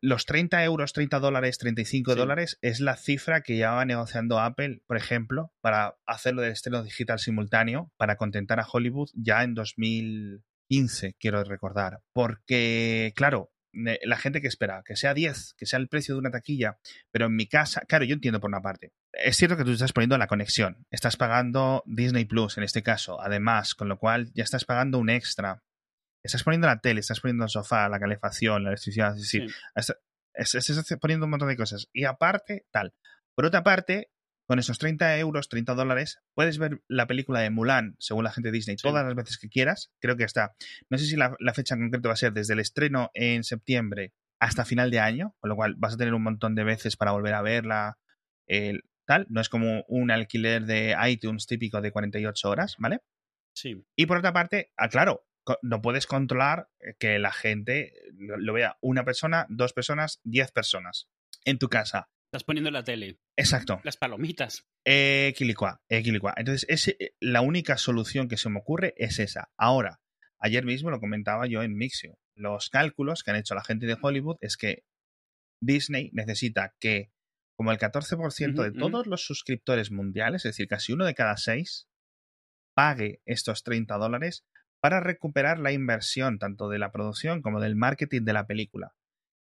Los 0.00 0.26
30 0.26 0.64
euros, 0.64 0.92
30 0.92 1.20
dólares, 1.20 1.58
35 1.58 2.12
Sí. 2.12 2.18
dólares 2.18 2.58
es 2.62 2.80
la 2.80 2.96
cifra 2.96 3.42
que 3.42 3.54
llevaba 3.56 3.84
negociando 3.84 4.40
Apple, 4.40 4.80
por 4.86 4.96
ejemplo, 4.96 5.52
para 5.60 5.96
hacerlo 6.04 6.42
del 6.42 6.50
estreno 6.52 6.82
digital 6.82 7.18
simultáneo, 7.20 7.92
para 7.96 8.16
contentar 8.16 8.58
a 8.58 8.66
Hollywood 8.70 9.10
ya 9.14 9.44
en 9.44 9.54
2015, 9.54 11.14
quiero 11.18 11.44
recordar. 11.44 12.00
Porque, 12.12 13.12
claro, 13.14 13.50
la 13.76 14.16
gente 14.16 14.40
que 14.40 14.48
espera, 14.48 14.82
que 14.84 14.96
sea 14.96 15.12
10, 15.14 15.54
que 15.56 15.66
sea 15.66 15.78
el 15.78 15.88
precio 15.88 16.14
de 16.14 16.20
una 16.20 16.30
taquilla, 16.30 16.78
pero 17.10 17.26
en 17.26 17.36
mi 17.36 17.46
casa, 17.46 17.82
claro, 17.86 18.04
yo 18.04 18.14
entiendo 18.14 18.40
por 18.40 18.48
una 18.48 18.62
parte. 18.62 18.92
Es 19.12 19.36
cierto 19.36 19.56
que 19.56 19.64
tú 19.64 19.72
estás 19.72 19.92
poniendo 19.92 20.16
la 20.18 20.26
conexión, 20.26 20.86
estás 20.90 21.16
pagando 21.16 21.82
Disney 21.86 22.24
Plus 22.24 22.56
en 22.58 22.64
este 22.64 22.82
caso, 22.82 23.20
además, 23.20 23.74
con 23.74 23.88
lo 23.88 23.98
cual 23.98 24.32
ya 24.34 24.44
estás 24.44 24.64
pagando 24.64 24.98
un 24.98 25.10
extra. 25.10 25.62
Estás 26.22 26.42
poniendo 26.42 26.66
la 26.66 26.80
tele, 26.80 27.00
estás 27.00 27.20
poniendo 27.20 27.44
el 27.44 27.50
sofá, 27.50 27.88
la 27.88 28.00
calefacción, 28.00 28.64
la 28.64 28.70
electricidad, 28.70 29.14
es 29.14 29.22
decir, 29.22 29.48
Sí. 29.48 29.54
hasta- 29.74 29.96
se 30.44 30.58
está 30.58 30.96
poniendo 30.98 31.24
un 31.26 31.30
montón 31.30 31.48
de 31.48 31.56
cosas. 31.56 31.88
Y 31.92 32.04
aparte, 32.04 32.66
tal. 32.70 32.94
Por 33.34 33.46
otra 33.46 33.62
parte, 33.62 34.10
con 34.46 34.58
esos 34.58 34.78
30 34.78 35.18
euros, 35.18 35.48
30 35.48 35.74
dólares, 35.74 36.20
puedes 36.34 36.58
ver 36.58 36.82
la 36.88 37.06
película 37.06 37.40
de 37.40 37.50
Mulan, 37.50 37.96
según 37.98 38.24
la 38.24 38.32
gente 38.32 38.48
de 38.48 38.52
Disney, 38.52 38.76
todas 38.76 39.04
las 39.04 39.14
veces 39.14 39.38
que 39.38 39.48
quieras. 39.48 39.90
Creo 40.00 40.16
que 40.16 40.24
está. 40.24 40.54
No 40.88 40.98
sé 40.98 41.06
si 41.06 41.16
la, 41.16 41.34
la, 41.40 41.54
fecha 41.54 41.74
en 41.74 41.82
concreto 41.82 42.08
va 42.08 42.14
a 42.14 42.16
ser 42.16 42.32
desde 42.32 42.54
el 42.54 42.60
estreno 42.60 43.10
en 43.14 43.44
septiembre 43.44 44.12
hasta 44.40 44.64
final 44.64 44.90
de 44.90 45.00
año, 45.00 45.34
con 45.40 45.48
lo 45.48 45.56
cual 45.56 45.74
vas 45.76 45.94
a 45.94 45.96
tener 45.96 46.14
un 46.14 46.22
montón 46.22 46.54
de 46.54 46.64
veces 46.64 46.96
para 46.96 47.12
volver 47.12 47.34
a 47.34 47.42
verla. 47.42 47.98
El, 48.46 48.82
tal. 49.06 49.26
No 49.30 49.40
es 49.40 49.48
como 49.48 49.84
un 49.88 50.10
alquiler 50.10 50.66
de 50.66 50.94
iTunes 51.08 51.46
típico 51.46 51.80
de 51.80 51.92
48 51.92 52.50
horas, 52.50 52.76
¿vale? 52.78 53.00
Sí. 53.54 53.82
Y 53.96 54.06
por 54.06 54.18
otra 54.18 54.32
parte, 54.32 54.72
ah, 54.76 54.88
claro, 54.88 55.26
no 55.62 55.80
puedes 55.80 56.06
controlar 56.06 56.68
que 56.98 57.18
la 57.18 57.32
gente 57.32 57.94
lo 58.18 58.52
vea 58.52 58.76
una 58.80 59.04
persona, 59.04 59.46
dos 59.48 59.72
personas, 59.72 60.20
diez 60.24 60.52
personas 60.52 61.08
en 61.44 61.58
tu 61.58 61.68
casa. 61.68 62.10
Estás 62.26 62.44
poniendo 62.44 62.70
la 62.70 62.84
tele. 62.84 63.18
Exacto. 63.36 63.80
Las 63.84 63.96
palomitas. 63.96 64.66
Equilicua, 64.84 65.80
equilicua. 65.88 66.34
Entonces, 66.36 66.66
es, 66.68 66.96
la 67.20 67.40
única 67.40 67.76
solución 67.78 68.28
que 68.28 68.36
se 68.36 68.48
me 68.50 68.58
ocurre 68.58 68.94
es 68.96 69.18
esa. 69.18 69.50
Ahora, 69.56 70.00
ayer 70.38 70.64
mismo 70.64 70.90
lo 70.90 71.00
comentaba 71.00 71.46
yo 71.46 71.62
en 71.62 71.76
Mixio. 71.76 72.18
Los 72.34 72.68
cálculos 72.68 73.22
que 73.22 73.30
han 73.30 73.36
hecho 73.36 73.54
la 73.54 73.64
gente 73.64 73.86
de 73.86 73.96
Hollywood 74.00 74.36
es 74.40 74.56
que 74.56 74.84
Disney 75.60 76.10
necesita 76.12 76.74
que 76.80 77.10
como 77.56 77.72
el 77.72 77.78
14% 77.78 78.62
de 78.62 78.78
todos 78.78 79.06
los 79.06 79.24
suscriptores 79.24 79.90
mundiales, 79.90 80.44
es 80.44 80.52
decir, 80.52 80.68
casi 80.68 80.92
uno 80.92 81.06
de 81.06 81.14
cada 81.14 81.38
seis, 81.38 81.88
pague 82.74 83.22
estos 83.24 83.62
30 83.62 83.96
dólares 83.96 84.44
para 84.80 85.00
recuperar 85.00 85.58
la 85.58 85.72
inversión 85.72 86.38
tanto 86.38 86.68
de 86.68 86.78
la 86.78 86.92
producción 86.92 87.40
como 87.40 87.60
del 87.60 87.74
marketing 87.74 88.22
de 88.22 88.32
la 88.34 88.46
película. 88.46 88.94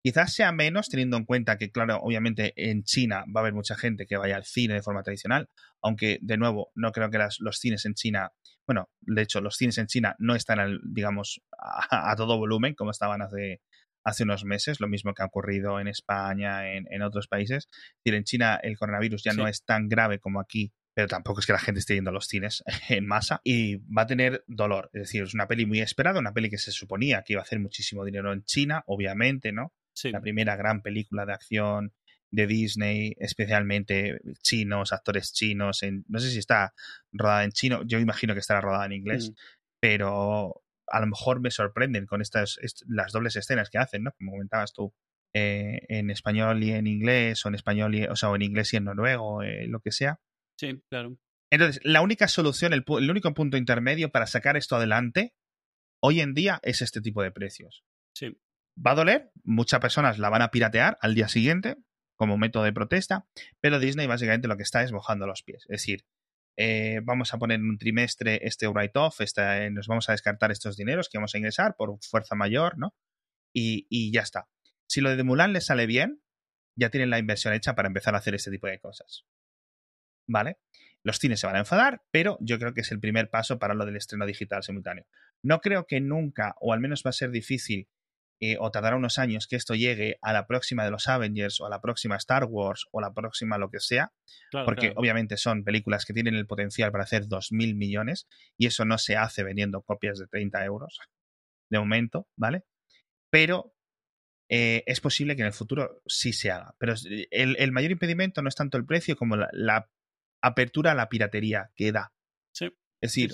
Quizás 0.05 0.33
sea 0.33 0.51
menos 0.51 0.87
teniendo 0.87 1.17
en 1.17 1.25
cuenta 1.25 1.57
que, 1.57 1.71
claro, 1.71 1.97
obviamente 1.99 2.53
en 2.57 2.83
China 2.83 3.25
va 3.35 3.39
a 3.39 3.41
haber 3.41 3.55
mucha 3.55 3.75
gente 3.75 4.05
que 4.05 4.17
vaya 4.17 4.35
al 4.35 4.45
cine 4.45 4.75
de 4.75 4.83
forma 4.83 5.01
tradicional, 5.01 5.49
aunque 5.81 6.19
de 6.21 6.37
nuevo 6.37 6.69
no 6.75 6.91
creo 6.91 7.09
que 7.09 7.17
los 7.39 7.57
cines 7.57 7.85
en 7.85 7.95
China, 7.95 8.31
bueno, 8.67 8.91
de 9.01 9.23
hecho 9.23 9.41
los 9.41 9.55
cines 9.55 9.79
en 9.79 9.87
China 9.87 10.15
no 10.19 10.35
están, 10.35 10.79
digamos, 10.83 11.41
a, 11.57 12.15
todo 12.15 12.37
volumen 12.37 12.75
como 12.75 12.91
estaban 12.91 13.23
hace, 13.23 13.63
hace 14.03 14.25
unos 14.25 14.45
meses, 14.45 14.79
lo 14.79 14.87
mismo 14.87 15.15
que 15.15 15.23
ha 15.23 15.25
ocurrido 15.25 15.79
en 15.79 15.87
España, 15.87 16.71
en, 16.71 17.01
otros 17.01 17.27
países. 17.27 17.67
Es 17.71 18.03
decir, 18.03 18.15
en 18.15 18.25
China 18.25 18.59
el 18.61 18.77
coronavirus 18.77 19.23
ya 19.23 19.33
no 19.33 19.47
es 19.47 19.65
tan 19.65 19.89
grave 19.89 20.19
como 20.19 20.39
aquí, 20.39 20.71
pero 20.93 21.07
tampoco 21.07 21.39
es 21.39 21.47
que 21.47 21.53
la 21.53 21.57
gente 21.57 21.79
esté 21.79 21.95
yendo 21.95 22.11
a 22.11 22.13
los 22.13 22.27
cines 22.27 22.63
en 22.89 23.07
masa 23.07 23.41
y 23.43 23.77
va 23.91 24.03
a 24.03 24.05
tener 24.05 24.43
dolor. 24.45 24.91
Es 24.93 25.01
decir, 25.01 25.23
es 25.23 25.33
una 25.33 25.47
peli 25.47 25.65
muy 25.65 25.81
esperada, 25.81 26.19
una 26.19 26.31
peli 26.31 26.51
que 26.51 26.59
se 26.59 26.69
suponía 26.69 27.23
que 27.23 27.33
iba 27.33 27.41
a 27.41 27.43
hacer 27.43 27.59
muchísimo 27.59 28.05
dinero 28.05 28.31
en 28.33 28.43
China, 28.43 28.83
obviamente, 28.85 29.51
¿no? 29.51 29.73
La 30.03 30.21
primera 30.21 30.55
gran 30.55 30.81
película 30.81 31.25
de 31.25 31.33
acción 31.33 31.93
de 32.31 32.47
Disney, 32.47 33.15
especialmente 33.19 34.19
chinos, 34.41 34.91
actores 34.91 35.33
chinos. 35.33 35.83
En, 35.83 36.03
no 36.07 36.19
sé 36.19 36.29
si 36.29 36.39
está 36.39 36.73
rodada 37.11 37.43
en 37.43 37.51
chino, 37.51 37.83
yo 37.85 37.99
imagino 37.99 38.33
que 38.33 38.39
estará 38.39 38.61
rodada 38.61 38.85
en 38.85 38.93
inglés, 38.93 39.31
mm. 39.31 39.33
pero 39.79 40.61
a 40.87 40.99
lo 40.99 41.07
mejor 41.07 41.39
me 41.39 41.51
sorprenden 41.51 42.05
con 42.05 42.21
estas 42.21 42.59
las 42.87 43.11
dobles 43.11 43.35
escenas 43.35 43.69
que 43.69 43.77
hacen, 43.77 44.03
¿no? 44.03 44.11
Como 44.17 44.31
comentabas 44.31 44.73
tú, 44.73 44.93
eh, 45.33 45.81
en 45.89 46.09
español 46.09 46.63
y 46.63 46.71
en 46.71 46.87
inglés, 46.87 47.45
o 47.45 47.49
en 47.49 47.55
español 47.55 47.95
y, 47.95 48.05
o 48.05 48.15
sea, 48.15 48.29
en 48.35 48.41
inglés 48.41 48.73
y 48.73 48.77
en 48.77 48.85
noruego, 48.85 49.41
eh, 49.43 49.67
lo 49.67 49.79
que 49.79 49.91
sea. 49.91 50.19
Sí, 50.59 50.81
claro. 50.89 51.17
Entonces, 51.51 51.81
la 51.83 52.01
única 52.01 52.27
solución, 52.27 52.73
el, 52.73 52.83
el, 52.87 53.09
único 53.09 53.33
punto 53.33 53.57
intermedio 53.57 54.11
para 54.11 54.27
sacar 54.27 54.57
esto 54.57 54.75
adelante, 54.75 55.33
hoy 56.01 56.21
en 56.21 56.33
día, 56.33 56.59
es 56.63 56.81
este 56.81 57.01
tipo 57.01 57.21
de 57.21 57.31
precios. 57.31 57.83
Sí. 58.15 58.37
Va 58.77 58.91
a 58.91 58.95
doler, 58.95 59.31
muchas 59.43 59.79
personas 59.79 60.19
la 60.19 60.29
van 60.29 60.41
a 60.41 60.51
piratear 60.51 60.97
al 61.01 61.15
día 61.15 61.27
siguiente 61.27 61.77
como 62.15 62.37
método 62.37 62.63
de 62.63 62.73
protesta, 62.73 63.27
pero 63.59 63.79
Disney 63.79 64.07
básicamente 64.07 64.47
lo 64.47 64.57
que 64.57 64.63
está 64.63 64.83
es 64.83 64.91
mojando 64.91 65.27
los 65.27 65.43
pies. 65.43 65.63
Es 65.63 65.81
decir, 65.81 66.05
eh, 66.57 67.01
vamos 67.03 67.33
a 67.33 67.37
poner 67.37 67.59
en 67.59 67.69
un 67.69 67.77
trimestre 67.77 68.39
este 68.43 68.67
write-off, 68.67 69.19
eh, 69.19 69.69
nos 69.71 69.87
vamos 69.87 70.09
a 70.09 70.13
descartar 70.13 70.51
estos 70.51 70.77
dineros 70.77 71.09
que 71.09 71.17
vamos 71.17 71.35
a 71.35 71.37
ingresar 71.37 71.75
por 71.75 71.97
fuerza 72.01 72.35
mayor, 72.35 72.77
¿no? 72.77 72.95
Y, 73.53 73.87
y 73.89 74.11
ya 74.13 74.21
está. 74.21 74.47
Si 74.87 75.01
lo 75.01 75.15
de 75.15 75.23
Mulan 75.23 75.53
le 75.53 75.61
sale 75.61 75.85
bien, 75.85 76.21
ya 76.77 76.89
tienen 76.89 77.09
la 77.09 77.19
inversión 77.19 77.53
hecha 77.53 77.75
para 77.75 77.87
empezar 77.87 78.15
a 78.15 78.19
hacer 78.19 78.35
este 78.35 78.51
tipo 78.51 78.67
de 78.67 78.79
cosas. 78.79 79.25
¿Vale? 80.27 80.57
Los 81.03 81.19
cines 81.19 81.39
se 81.39 81.47
van 81.47 81.55
a 81.55 81.59
enfadar, 81.59 82.03
pero 82.11 82.37
yo 82.41 82.57
creo 82.57 82.73
que 82.73 82.81
es 82.81 82.91
el 82.91 82.99
primer 82.99 83.29
paso 83.29 83.59
para 83.59 83.75
lo 83.75 83.85
del 83.85 83.95
estreno 83.95 84.25
digital 84.25 84.63
simultáneo. 84.63 85.05
No 85.43 85.59
creo 85.61 85.85
que 85.85 86.01
nunca, 86.01 86.55
o 86.59 86.73
al 86.73 86.79
menos 86.79 87.03
va 87.05 87.11
a 87.11 87.13
ser 87.13 87.29
difícil, 87.29 87.87
eh, 88.41 88.57
o 88.59 88.69
tardará 88.69 88.97
unos 88.97 89.17
años 89.17 89.47
que 89.47 89.55
esto 89.55 89.75
llegue 89.75 90.17
a 90.21 90.33
la 90.33 90.45
próxima 90.45 90.83
de 90.83 90.91
los 90.91 91.07
Avengers 91.07 91.61
o 91.61 91.67
a 91.67 91.69
la 91.69 91.79
próxima 91.79 92.17
Star 92.17 92.43
Wars 92.43 92.85
o 92.91 92.99
la 92.99 93.13
próxima 93.13 93.57
lo 93.57 93.69
que 93.69 93.79
sea, 93.79 94.11
porque 94.51 94.91
obviamente 94.97 95.37
son 95.37 95.63
películas 95.63 96.05
que 96.05 96.13
tienen 96.13 96.35
el 96.35 96.45
potencial 96.45 96.91
para 96.91 97.05
hacer 97.05 97.23
2.000 97.23 97.75
millones 97.75 98.27
y 98.57 98.67
eso 98.67 98.83
no 98.83 98.97
se 98.97 99.15
hace 99.15 99.43
vendiendo 99.43 99.81
copias 99.81 100.19
de 100.19 100.27
30 100.27 100.65
euros 100.65 100.99
de 101.69 101.79
momento, 101.79 102.27
¿vale? 102.35 102.65
Pero 103.29 103.73
eh, 104.49 104.83
es 104.85 104.99
posible 104.99 105.35
que 105.35 105.41
en 105.41 105.47
el 105.47 105.53
futuro 105.53 106.01
sí 106.05 106.33
se 106.33 106.51
haga. 106.51 106.75
Pero 106.77 106.93
el, 107.31 107.71
mayor 107.71 107.91
impedimento 107.91 108.41
no 108.41 108.49
es 108.49 108.55
tanto 108.55 108.77
el 108.77 108.85
precio 108.85 109.15
como 109.15 109.37
la, 109.37 109.89
apertura 110.41 110.91
a 110.91 110.95
la 110.95 111.09
piratería 111.09 111.71
que 111.75 111.91
da. 111.91 112.13
Sí. 112.53 112.65
Es 113.01 113.13
decir, 113.13 113.31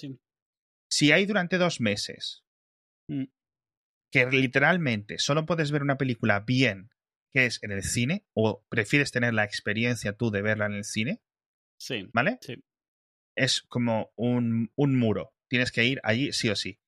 si 0.89 1.11
hay 1.11 1.25
durante 1.25 1.57
dos 1.57 1.81
meses 1.81 2.45
mm 3.07 3.25
que 4.11 4.25
literalmente 4.27 5.17
solo 5.17 5.45
puedes 5.45 5.71
ver 5.71 5.81
una 5.81 5.97
película 5.97 6.41
bien 6.41 6.89
que 7.33 7.45
es 7.45 7.63
en 7.63 7.71
el 7.71 7.83
cine 7.83 8.25
o 8.33 8.65
prefieres 8.69 9.11
tener 9.11 9.33
la 9.33 9.45
experiencia 9.45 10.13
tú 10.13 10.31
de 10.31 10.41
verla 10.41 10.65
en 10.65 10.73
el 10.73 10.83
cine, 10.83 11.21
sí, 11.79 12.09
¿vale? 12.13 12.37
Sí. 12.41 12.61
Es 13.37 13.61
como 13.61 14.11
un, 14.15 14.71
un 14.75 14.99
muro. 14.99 15.33
Tienes 15.49 15.71
que 15.71 15.85
ir 15.85 16.01
allí 16.03 16.33
sí 16.33 16.49
o 16.49 16.55
sí. 16.55 16.79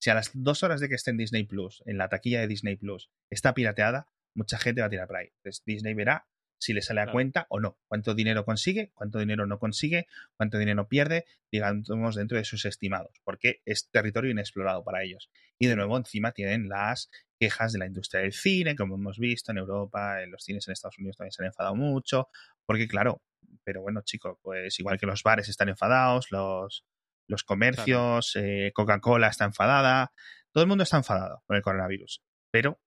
Si 0.00 0.10
a 0.10 0.14
las 0.14 0.32
dos 0.34 0.64
horas 0.64 0.80
de 0.80 0.88
que 0.88 0.96
esté 0.96 1.12
en 1.12 1.18
Disney 1.18 1.44
Plus, 1.44 1.82
en 1.86 1.98
la 1.98 2.08
taquilla 2.08 2.40
de 2.40 2.48
Disney 2.48 2.74
Plus, 2.74 3.10
está 3.30 3.54
pirateada, 3.54 4.08
mucha 4.34 4.58
gente 4.58 4.80
va 4.80 4.88
a 4.88 4.90
tirar 4.90 5.06
por 5.06 5.16
ahí. 5.16 5.28
Entonces 5.36 5.62
Disney 5.64 5.94
verá 5.94 6.26
si 6.62 6.72
le 6.72 6.80
sale 6.80 7.00
a 7.00 7.10
cuenta 7.10 7.46
o 7.48 7.58
no. 7.58 7.76
Cuánto 7.88 8.14
dinero 8.14 8.44
consigue, 8.44 8.92
cuánto 8.94 9.18
dinero 9.18 9.46
no 9.46 9.58
consigue, 9.58 10.06
cuánto 10.36 10.58
dinero 10.58 10.86
pierde, 10.86 11.24
digamos, 11.50 12.14
dentro 12.14 12.38
de 12.38 12.44
sus 12.44 12.64
estimados, 12.66 13.20
porque 13.24 13.62
es 13.64 13.90
territorio 13.90 14.30
inexplorado 14.30 14.84
para 14.84 15.02
ellos. 15.02 15.28
Y 15.58 15.66
de 15.66 15.74
nuevo, 15.74 15.96
encima 15.96 16.30
tienen 16.30 16.68
las 16.68 17.10
quejas 17.36 17.72
de 17.72 17.80
la 17.80 17.86
industria 17.86 18.22
del 18.22 18.32
cine, 18.32 18.76
como 18.76 18.94
hemos 18.94 19.18
visto 19.18 19.50
en 19.50 19.58
Europa, 19.58 20.22
en 20.22 20.30
los 20.30 20.44
cines 20.44 20.68
en 20.68 20.72
Estados 20.72 20.98
Unidos 20.98 21.16
también 21.16 21.32
se 21.32 21.42
han 21.42 21.48
enfadado 21.48 21.74
mucho, 21.74 22.28
porque 22.64 22.86
claro, 22.86 23.22
pero 23.64 23.82
bueno, 23.82 24.02
chicos, 24.04 24.38
pues 24.40 24.78
igual 24.78 25.00
que 25.00 25.06
los 25.06 25.24
bares 25.24 25.48
están 25.48 25.68
enfadados, 25.68 26.30
los, 26.30 26.84
los 27.26 27.42
comercios, 27.42 28.36
eh, 28.36 28.70
Coca-Cola 28.72 29.26
está 29.26 29.46
enfadada, 29.46 30.12
todo 30.52 30.62
el 30.62 30.68
mundo 30.68 30.84
está 30.84 30.98
enfadado 30.98 31.42
con 31.44 31.56
el 31.56 31.62
coronavirus, 31.62 32.22
pero 32.52 32.80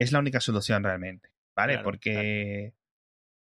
es 0.00 0.10
la 0.10 0.18
única 0.18 0.40
solución 0.40 0.82
realmente, 0.82 1.30
¿vale? 1.54 1.78
porque 1.78 2.74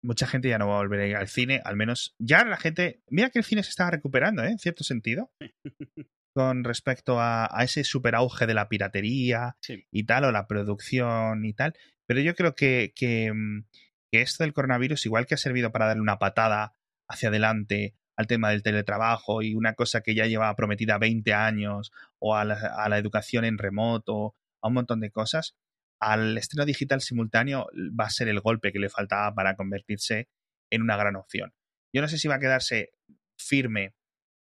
mucha 0.05 0.27
gente 0.27 0.49
ya 0.49 0.59
no 0.59 0.69
va 0.69 0.75
a 0.75 0.83
volver 0.83 1.01
a 1.01 1.07
ir 1.07 1.17
al 1.17 1.29
cine, 1.29 1.61
al 1.64 1.77
menos 1.77 2.14
ya 2.19 2.45
la 2.45 2.59
gente, 2.59 3.03
mira 3.09 3.31
que 3.31 3.38
el 3.38 3.45
cine 3.45 3.62
se 3.62 3.71
está 3.71 3.90
recuperando, 3.90 4.45
¿eh? 4.45 4.51
en 4.51 4.59
cierto 4.59 4.85
sentido, 4.85 5.33
con 6.35 6.62
respecto 6.62 7.21
a, 7.21 7.49
ese 7.61 7.85
super 7.85 8.14
auge 8.14 8.47
de 8.47 8.55
la 8.55 8.69
piratería 8.69 9.57
y 9.90 10.05
tal, 10.05 10.25
o 10.25 10.33
la 10.33 10.47
producción 10.47 11.45
y 11.47 11.55
tal, 11.55 11.75
pero 12.07 12.21
yo 12.21 12.35
creo 12.35 12.55
que, 12.55 12.93
mm, 13.33 13.64
que, 14.12 14.21
esto 14.21 14.45
del 14.45 14.53
coronavirus, 14.53 15.07
igual 15.07 15.27
que 15.27 15.35
ha 15.35 15.38
servido 15.38 15.73
para 15.73 15.87
darle 15.87 16.03
una 16.03 16.19
patada 16.19 16.75
hacia 17.09 17.31
adelante 17.31 17.97
al 18.17 18.27
tema 18.27 18.51
del 18.51 18.62
teletrabajo 18.62 19.43
y 19.43 19.55
una 19.55 19.75
cosa 19.75 20.03
que 20.03 20.14
ya 20.14 20.27
llevaba 20.27 20.55
prometida 20.55 20.99
20 20.99 21.33
años, 21.33 21.93
o 22.19 22.37
a 22.37 22.45
la, 22.45 22.55
a 22.55 22.88
la 22.88 22.99
educación 22.99 23.45
en 23.45 23.59
remoto, 23.59 24.37
a 24.62 24.69
un 24.69 24.75
montón 24.75 25.01
de 25.01 25.11
cosas, 25.11 25.57
al 26.00 26.37
estreno 26.37 26.64
digital 26.64 27.00
simultáneo 27.00 27.68
va 27.98 28.07
a 28.07 28.11
ser 28.11 28.28
el 28.28 28.40
golpe 28.40 28.72
que 28.72 28.78
le 28.78 28.90
faltaba 28.90 29.35
para 29.35 29.57
convertirse 29.57 30.28
en 30.70 30.83
una 30.83 30.96
gran 30.96 31.16
opción. 31.16 31.54
Yo 31.92 32.02
no 32.02 32.09
sé 32.09 32.18
si 32.18 32.28
va 32.28 32.37
a 32.37 32.40
quedarse 32.40 32.92
firme 33.38 33.94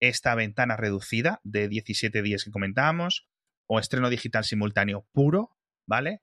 esta 0.00 0.34
ventana 0.34 0.76
reducida 0.76 1.40
de 1.44 1.68
17 1.68 2.22
días 2.22 2.44
que 2.44 2.50
comentábamos 2.50 3.28
o 3.66 3.78
estreno 3.78 4.10
digital 4.10 4.44
simultáneo 4.44 5.06
puro, 5.12 5.56
¿vale? 5.86 6.22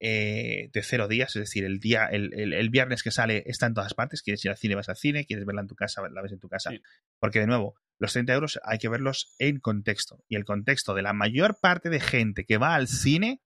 Eh, 0.00 0.70
de 0.72 0.82
cero 0.82 1.08
días, 1.08 1.34
es 1.36 1.40
decir, 1.40 1.64
el 1.64 1.78
día, 1.78 2.06
el, 2.06 2.68
viernes 2.70 3.02
que 3.02 3.10
sale 3.10 3.42
está 3.46 3.66
en 3.66 3.74
todas 3.74 3.94
partes. 3.94 4.22
Quieres 4.22 4.44
ir 4.44 4.50
al 4.50 4.58
cine, 4.58 4.74
vas 4.74 4.88
al 4.88 4.96
cine, 4.96 5.24
quieres 5.24 5.46
verla 5.46 5.62
en 5.62 5.68
tu 5.68 5.76
casa, 5.76 6.02
la 6.08 6.20
ves 6.20 6.32
en 6.32 6.40
tu 6.40 6.48
casa. 6.48 6.70
Porque 7.18 7.40
de 7.40 7.46
nuevo, 7.46 7.76
los 7.98 8.12
30 8.12 8.34
euros 8.34 8.60
hay 8.64 8.78
que 8.78 8.88
verlos 8.88 9.34
en 9.38 9.60
contexto. 9.60 10.22
Y 10.28 10.36
el 10.36 10.44
contexto 10.44 10.94
de 10.94 11.02
la 11.02 11.12
mayor 11.12 11.58
parte 11.60 11.90
de 11.90 12.00
gente 12.00 12.44
que 12.44 12.58
va 12.58 12.74
al 12.74 12.88
cine 12.88 13.40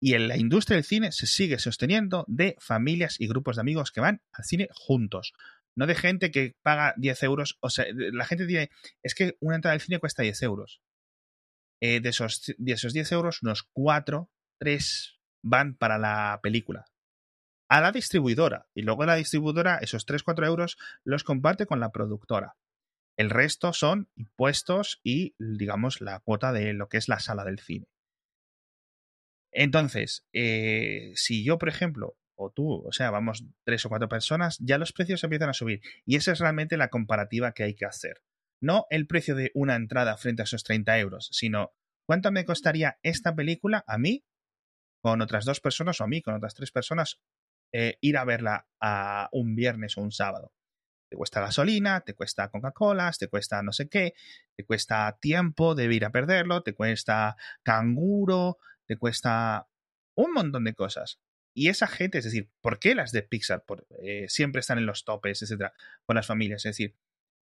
y 0.00 0.14
en 0.14 0.28
la 0.28 0.36
industria 0.36 0.76
del 0.76 0.84
cine 0.84 1.12
se 1.12 1.26
sigue 1.26 1.58
sosteniendo 1.58 2.24
de 2.28 2.56
familias 2.60 3.20
y 3.20 3.26
grupos 3.26 3.56
de 3.56 3.62
amigos 3.62 3.90
que 3.90 4.00
van 4.00 4.22
al 4.32 4.44
cine 4.44 4.68
juntos. 4.72 5.32
No 5.76 5.86
de 5.86 5.94
gente 5.94 6.30
que 6.30 6.56
paga 6.62 6.94
10 6.96 7.22
euros. 7.24 7.58
O 7.60 7.70
sea, 7.70 7.86
la 7.92 8.24
gente 8.24 8.46
dice, 8.46 8.70
es 9.02 9.14
que 9.14 9.36
una 9.40 9.56
entrada 9.56 9.74
al 9.74 9.80
cine 9.80 9.98
cuesta 9.98 10.22
10 10.22 10.42
euros. 10.42 10.80
Eh, 11.80 12.00
de, 12.00 12.08
esos, 12.08 12.54
de 12.58 12.72
esos 12.72 12.92
10 12.92 13.12
euros, 13.12 13.42
unos 13.42 13.68
4, 13.72 14.28
3, 14.58 15.18
van 15.42 15.76
para 15.76 15.98
la 15.98 16.40
película. 16.42 16.86
A 17.68 17.80
la 17.80 17.92
distribuidora. 17.92 18.66
Y 18.74 18.82
luego 18.82 19.04
la 19.04 19.16
distribuidora, 19.16 19.76
esos 19.76 20.06
3-4 20.06 20.46
euros, 20.46 20.78
los 21.04 21.22
comparte 21.22 21.66
con 21.66 21.80
la 21.80 21.92
productora. 21.92 22.56
El 23.16 23.30
resto 23.30 23.72
son 23.72 24.08
impuestos 24.16 25.00
y, 25.02 25.34
digamos, 25.38 26.00
la 26.00 26.20
cuota 26.20 26.52
de 26.52 26.72
lo 26.72 26.88
que 26.88 26.98
es 26.98 27.08
la 27.08 27.20
sala 27.20 27.44
del 27.44 27.58
cine. 27.58 27.88
Entonces, 29.52 30.26
eh, 30.32 31.12
si 31.14 31.44
yo, 31.44 31.58
por 31.58 31.68
ejemplo, 31.68 32.16
o 32.34 32.50
tú, 32.50 32.86
o 32.86 32.92
sea, 32.92 33.10
vamos 33.10 33.44
tres 33.64 33.84
o 33.84 33.88
cuatro 33.88 34.08
personas, 34.08 34.58
ya 34.60 34.78
los 34.78 34.92
precios 34.92 35.24
empiezan 35.24 35.50
a 35.50 35.54
subir. 35.54 35.80
Y 36.04 36.16
esa 36.16 36.32
es 36.32 36.38
realmente 36.38 36.76
la 36.76 36.88
comparativa 36.88 37.52
que 37.52 37.64
hay 37.64 37.74
que 37.74 37.84
hacer. 37.84 38.22
No 38.60 38.86
el 38.90 39.06
precio 39.06 39.34
de 39.34 39.50
una 39.54 39.76
entrada 39.76 40.16
frente 40.16 40.42
a 40.42 40.44
esos 40.44 40.62
30 40.64 40.98
euros, 40.98 41.28
sino 41.32 41.72
cuánto 42.06 42.30
me 42.30 42.44
costaría 42.44 42.98
esta 43.02 43.34
película 43.34 43.84
a 43.86 43.98
mí, 43.98 44.24
con 45.02 45.20
otras 45.20 45.44
dos 45.44 45.60
personas, 45.60 46.00
o 46.00 46.04
a 46.04 46.08
mí, 46.08 46.22
con 46.22 46.34
otras 46.34 46.54
tres 46.54 46.70
personas, 46.70 47.20
eh, 47.72 47.98
ir 48.00 48.16
a 48.16 48.24
verla 48.24 48.66
a 48.80 49.28
un 49.32 49.54
viernes 49.54 49.96
o 49.98 50.02
un 50.02 50.12
sábado. 50.12 50.52
Te 51.10 51.16
cuesta 51.16 51.40
gasolina, 51.40 52.02
te 52.02 52.14
cuesta 52.14 52.50
Coca-Cola, 52.50 53.10
te 53.18 53.28
cuesta 53.28 53.62
no 53.62 53.72
sé 53.72 53.88
qué, 53.88 54.14
te 54.56 54.64
cuesta 54.64 55.18
tiempo 55.20 55.74
de 55.74 55.92
ir 55.92 56.04
a 56.04 56.10
perderlo, 56.10 56.62
te 56.62 56.74
cuesta 56.74 57.36
canguro, 57.62 58.58
te 58.88 58.96
cuesta 58.96 59.68
un 60.16 60.32
montón 60.32 60.64
de 60.64 60.74
cosas. 60.74 61.20
Y 61.54 61.68
esa 61.68 61.86
gente, 61.86 62.18
es 62.18 62.24
decir, 62.24 62.50
¿por 62.60 62.78
qué 62.78 62.94
las 62.94 63.12
de 63.12 63.22
Pixar 63.22 63.64
eh, 64.02 64.26
siempre 64.28 64.60
están 64.60 64.78
en 64.78 64.86
los 64.86 65.04
topes, 65.04 65.42
etcétera, 65.42 65.72
con 66.04 66.16
las 66.16 66.26
familias? 66.26 66.64
Es 66.64 66.76
decir, 66.76 66.94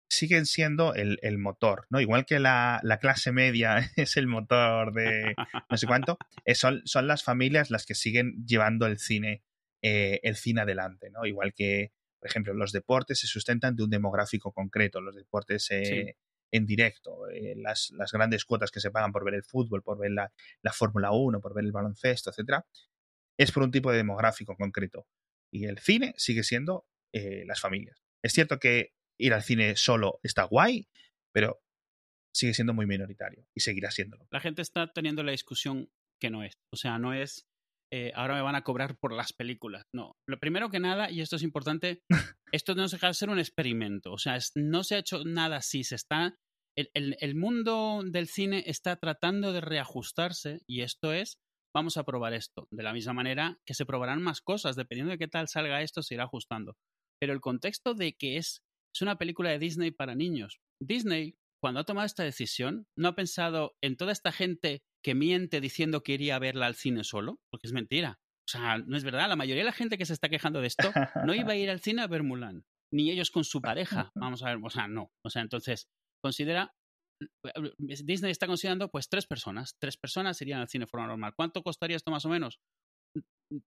siguen 0.08 0.46
siendo 0.46 0.94
el, 0.94 1.38
motor, 1.38 1.86
¿no? 1.90 2.00
Igual 2.00 2.26
que 2.26 2.38
la, 2.38 2.80
clase 3.00 3.32
media 3.32 3.90
es 3.96 4.16
el 4.16 4.26
motor 4.26 4.92
de 4.92 5.34
no 5.70 5.76
sé 5.76 5.86
cuánto, 5.86 6.18
eh, 6.44 6.54
son, 6.54 6.82
son, 6.84 7.06
las 7.06 7.24
familias 7.24 7.70
las 7.70 7.86
que 7.86 7.94
siguen 7.94 8.44
llevando 8.46 8.86
el 8.86 8.98
cine, 8.98 9.42
eh, 9.80 10.20
el 10.22 10.36
cine 10.36 10.60
adelante, 10.60 11.10
¿no? 11.10 11.24
Igual 11.26 11.54
que, 11.54 11.92
por 12.20 12.28
ejemplo, 12.28 12.54
los 12.54 12.72
deportes 12.72 13.20
se 13.20 13.26
sustentan 13.26 13.74
de 13.74 13.84
un 13.84 13.90
demográfico 13.90 14.52
concreto, 14.52 15.00
los 15.00 15.16
deportes 15.16 15.70
en 16.52 16.66
directo, 16.66 17.22
las, 17.56 17.90
las, 17.92 18.12
grandes 18.12 18.44
cuotas 18.44 18.70
que 18.70 18.78
se 18.78 18.90
pagan 18.90 19.10
por 19.10 19.24
ver 19.24 19.34
el 19.34 19.42
fútbol, 19.42 19.82
por 19.82 19.98
ver 19.98 20.12
la, 20.12 20.32
la 20.60 20.72
Fórmula 20.72 21.10
1, 21.10 21.40
por 21.40 21.54
ver 21.54 21.64
el 21.64 21.72
baloncesto, 21.72 22.30
etcétera, 22.30 22.66
es 23.38 23.50
por 23.50 23.62
un 23.62 23.70
tipo 23.70 23.90
de 23.90 23.96
demográfico 23.96 24.54
concreto. 24.56 25.06
Y 25.50 25.64
el 25.64 25.78
cine 25.78 26.14
sigue 26.16 26.42
siendo 26.42 26.86
eh, 27.12 27.44
las 27.46 27.60
familias. 27.60 28.02
Es 28.22 28.32
cierto 28.32 28.58
que 28.58 28.94
ir 29.18 29.34
al 29.34 29.42
cine 29.42 29.76
solo 29.76 30.20
está 30.22 30.44
guay, 30.44 30.88
pero 31.32 31.62
sigue 32.34 32.54
siendo 32.54 32.74
muy 32.74 32.86
minoritario 32.86 33.46
y 33.54 33.60
seguirá 33.60 33.90
siéndolo. 33.90 34.26
La 34.30 34.40
gente 34.40 34.62
está 34.62 34.92
teniendo 34.92 35.22
la 35.22 35.32
discusión 35.32 35.90
que 36.18 36.30
no 36.30 36.42
es. 36.42 36.58
O 36.70 36.76
sea, 36.76 36.98
no 36.98 37.12
es 37.12 37.46
eh, 37.92 38.12
ahora 38.14 38.34
me 38.34 38.42
van 38.42 38.54
a 38.54 38.62
cobrar 38.62 38.96
por 38.98 39.12
las 39.12 39.32
películas. 39.32 39.82
No. 39.94 40.16
Lo 40.26 40.38
primero 40.38 40.70
que 40.70 40.80
nada, 40.80 41.10
y 41.10 41.20
esto 41.20 41.36
es 41.36 41.42
importante, 41.42 42.00
esto 42.52 42.74
no 42.74 42.88
se 42.88 42.96
deja 42.96 43.08
de 43.08 43.14
ser 43.14 43.30
un 43.30 43.38
experimento. 43.38 44.12
O 44.12 44.18
sea, 44.18 44.38
no 44.54 44.82
se 44.82 44.94
ha 44.94 44.98
hecho 44.98 45.24
nada 45.24 45.56
así. 45.56 45.84
Se 45.84 45.96
está. 45.96 46.34
el 46.76 47.34
mundo 47.34 48.02
del 48.04 48.28
cine 48.28 48.64
está 48.66 48.96
tratando 48.96 49.52
de 49.52 49.60
reajustarse 49.60 50.60
y 50.66 50.80
esto 50.80 51.12
es 51.12 51.38
vamos 51.74 51.96
a 51.96 52.04
probar 52.04 52.34
esto. 52.34 52.68
De 52.70 52.82
la 52.82 52.92
misma 52.92 53.12
manera 53.12 53.58
que 53.66 53.74
se 53.74 53.86
probarán 53.86 54.22
más 54.22 54.40
cosas, 54.40 54.76
dependiendo 54.76 55.12
de 55.12 55.18
qué 55.18 55.28
tal 55.28 55.48
salga 55.48 55.82
esto, 55.82 56.02
se 56.02 56.14
irá 56.14 56.24
ajustando. 56.24 56.76
Pero 57.20 57.32
el 57.32 57.40
contexto 57.40 57.94
de 57.94 58.14
que 58.14 58.36
es, 58.36 58.62
es 58.94 59.02
una 59.02 59.16
película 59.16 59.50
de 59.50 59.58
Disney 59.58 59.90
para 59.90 60.14
niños. 60.14 60.60
Disney, 60.80 61.36
cuando 61.60 61.80
ha 61.80 61.84
tomado 61.84 62.06
esta 62.06 62.24
decisión, 62.24 62.86
no 62.96 63.08
ha 63.08 63.14
pensado 63.14 63.74
en 63.80 63.96
toda 63.96 64.12
esta 64.12 64.32
gente 64.32 64.82
que 65.02 65.14
miente 65.14 65.60
diciendo 65.60 66.02
que 66.02 66.12
iría 66.12 66.36
a 66.36 66.38
verla 66.38 66.66
al 66.66 66.74
cine 66.74 67.04
solo, 67.04 67.40
porque 67.50 67.66
es 67.66 67.72
mentira. 67.72 68.20
O 68.46 68.50
sea, 68.50 68.78
no 68.78 68.96
es 68.96 69.04
verdad. 69.04 69.28
La 69.28 69.36
mayoría 69.36 69.62
de 69.62 69.70
la 69.70 69.72
gente 69.72 69.98
que 69.98 70.06
se 70.06 70.12
está 70.12 70.28
quejando 70.28 70.60
de 70.60 70.66
esto 70.66 70.92
no 71.24 71.34
iba 71.34 71.52
a 71.52 71.56
ir 71.56 71.70
al 71.70 71.80
cine 71.80 72.02
a 72.02 72.06
ver 72.06 72.22
Mulan, 72.22 72.64
ni 72.92 73.10
ellos 73.10 73.30
con 73.30 73.44
su 73.44 73.60
pareja. 73.60 74.12
Vamos 74.14 74.42
a 74.42 74.46
ver, 74.46 74.58
o 74.62 74.70
sea, 74.70 74.88
no. 74.88 75.12
O 75.24 75.30
sea, 75.30 75.42
entonces, 75.42 75.88
considera 76.22 76.74
Disney 77.78 78.32
está 78.32 78.46
considerando 78.46 78.90
pues 78.90 79.08
tres 79.08 79.26
personas. 79.26 79.76
Tres 79.78 79.96
personas 79.96 80.40
irían 80.42 80.60
al 80.60 80.68
cine 80.68 80.84
de 80.84 80.90
forma 80.90 81.06
normal. 81.06 81.34
¿Cuánto 81.36 81.62
costaría 81.62 81.96
esto 81.96 82.10
más 82.10 82.24
o 82.24 82.28
menos? 82.28 82.60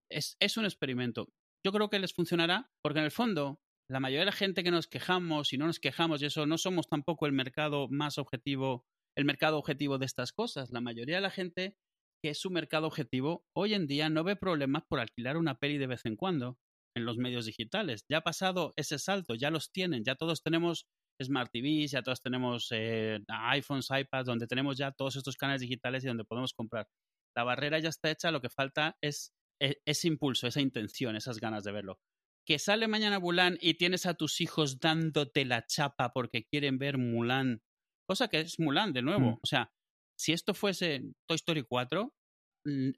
Es, 0.09 0.35
es 0.39 0.57
un 0.57 0.65
experimento. 0.65 1.29
Yo 1.65 1.71
creo 1.71 1.89
que 1.89 1.99
les 1.99 2.13
funcionará 2.13 2.69
porque 2.83 2.99
en 2.99 3.05
el 3.05 3.11
fondo 3.11 3.59
la 3.89 3.99
mayoría 3.99 4.21
de 4.21 4.25
la 4.25 4.31
gente 4.31 4.63
que 4.63 4.71
nos 4.71 4.87
quejamos 4.87 5.53
y 5.53 5.57
no 5.57 5.67
nos 5.67 5.79
quejamos 5.79 6.21
y 6.21 6.25
eso 6.25 6.45
no 6.45 6.57
somos 6.57 6.87
tampoco 6.87 7.27
el 7.27 7.33
mercado 7.33 7.87
más 7.89 8.17
objetivo, 8.17 8.85
el 9.17 9.25
mercado 9.25 9.57
objetivo 9.57 9.97
de 9.97 10.05
estas 10.05 10.31
cosas. 10.31 10.71
La 10.71 10.81
mayoría 10.81 11.15
de 11.15 11.21
la 11.21 11.31
gente 11.31 11.75
que 12.23 12.31
es 12.31 12.39
su 12.39 12.49
mercado 12.49 12.87
objetivo 12.87 13.45
hoy 13.55 13.73
en 13.73 13.87
día 13.87 14.09
no 14.09 14.23
ve 14.23 14.35
problemas 14.35 14.83
por 14.87 14.99
alquilar 14.99 15.37
una 15.37 15.59
peli 15.59 15.77
de 15.77 15.87
vez 15.87 16.05
en 16.05 16.15
cuando 16.15 16.57
en 16.95 17.05
los 17.05 17.17
medios 17.17 17.45
digitales. 17.45 18.05
Ya 18.09 18.17
ha 18.17 18.21
pasado 18.21 18.73
ese 18.77 18.99
salto, 18.99 19.35
ya 19.35 19.51
los 19.51 19.71
tienen, 19.71 20.03
ya 20.03 20.15
todos 20.15 20.41
tenemos 20.41 20.87
Smart 21.21 21.51
TVs, 21.51 21.91
ya 21.91 22.01
todos 22.01 22.21
tenemos 22.21 22.67
eh, 22.71 23.19
iPhones, 23.27 23.89
iPads, 23.89 24.25
donde 24.25 24.47
tenemos 24.47 24.77
ya 24.77 24.91
todos 24.91 25.15
estos 25.15 25.37
canales 25.37 25.61
digitales 25.61 26.03
y 26.03 26.07
donde 26.07 26.25
podemos 26.25 26.53
comprar. 26.53 26.87
La 27.35 27.43
barrera 27.43 27.79
ya 27.79 27.89
está 27.89 28.11
hecha, 28.11 28.31
lo 28.31 28.41
que 28.41 28.49
falta 28.49 28.97
es 29.01 29.33
e, 29.61 29.77
ese 29.85 30.07
impulso, 30.07 30.47
esa 30.47 30.61
intención, 30.61 31.15
esas 31.15 31.39
ganas 31.39 31.63
de 31.63 31.71
verlo. 31.71 31.99
Que 32.45 32.59
sale 32.59 32.87
mañana 32.87 33.19
Mulan 33.19 33.57
y 33.61 33.75
tienes 33.75 34.05
a 34.05 34.13
tus 34.13 34.39
hijos 34.41 34.79
dándote 34.79 35.45
la 35.45 35.65
chapa 35.65 36.11
porque 36.13 36.45
quieren 36.45 36.77
ver 36.77 36.97
Mulan, 36.97 37.61
cosa 38.07 38.27
que 38.27 38.41
es 38.41 38.59
Mulan 38.59 38.93
de 38.93 39.01
nuevo. 39.01 39.31
Mm. 39.31 39.39
O 39.41 39.47
sea, 39.47 39.71
si 40.17 40.33
esto 40.33 40.53
fuese 40.53 41.01
Toy 41.27 41.35
Story 41.35 41.63
4, 41.63 42.13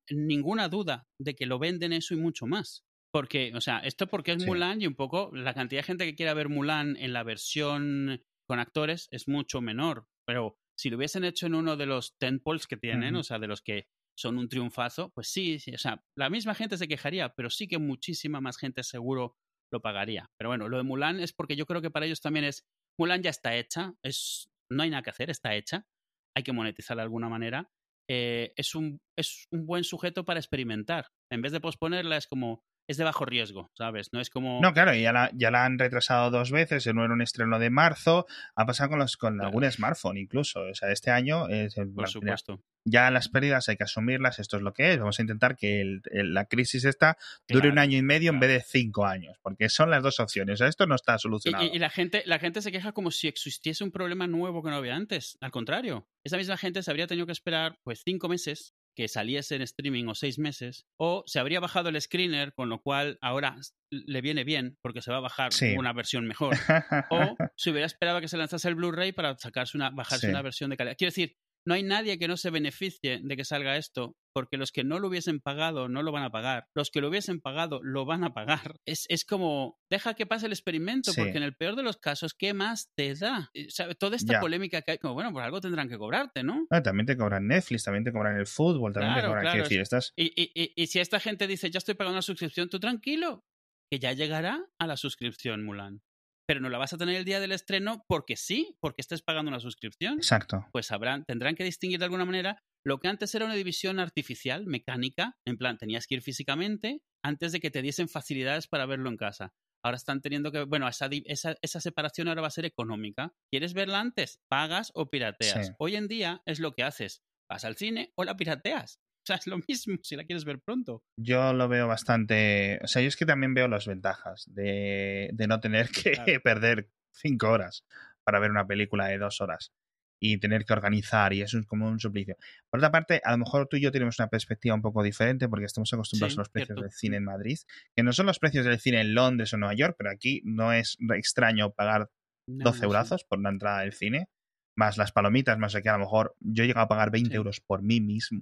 ninguna 0.10 0.70
duda 0.70 1.08
de 1.20 1.36
que 1.36 1.46
lo 1.46 1.60
venden 1.60 1.94
eso 1.94 2.14
y 2.14 2.18
mucho 2.18 2.46
más. 2.46 2.84
Porque, 3.12 3.52
o 3.56 3.62
sea, 3.62 3.80
esto 3.80 4.08
porque 4.08 4.34
es 4.34 4.46
Mulan 4.46 4.82
y 4.82 4.88
un 4.88 4.96
poco 4.96 5.32
la 5.34 5.54
cantidad 5.54 5.80
de 5.80 5.88
gente 5.88 6.06
que 6.06 6.16
quiera 6.16 6.34
ver 6.34 6.50
Mulan 6.50 6.98
en 6.98 7.14
la 7.14 7.24
versión 7.24 8.22
con 8.48 8.60
actores 8.60 9.08
es 9.12 9.28
mucho 9.28 9.62
menor. 9.62 10.08
Pero 10.26 10.58
si 10.78 10.90
lo 10.90 10.98
hubiesen 10.98 11.24
hecho 11.24 11.48
en 11.48 11.56
uno 11.56 11.78
de 11.78 11.86
los 11.86 12.18
temples 12.18 12.68
que 12.68 12.78
tienen, 12.78 13.16
o 13.16 13.24
sea, 13.24 13.40
de 13.40 13.48
los 13.48 13.62
que 13.62 13.88
son 14.18 14.38
un 14.38 14.50
triunfazo, 14.50 15.12
pues 15.14 15.30
sí, 15.30 15.60
sí, 15.60 15.74
o 15.74 15.78
sea, 15.78 16.04
la 16.18 16.30
misma 16.30 16.56
gente 16.56 16.78
se 16.78 16.88
quejaría, 16.88 17.34
pero 17.34 17.50
sí 17.50 17.68
que 17.68 17.78
muchísima 17.78 18.42
más 18.42 18.58
gente 18.58 18.84
seguro 18.84 19.36
lo 19.72 19.82
pagaría. 19.82 20.30
Pero 20.38 20.50
bueno, 20.50 20.70
lo 20.70 20.78
de 20.78 20.84
Mulan 20.84 21.20
es 21.20 21.34
porque 21.34 21.56
yo 21.56 21.66
creo 21.66 21.82
que 21.82 21.92
para 21.92 22.06
ellos 22.06 22.22
también 22.22 22.46
es, 22.46 22.66
Mulan 23.00 23.22
ya 23.22 23.30
está 23.30 23.56
hecha, 23.56 23.94
es, 24.04 24.50
no 24.70 24.84
hay 24.84 24.90
nada 24.90 25.04
que 25.04 25.10
hacer, 25.10 25.30
está 25.30 25.56
hecha, 25.56 25.88
hay 26.36 26.44
que 26.44 26.54
monetizarla 26.54 27.02
de 27.02 27.06
alguna 27.06 27.30
manera. 27.30 27.70
Eh, 28.10 28.54
es, 28.56 28.76
un, 28.76 29.02
es 29.18 29.48
un 29.52 29.66
buen 29.66 29.84
sujeto 29.84 30.24
para 30.24 30.40
experimentar. 30.40 31.08
En 31.32 31.42
vez 31.42 31.52
de 31.52 31.60
posponerla, 31.60 32.18
es 32.18 32.28
como, 32.28 32.64
es 32.88 32.98
de 32.98 33.04
bajo 33.04 33.26
riesgo, 33.26 33.70
¿sabes? 33.78 34.14
No 34.14 34.22
es 34.22 34.30
como... 34.30 34.62
No, 34.62 34.74
claro, 34.74 34.94
ya 34.96 35.12
la, 35.12 35.30
ya 35.34 35.52
la 35.52 35.66
han 35.66 35.78
retrasado 35.78 36.32
dos 36.32 36.52
veces, 36.52 36.88
no 36.94 37.04
era 37.04 37.14
un 37.14 37.22
estreno 37.22 37.60
de 37.60 37.70
marzo, 37.70 38.26
ha 38.56 38.66
pasado 38.66 38.92
con, 38.92 39.00
los, 39.00 39.18
con 39.18 39.42
algún 39.42 39.70
smartphone 39.70 40.18
incluso, 40.18 40.62
o 40.62 40.74
sea, 40.74 40.92
este 40.92 41.12
año... 41.12 41.50
Es, 41.50 41.76
Por 41.76 42.08
supuesto. 42.08 42.62
Ya 42.86 43.12
las 43.12 43.28
pérdidas 43.28 43.68
hay 43.68 43.76
que 43.76 43.84
asumirlas, 43.84 44.40
esto 44.40 44.56
es 44.56 44.64
lo 44.64 44.74
que 44.74 44.94
es, 44.94 45.00
vamos 45.00 45.20
a 45.20 45.22
intentar 45.22 45.58
que 45.58 46.00
la 46.14 46.46
crisis 46.46 46.86
esta 46.86 47.18
dure 47.46 47.70
un 47.70 47.80
año 47.80 47.98
y 47.98 48.02
medio 48.02 48.32
en 48.32 48.40
vez 48.40 48.50
de 48.50 48.62
cinco 48.62 49.06
años, 49.06 49.38
porque 49.42 49.68
son 49.68 49.90
las 49.90 50.02
dos 50.02 50.22
opciones, 50.22 50.54
o 50.54 50.58
sea, 50.58 50.68
esto 50.68 50.88
no 50.88 50.96
está 50.96 51.18
solucionado. 51.18 51.66
Y, 51.66 51.80
la, 51.80 51.90
gente, 51.90 52.24
la 52.26 52.40
gente 52.40 52.62
se 52.62 52.72
queja 52.72 52.94
como 52.94 53.12
si 53.12 53.28
existiese 53.28 53.84
un 53.84 53.92
problema 53.92 54.28
nuevo 54.28 54.64
que 54.64 54.70
no 54.70 54.78
había 54.78 54.96
antes, 54.96 55.38
al 55.42 55.52
contrario, 55.52 56.08
esa 56.24 56.38
misma 56.38 56.56
gente 56.56 56.82
se 56.82 56.90
habría 56.90 57.08
tenido 57.08 57.26
que 57.26 57.34
esperar 57.34 57.78
pues 57.84 58.04
cinco 58.06 58.30
meses 58.30 58.74
que 58.98 59.08
saliese 59.08 59.56
en 59.56 59.62
streaming 59.62 60.08
o 60.08 60.16
seis 60.16 60.40
meses, 60.40 60.88
o 60.98 61.22
se 61.28 61.38
habría 61.38 61.60
bajado 61.60 61.90
el 61.90 62.02
screener, 62.02 62.52
con 62.54 62.68
lo 62.68 62.82
cual 62.82 63.20
ahora 63.22 63.56
le 63.92 64.22
viene 64.22 64.44
bien 64.44 64.80
porque 64.82 65.04
se 65.04 65.12
va 65.12 65.18
a 65.18 65.20
bajar 65.20 65.52
una 65.78 65.94
versión 65.94 66.26
mejor, 66.26 66.56
o 67.12 67.38
se 67.56 67.70
hubiera 67.70 67.86
esperado 67.86 68.20
que 68.22 68.28
se 68.28 68.38
lanzase 68.38 68.68
el 68.68 68.74
Blu-ray 68.74 69.12
para 69.12 69.38
sacarse 69.38 69.78
una, 69.78 69.92
bajarse 69.92 70.32
una 70.32 70.42
versión 70.42 70.72
de 70.72 70.78
calidad. 70.78 70.96
Quiero 70.98 71.10
decir, 71.10 71.38
no 71.68 71.74
hay 71.74 71.84
nadie 71.84 72.18
que 72.18 72.30
no 72.30 72.38
se 72.38 72.50
beneficie 72.50 73.20
de 73.22 73.36
que 73.36 73.44
salga 73.44 73.76
esto, 73.76 74.16
porque 74.34 74.56
los 74.56 74.72
que 74.72 74.86
no 74.86 75.00
lo 75.00 75.10
hubiesen 75.10 75.42
pagado 75.42 75.90
no 75.90 76.02
lo 76.02 76.14
van 76.14 76.24
a 76.24 76.32
pagar. 76.32 76.68
Los 76.74 76.92
que 76.92 77.02
lo 77.02 77.10
hubiesen 77.10 77.42
pagado 77.42 77.82
lo 77.84 78.06
van 78.06 78.24
a 78.24 78.34
pagar. 78.34 78.48
Es, 78.88 79.06
es 79.10 79.26
como, 79.26 79.78
deja 79.92 80.14
que 80.14 80.26
pase 80.26 80.46
el 80.46 80.54
experimento, 80.54 81.12
porque 81.14 81.36
en 81.38 81.44
el 81.44 81.56
peor 81.58 81.76
de 81.76 81.84
los 81.84 81.98
casos, 81.98 82.34
¿qué 82.34 82.54
más 82.54 82.90
te 82.96 83.14
da? 83.16 83.50
Eh, 83.54 83.68
toda 84.00 84.16
esta 84.16 84.40
polémica 84.40 84.82
que 84.82 84.92
hay, 84.92 84.98
como, 84.98 85.14
bueno, 85.14 85.34
por 85.34 85.44
algo 85.44 85.60
tendrán 85.60 85.90
que 85.90 85.98
cobrarte, 85.98 86.42
¿no? 86.42 86.66
Ah, 86.70 86.82
también 86.82 87.06
te 87.06 87.18
cobran 87.18 87.48
Netflix, 87.48 87.84
también 87.84 88.06
te 88.06 88.14
cobran 88.14 88.38
el 88.38 88.48
fútbol, 88.48 88.94
también 88.94 89.16
te 89.16 89.28
cobran. 89.28 89.58
Decir, 89.58 89.82
estás... 89.82 90.14
y, 90.16 90.32
y, 90.42 90.72
y 90.74 90.88
si 90.88 91.00
esta 91.00 91.20
gente 91.20 91.48
dice, 91.48 91.70
ya 91.70 91.80
estoy 91.80 91.96
pagando 91.96 92.16
una 92.16 92.22
suscripción, 92.22 92.70
tú 92.70 92.80
tranquilo, 92.80 93.44
que 93.92 94.00
ya 94.00 94.14
llegará 94.14 94.66
a 94.80 94.88
la 94.88 94.96
suscripción, 94.96 95.66
Mulan 95.66 96.02
pero 96.48 96.62
no 96.62 96.70
la 96.70 96.78
vas 96.78 96.94
a 96.94 96.98
tener 96.98 97.16
el 97.16 97.26
día 97.26 97.40
del 97.40 97.52
estreno 97.52 98.06
porque 98.08 98.38
sí, 98.38 98.76
porque 98.80 99.02
estés 99.02 99.22
pagando 99.22 99.50
una 99.50 99.60
suscripción. 99.60 100.16
Exacto. 100.16 100.66
Pues 100.72 100.88
sabrán, 100.88 101.26
tendrán 101.26 101.56
que 101.56 101.64
distinguir 101.64 102.00
de 102.00 102.06
alguna 102.06 102.26
manera 102.26 102.64
lo 102.86 103.00
que 103.00 103.10
antes 103.10 103.36
era 103.36 103.46
una 103.46 103.56
división 103.56 104.00
artificial, 104.00 104.66
mecánica, 104.66 105.36
en 105.46 105.58
plan, 105.58 105.78
tenías 105.78 106.08
que 106.08 106.16
ir 106.16 106.22
físicamente 106.22 107.02
antes 107.22 107.52
de 107.52 107.60
que 107.60 107.70
te 107.70 107.82
diesen 107.82 108.08
facilidades 108.08 108.68
para 108.68 108.86
verlo 108.86 109.10
en 109.10 109.18
casa. 109.18 109.54
Ahora 109.84 109.98
están 109.98 110.22
teniendo 110.22 110.52
que, 110.52 110.64
bueno, 110.64 110.88
esa, 110.88 111.10
esa, 111.12 111.82
separación 111.82 112.30
ahora 112.30 112.42
va 112.42 112.48
a 112.48 112.52
ser 112.52 112.66
económica. 112.66 113.34
¿Quieres 113.52 113.74
verla 113.74 114.00
antes? 114.00 114.40
Pagas 114.50 114.92
o 114.96 115.10
pirateas. 115.10 115.74
Hoy 115.80 115.96
en 115.96 116.08
día 116.08 116.42
es 116.46 116.60
lo 116.60 116.74
que 116.74 116.84
haces. 116.84 117.24
Vas 117.50 117.66
al 117.66 117.76
cine 117.76 118.12
o 118.16 118.24
la 118.24 118.38
pirateas. 118.38 119.00
Sea, 119.28 119.36
es 119.38 119.48
lo 119.48 119.58
mismo 119.68 119.98
si 120.02 120.16
la 120.16 120.24
quieres 120.24 120.46
ver 120.46 120.60
pronto. 120.60 121.04
Yo 121.20 121.54
lo 121.54 121.68
veo 121.68 121.88
bastante. 121.88 122.80
O 122.84 122.88
sea, 122.88 123.02
yo 123.02 123.08
es 123.08 123.16
que 123.18 123.26
también 123.26 123.54
veo 123.54 123.68
las 123.68 123.86
ventajas 123.88 124.46
de, 124.48 125.30
de 125.34 125.48
no 125.48 125.60
tener 125.60 125.90
que 125.90 126.12
Claro. 126.14 126.42
perder 126.44 126.90
cinco 127.14 127.50
horas 127.50 127.86
para 128.24 128.40
ver 128.40 128.52
una 128.52 128.66
película 128.68 129.08
de 129.08 129.18
dos 129.18 129.42
horas 129.42 129.72
y 130.20 130.40
tener 130.40 130.66
que 130.66 130.74
organizar 130.74 131.32
y 131.34 131.42
eso 131.44 131.60
es 131.60 131.66
como 131.68 131.88
un 131.88 132.00
suplicio. 132.00 132.36
Por 132.72 132.80
otra 132.80 132.92
parte, 132.92 133.22
a 133.24 133.32
lo 133.32 133.38
mejor 133.38 133.68
tú 133.68 133.78
y 133.78 133.82
yo 133.82 133.92
tenemos 133.92 134.18
una 134.20 134.28
perspectiva 134.30 134.74
un 134.74 134.82
poco 134.82 135.04
diferente 135.04 135.48
porque 135.48 135.66
estamos 135.66 135.94
acostumbrados 135.94 136.34
Sí, 136.34 136.38
a 136.40 136.42
los 136.42 136.50
precios 136.50 136.68
cierto. 136.70 136.82
del 136.82 136.92
cine 136.92 137.18
en 137.18 137.24
Madrid, 137.24 137.58
que 137.96 138.02
no 138.04 138.12
son 138.14 138.26
los 138.26 138.40
precios 138.40 138.66
del 138.66 138.80
cine 138.80 139.02
en 139.02 139.14
Londres 139.14 139.54
o 139.54 139.58
Nueva 139.58 139.76
York, 139.76 139.96
pero 139.98 140.10
aquí 140.10 140.42
no 140.44 140.74
es 140.74 140.98
extraño 141.16 141.72
pagar 141.72 142.10
No, 142.48 142.64
12 142.72 142.88
no, 142.88 143.06
sí. 143.06 143.26
por 143.30 143.38
una 143.40 143.50
entrada 143.50 143.82
del 143.82 143.94
cine, 143.94 144.28
más 144.76 144.98
las 144.98 145.12
palomitas, 145.12 145.58
más 145.60 145.76
que 145.76 145.88
a 145.90 145.94
lo 145.94 146.00
mejor 146.00 146.36
yo 146.40 146.64
he 146.64 146.68
llegado 146.68 146.86
a 146.86 146.90
pagar 146.90 147.12
20 147.12 147.30
Sí. 147.30 147.36
euros 147.36 147.62
por 147.62 147.84
mí 147.84 148.02
mismo 148.02 148.42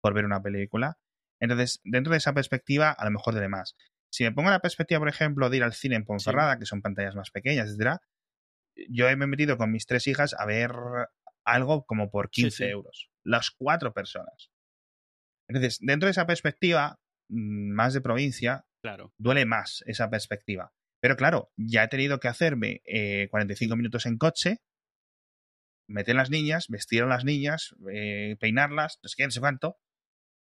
por 0.00 0.14
ver 0.14 0.24
una 0.24 0.42
película. 0.42 0.98
Entonces, 1.40 1.80
dentro 1.84 2.12
de 2.12 2.18
esa 2.18 2.32
perspectiva, 2.32 2.90
a 2.90 3.04
lo 3.04 3.10
mejor 3.10 3.34
de 3.34 3.48
más. 3.48 3.76
Si 4.10 4.24
me 4.24 4.32
pongo 4.32 4.50
la 4.50 4.60
perspectiva, 4.60 4.98
por 5.00 5.08
ejemplo, 5.08 5.50
de 5.50 5.58
ir 5.58 5.62
al 5.64 5.72
cine 5.74 5.96
en 5.96 6.04
Ponferrada, 6.04 6.58
que 6.58 6.66
son 6.66 6.82
pantallas 6.82 7.14
más 7.14 7.30
pequeñas, 7.30 7.66
etcétera, 7.68 8.00
yo 8.88 9.04
me 9.16 9.24
he 9.24 9.28
metido 9.28 9.56
con 9.58 9.70
mis 9.70 9.86
tres 9.86 10.06
hijas 10.06 10.34
a 10.38 10.46
ver 10.46 10.72
algo 11.44 11.84
como 11.84 12.10
por 12.10 12.28
Sí, 12.32 12.42
15 12.42 12.56
sí. 12.56 12.64
euros. 12.64 13.10
Las 13.24 13.50
cuatro 13.50 13.92
personas. 13.92 14.50
Entonces, 15.48 15.78
dentro 15.80 16.06
de 16.06 16.12
esa 16.12 16.26
perspectiva, 16.26 16.98
mm, 17.28 17.70
más 17.72 17.94
de 17.94 18.00
provincia, 18.00 18.64
Claro. 18.82 19.12
duele 19.18 19.44
más 19.46 19.82
esa 19.86 20.08
perspectiva. 20.10 20.72
Pero 21.00 21.16
claro, 21.16 21.50
ya 21.56 21.84
he 21.84 21.88
tenido 21.88 22.18
que 22.20 22.28
hacerme 22.28 22.80
eh, 22.84 23.28
45 23.30 23.76
minutos 23.76 24.06
en 24.06 24.18
coche, 24.18 24.58
meter 25.88 26.14
las 26.16 26.30
niñas, 26.30 26.66
vestir 26.68 27.02
a 27.02 27.06
las 27.06 27.24
niñas, 27.24 27.74
eh, 27.92 28.36
peinarlas, 28.40 28.98
no 29.02 29.08
sé 29.08 29.14
qué, 29.16 29.24
no 29.24 29.30
sé 29.30 29.40
cuánto, 29.40 29.78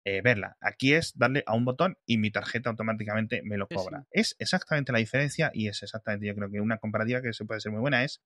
eh, 0.06 0.22
verla. 0.22 0.58
Aquí 0.62 0.94
es 0.94 1.14
darle 1.18 1.44
a 1.46 1.56
un 1.56 1.66
botón 1.66 1.98
y 2.06 2.18
mi 2.18 2.32
tarjeta 2.32 2.70
automáticamente 2.70 3.42
me 3.44 3.58
lo 3.58 3.68
cobra. 3.68 4.02
sí. 4.02 4.08
Es 4.12 4.36
exactamente 4.40 4.92
la 4.92 5.00
diferencia 5.00 5.52
y 5.54 5.68
es 5.68 5.84
exactamente, 5.84 6.28
yo 6.28 6.36
creo 6.36 6.50
que 6.50 6.60
una 6.60 6.78
comparativa 6.78 7.22
que 7.22 7.34
se 7.34 7.46
puede 7.46 7.62
ser 7.62 7.72
muy 7.72 7.82
buena 7.82 8.04
es 8.04 8.22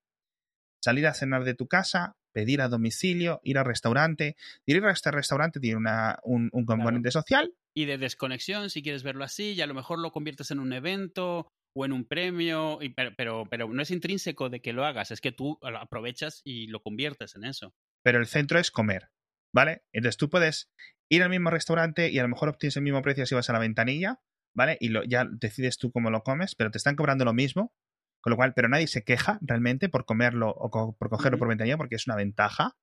salir 0.81 1.07
a 1.07 1.13
cenar 1.13 1.43
de 1.43 1.55
tu 1.55 1.67
casa, 1.67 2.15
pedir 2.31 2.61
a 2.61 2.67
domicilio, 2.67 3.39
ir 3.43 3.57
al 3.57 3.65
restaurante. 3.65 4.35
Ir 4.65 4.83
a 4.85 4.91
este 4.91 5.09
restaurante 5.11 5.59
tiene 5.59 5.77
una, 5.77 6.19
un, 6.23 6.49
un 6.51 6.65
componente 6.65 7.11
social 7.11 7.53
Y 7.73 7.85
de 7.85 7.97
desconexión, 7.97 8.69
si 8.69 8.83
quieres 8.83 9.03
verlo 9.03 9.23
así, 9.23 9.53
y 9.53 9.61
a 9.61 9.67
lo 9.67 9.73
mejor 9.73 9.99
lo 9.99 10.11
conviertes 10.11 10.51
en 10.51 10.59
un 10.59 10.73
evento 10.73 11.47
o 11.75 11.85
en 11.85 11.91
un 11.91 12.05
premio, 12.05 12.77
y, 12.81 12.89
pero, 12.89 13.11
pero, 13.17 13.43
pero 13.49 13.67
no 13.67 13.81
es 13.81 13.91
intrínseco 13.91 14.49
de 14.49 14.61
que 14.61 14.73
lo 14.73 14.85
hagas, 14.85 15.11
es 15.11 15.21
que 15.21 15.31
tú 15.31 15.57
lo 15.61 15.77
aprovechas 15.77 16.41
y 16.45 16.67
lo 16.67 16.81
conviertes 16.81 17.35
en 17.35 17.43
eso. 17.45 17.73
pero 18.03 18.19
el 18.19 18.27
centro 18.27 18.59
es 18.59 18.71
comer, 18.71 19.09
¿vale? 19.55 19.83
Entonces 19.93 20.17
tú 20.17 20.29
puedes 20.29 20.69
ir 21.09 21.23
al 21.23 21.29
mismo 21.29 21.49
restaurante 21.49 22.09
y 22.09 22.19
a 22.19 22.23
lo 22.23 22.27
mejor 22.29 22.49
obtienes 22.49 22.75
el 22.75 22.83
mismo 22.83 23.01
precio 23.01 23.25
si 23.25 23.35
vas 23.35 23.49
a 23.49 23.53
la 23.53 23.59
ventanilla, 23.59 24.19
¿vale? 24.53 24.77
Y 24.81 24.89
lo, 24.89 25.03
ya 25.05 25.25
decides 25.31 25.77
tú 25.77 25.91
cómo 25.93 26.11
lo 26.11 26.21
comes, 26.23 26.55
pero 26.55 26.71
te 26.71 26.77
están 26.77 26.95
cobrando 26.97 27.23
lo 27.23 27.33
mismo, 27.33 27.73
con 28.21 28.31
lo 28.31 28.37
cual, 28.37 28.53
pero 28.53 28.67
nadie 28.67 28.87
se 28.87 29.03
queja 29.03 29.39
realmente 29.41 29.87
por 29.87 30.03
comerlo 30.05 30.49
o 30.49 30.69
co- 30.69 30.97
por 30.97 31.09
cogerlo 31.09 31.37
por 31.39 31.47
ventanilla 31.47 31.77
porque 31.77 31.95
es 31.95 32.05
una 32.05 32.17
ventaja. 32.17 32.75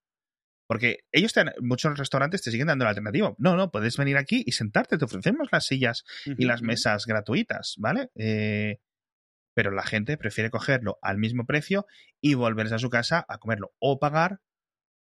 Porque 0.67 1.01
ellos, 1.13 1.35
te 1.35 1.45
muchos 1.61 1.99
restaurantes 1.99 2.41
te 2.43 2.51
siguen 2.51 2.69
dando 2.69 2.85
la 2.85 2.91
alternativa. 2.91 3.35
No, 3.37 3.57
no, 3.57 3.71
puedes 3.71 3.97
venir 3.99 4.17
aquí 4.17 4.43
y 4.47 4.53
sentarte, 4.53 4.97
te 4.97 5.05
ofrecemos 5.05 5.49
las 5.53 5.67
sillas 5.67 6.05
y 6.39 6.47
las 6.47 6.63
mesas 6.63 7.05
gratuitas, 7.07 7.75
¿vale? 7.79 8.11
Eh, 8.15 8.79
pero 9.55 9.71
la 9.71 9.83
gente 9.83 10.17
prefiere 10.17 10.49
cogerlo 10.51 10.99
al 11.03 11.19
mismo 11.19 11.45
precio 11.45 11.87
y 12.23 12.35
volverse 12.35 12.75
a 12.75 12.79
su 12.79 12.89
casa 12.89 13.25
a 13.29 13.39
comerlo 13.39 13.75
o 13.81 13.99
pagar 13.99 14.41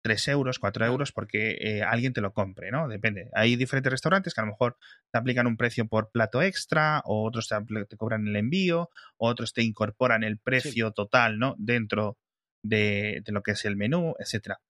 3 0.05 0.29
euros, 0.29 0.59
4 0.59 0.81
Claro. 0.81 0.93
euros 0.93 1.13
porque 1.13 1.57
eh, 1.61 1.83
alguien 1.83 2.13
te 2.13 2.21
lo 2.21 2.35
compre, 2.35 2.71
¿no? 2.71 2.89
Depende. 2.89 3.31
Hay 3.33 3.57
diferentes 3.57 3.91
restaurantes 3.91 4.35
que 4.35 4.41
a 4.43 4.45
lo 4.45 4.51
mejor 4.51 4.77
te 5.11 5.19
aplican 5.19 5.47
un 5.47 5.57
precio 5.57 5.87
por 5.87 6.11
plato 6.11 6.43
extra, 6.43 7.01
o 7.07 7.27
otros 7.27 7.49
te, 7.49 7.97
cobran 7.97 8.29
el 8.29 8.37
envío, 8.37 8.91
o 9.17 9.29
otros 9.29 9.55
te 9.55 9.63
incorporan 9.63 10.23
el 10.23 10.39
precio 10.39 10.93
total, 10.93 11.39
¿no? 11.39 11.55
Dentro 11.59 12.19
de, 12.63 13.23
de 13.25 13.33
lo 13.33 13.43
que 13.43 13.53
es 13.53 13.65
el 13.65 13.77
menú, 13.77 14.15
etcétera. 14.19 14.61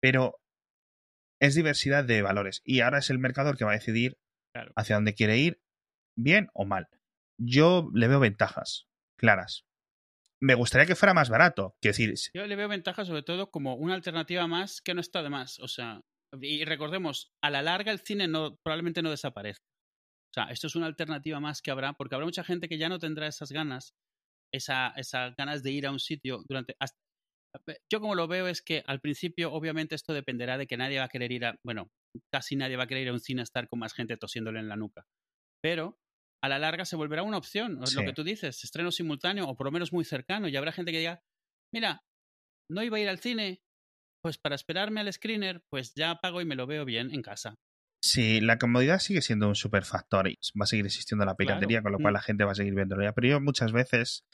Pero 0.00 0.38
es 1.40 1.56
diversidad 1.56 2.04
de 2.04 2.22
valores. 2.22 2.62
Y 2.64 2.80
ahora 2.80 2.98
es 2.98 3.10
el 3.10 3.18
mercador 3.18 3.56
que 3.56 3.64
va 3.64 3.72
a 3.72 3.74
decidir 3.74 4.16
Claro. 4.54 4.72
hacia 4.76 4.94
dónde 4.94 5.14
quiere 5.14 5.36
ir, 5.38 5.60
bien 6.16 6.48
o 6.54 6.64
mal. 6.64 6.88
Yo 7.38 7.90
le 7.92 8.08
veo 8.08 8.20
ventajas 8.20 8.86
claras. 9.18 9.66
Me 10.40 10.54
gustaría 10.54 10.86
que 10.86 10.94
fuera 10.94 11.14
más 11.14 11.30
barato. 11.30 11.76
Quiero 11.80 11.96
decir, 11.96 12.14
Yo 12.34 12.46
le 12.46 12.56
veo 12.56 12.68
ventaja 12.68 13.04
sobre 13.04 13.22
todo 13.22 13.50
como 13.50 13.74
una 13.76 13.94
alternativa 13.94 14.46
más 14.46 14.80
que 14.82 14.94
no 14.94 15.00
está 15.00 15.22
de 15.22 15.30
más. 15.30 15.58
O 15.60 15.68
sea, 15.68 16.00
y 16.40 16.64
recordemos, 16.64 17.32
a 17.42 17.50
la 17.50 17.62
larga 17.62 17.92
el 17.92 18.00
cine 18.00 18.28
no, 18.28 18.56
probablemente 18.62 19.02
no 19.02 19.10
desaparezca. 19.10 19.64
O 20.30 20.34
sea, 20.34 20.44
esto 20.52 20.66
es 20.66 20.76
una 20.76 20.86
alternativa 20.86 21.40
más 21.40 21.62
que 21.62 21.70
habrá, 21.70 21.94
porque 21.94 22.14
habrá 22.14 22.26
mucha 22.26 22.44
gente 22.44 22.68
que 22.68 22.76
ya 22.78 22.88
no 22.90 22.98
tendrá 22.98 23.26
esas 23.26 23.50
ganas, 23.52 23.94
esa, 24.52 24.88
esas 24.96 25.34
ganas 25.36 25.62
de 25.62 25.70
ir 25.70 25.86
a 25.86 25.90
un 25.90 26.00
sitio 26.00 26.42
durante... 26.48 26.76
hasta- 26.78 26.98
yo 27.90 28.00
como 28.00 28.14
lo 28.14 28.28
veo 28.28 28.48
es 28.48 28.60
que 28.60 28.82
al 28.86 29.00
principio 29.00 29.50
obviamente 29.50 29.94
esto 29.94 30.12
dependerá 30.12 30.58
de 30.58 30.66
que 30.66 30.76
nadie 30.76 30.98
va 30.98 31.04
a 31.06 31.08
querer 31.08 31.32
ir 31.32 31.46
a... 31.46 31.58
Bueno, 31.64 31.88
casi 32.30 32.54
nadie 32.54 32.76
va 32.76 32.84
a 32.84 32.86
querer 32.86 33.04
ir 33.04 33.08
a 33.08 33.12
un 33.14 33.20
cine 33.20 33.40
a 33.40 33.44
estar 33.44 33.66
con 33.68 33.78
más 33.78 33.94
gente 33.94 34.18
tosiéndole 34.18 34.58
en 34.60 34.68
la 34.68 34.76
nuca. 34.76 35.06
Pero 35.62 35.98
a 36.46 36.48
la 36.48 36.58
larga 36.58 36.84
se 36.84 36.96
volverá 36.96 37.22
una 37.22 37.36
opción. 37.38 37.86
Sí. 37.86 37.96
Lo 37.96 38.02
que 38.04 38.12
tú 38.12 38.24
dices, 38.24 38.62
estreno 38.64 38.90
simultáneo 38.90 39.46
o 39.46 39.56
por 39.56 39.66
lo 39.66 39.70
menos 39.72 39.92
muy 39.92 40.04
cercano. 40.04 40.48
Y 40.48 40.56
habrá 40.56 40.72
gente 40.72 40.92
que 40.92 40.98
diga, 40.98 41.20
mira, 41.72 42.02
no 42.70 42.82
iba 42.82 42.96
a 42.96 43.00
ir 43.00 43.08
al 43.08 43.18
cine, 43.18 43.60
pues 44.22 44.38
para 44.38 44.54
esperarme 44.56 45.00
al 45.00 45.12
screener, 45.12 45.62
pues 45.70 45.94
ya 45.94 46.16
pago 46.16 46.40
y 46.40 46.44
me 46.44 46.56
lo 46.56 46.66
veo 46.66 46.84
bien 46.84 47.12
en 47.14 47.22
casa. 47.22 47.54
Sí, 48.04 48.40
la 48.40 48.58
comodidad 48.58 48.98
sigue 49.00 49.22
siendo 49.22 49.48
un 49.48 49.54
super 49.56 49.84
factor 49.84 50.28
y 50.28 50.38
va 50.58 50.64
a 50.64 50.66
seguir 50.66 50.86
existiendo 50.86 51.24
la 51.24 51.34
piratería, 51.36 51.78
Claro. 51.80 51.82
con 51.84 51.92
lo 51.92 51.98
cual 51.98 52.12
Mm. 52.12 52.16
la 52.16 52.22
gente 52.22 52.44
va 52.44 52.52
a 52.52 52.56
seguir 52.56 52.74
viéndolo 52.74 53.02
ya. 53.02 53.12
Pero 53.12 53.28
yo 53.28 53.40
muchas 53.40 53.72
veces 53.72 54.24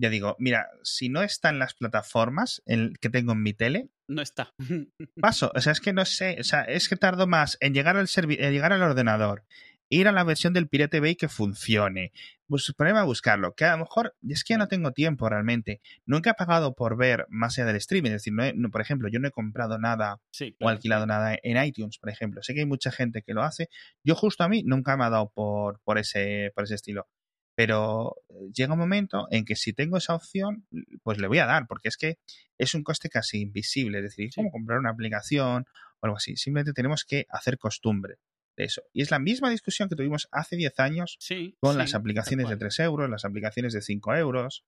ya 0.00 0.08
digo, 0.10 0.36
mira, 0.38 0.68
si 0.84 1.08
no 1.08 1.22
está 1.22 1.48
en 1.50 1.58
las 1.58 1.74
plataformas 1.74 2.62
que 2.66 3.10
tengo 3.10 3.32
en 3.32 3.42
mi 3.42 3.52
tele, 3.52 3.90
No 4.08 4.22
está. 4.22 4.54
paso. 5.20 5.50
O 5.54 5.60
sea, 5.60 5.72
es 5.72 5.80
que 5.80 5.92
no 5.92 6.04
sé, 6.04 6.36
o 6.40 6.44
sea, 6.44 6.62
es 6.62 6.88
que 6.88 6.96
tardo 6.96 7.26
más 7.26 7.58
en 7.60 7.74
llegar 7.74 7.96
al 7.96 8.08
en 8.16 8.52
llegar 8.52 8.72
al 8.72 8.82
ordenador, 8.82 9.44
ir 9.90 10.06
a 10.08 10.12
la 10.12 10.24
versión 10.24 10.52
del 10.52 10.68
Pirate 10.68 11.00
Bay 11.00 11.16
que 11.16 11.28
funcione, 11.28 12.12
pues 12.46 12.72
ponerme 12.76 13.00
a 13.00 13.04
buscarlo, 13.04 13.54
que 13.54 13.64
a 13.64 13.72
lo 13.72 13.78
mejor 13.84 14.14
es 14.28 14.44
que 14.44 14.54
ya 14.54 14.58
no 14.58 14.68
tengo 14.68 14.92
tiempo 14.92 15.28
realmente. 15.28 15.80
Nunca 16.06 16.30
he 16.30 16.34
pagado 16.34 16.74
por 16.74 16.96
ver 16.96 17.26
más 17.28 17.58
allá 17.58 17.66
del 17.66 17.76
streaming, 17.76 18.10
es 18.10 18.14
decir, 18.16 18.32
no 18.32 18.44
he- 18.44 18.52
no- 18.54 18.70
por 18.70 18.80
ejemplo, 18.80 19.08
yo 19.08 19.18
no 19.20 19.28
he 19.28 19.30
comprado 19.30 19.78
nada 19.78 20.20
sí, 20.30 20.54
o 20.60 20.68
alquilado 20.68 21.06
nada 21.06 21.36
en 21.42 21.62
iTunes, 21.64 21.98
por 21.98 22.10
ejemplo. 22.10 22.42
Sé 22.42 22.54
que 22.54 22.60
hay 22.60 22.66
mucha 22.66 22.90
gente 22.90 23.22
que 23.22 23.34
lo 23.34 23.42
hace. 23.42 23.68
Yo 24.04 24.14
justo 24.14 24.44
a 24.44 24.48
mí 24.48 24.62
nunca 24.64 24.96
me 24.96 25.04
ha 25.04 25.10
dado 25.10 25.30
por, 25.34 25.80
por, 25.84 25.98
ese, 25.98 26.52
por 26.54 26.64
ese 26.64 26.74
estilo. 26.74 27.06
Pero 27.54 28.14
eh, 28.28 28.34
llega 28.54 28.74
un 28.74 28.78
momento 28.78 29.26
en 29.30 29.44
que 29.44 29.56
si 29.56 29.72
tengo 29.72 29.96
esa 29.96 30.14
opción, 30.14 30.66
pues 31.02 31.18
le 31.18 31.26
voy 31.26 31.38
a 31.38 31.46
dar, 31.46 31.66
porque 31.66 31.88
es 31.88 31.96
que 31.96 32.18
es 32.56 32.74
un 32.74 32.82
coste 32.84 33.08
casi 33.08 33.40
invisible. 33.40 33.98
Es 33.98 34.04
decir, 34.04 34.26
es 34.28 34.34
Sí. 34.34 34.40
como 34.40 34.50
comprar 34.52 34.78
una 34.78 34.90
aplicación 34.90 35.66
o 36.00 36.06
algo 36.06 36.16
así. 36.18 36.36
Simplemente 36.36 36.72
tenemos 36.72 37.04
que 37.04 37.26
hacer 37.30 37.58
costumbre 37.58 38.16
de 38.58 38.64
eso. 38.64 38.82
Y 38.92 39.02
es 39.02 39.10
la 39.10 39.20
misma 39.20 39.50
discusión 39.50 39.88
que 39.88 39.94
tuvimos 39.96 40.28
hace 40.32 40.56
10 40.56 40.78
años 40.80 41.16
Sí, 41.20 41.56
con 41.60 41.72
sí, 41.72 41.78
las 41.78 41.94
aplicaciones 41.94 42.48
de 42.48 42.56
cual. 42.56 42.68
3 42.68 42.80
euros, 42.80 43.08
las 43.08 43.24
aplicaciones 43.24 43.72
de 43.72 43.80
5 43.80 44.14
euros. 44.16 44.64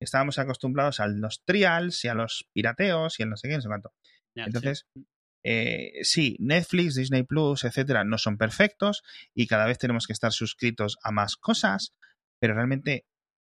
Estábamos 0.00 0.38
acostumbrados 0.38 1.00
a 1.00 1.08
los 1.08 1.44
trials 1.44 2.04
y 2.04 2.08
a 2.08 2.14
los 2.14 2.48
pirateos 2.52 3.18
y 3.18 3.24
al 3.24 3.30
no 3.30 3.36
sé 3.36 3.48
qué, 3.48 3.56
no 3.56 3.60
sé 3.60 3.68
cuánto. 3.68 3.92
Ya, 4.34 4.44
sí. 4.44 4.48
Entonces, 4.48 4.86
eh, 5.44 5.92
sí, 6.02 6.36
Netflix, 6.38 6.94
Disney 6.94 7.24
Plus, 7.24 7.64
etcétera, 7.64 8.04
no 8.04 8.16
son 8.16 8.38
perfectos 8.38 9.02
y 9.34 9.46
cada 9.48 9.66
vez 9.66 9.78
tenemos 9.78 10.06
que 10.06 10.12
estar 10.12 10.32
suscritos 10.32 10.98
a 11.02 11.10
más 11.10 11.36
cosas, 11.36 11.94
pero 12.40 12.54
realmente 12.54 13.06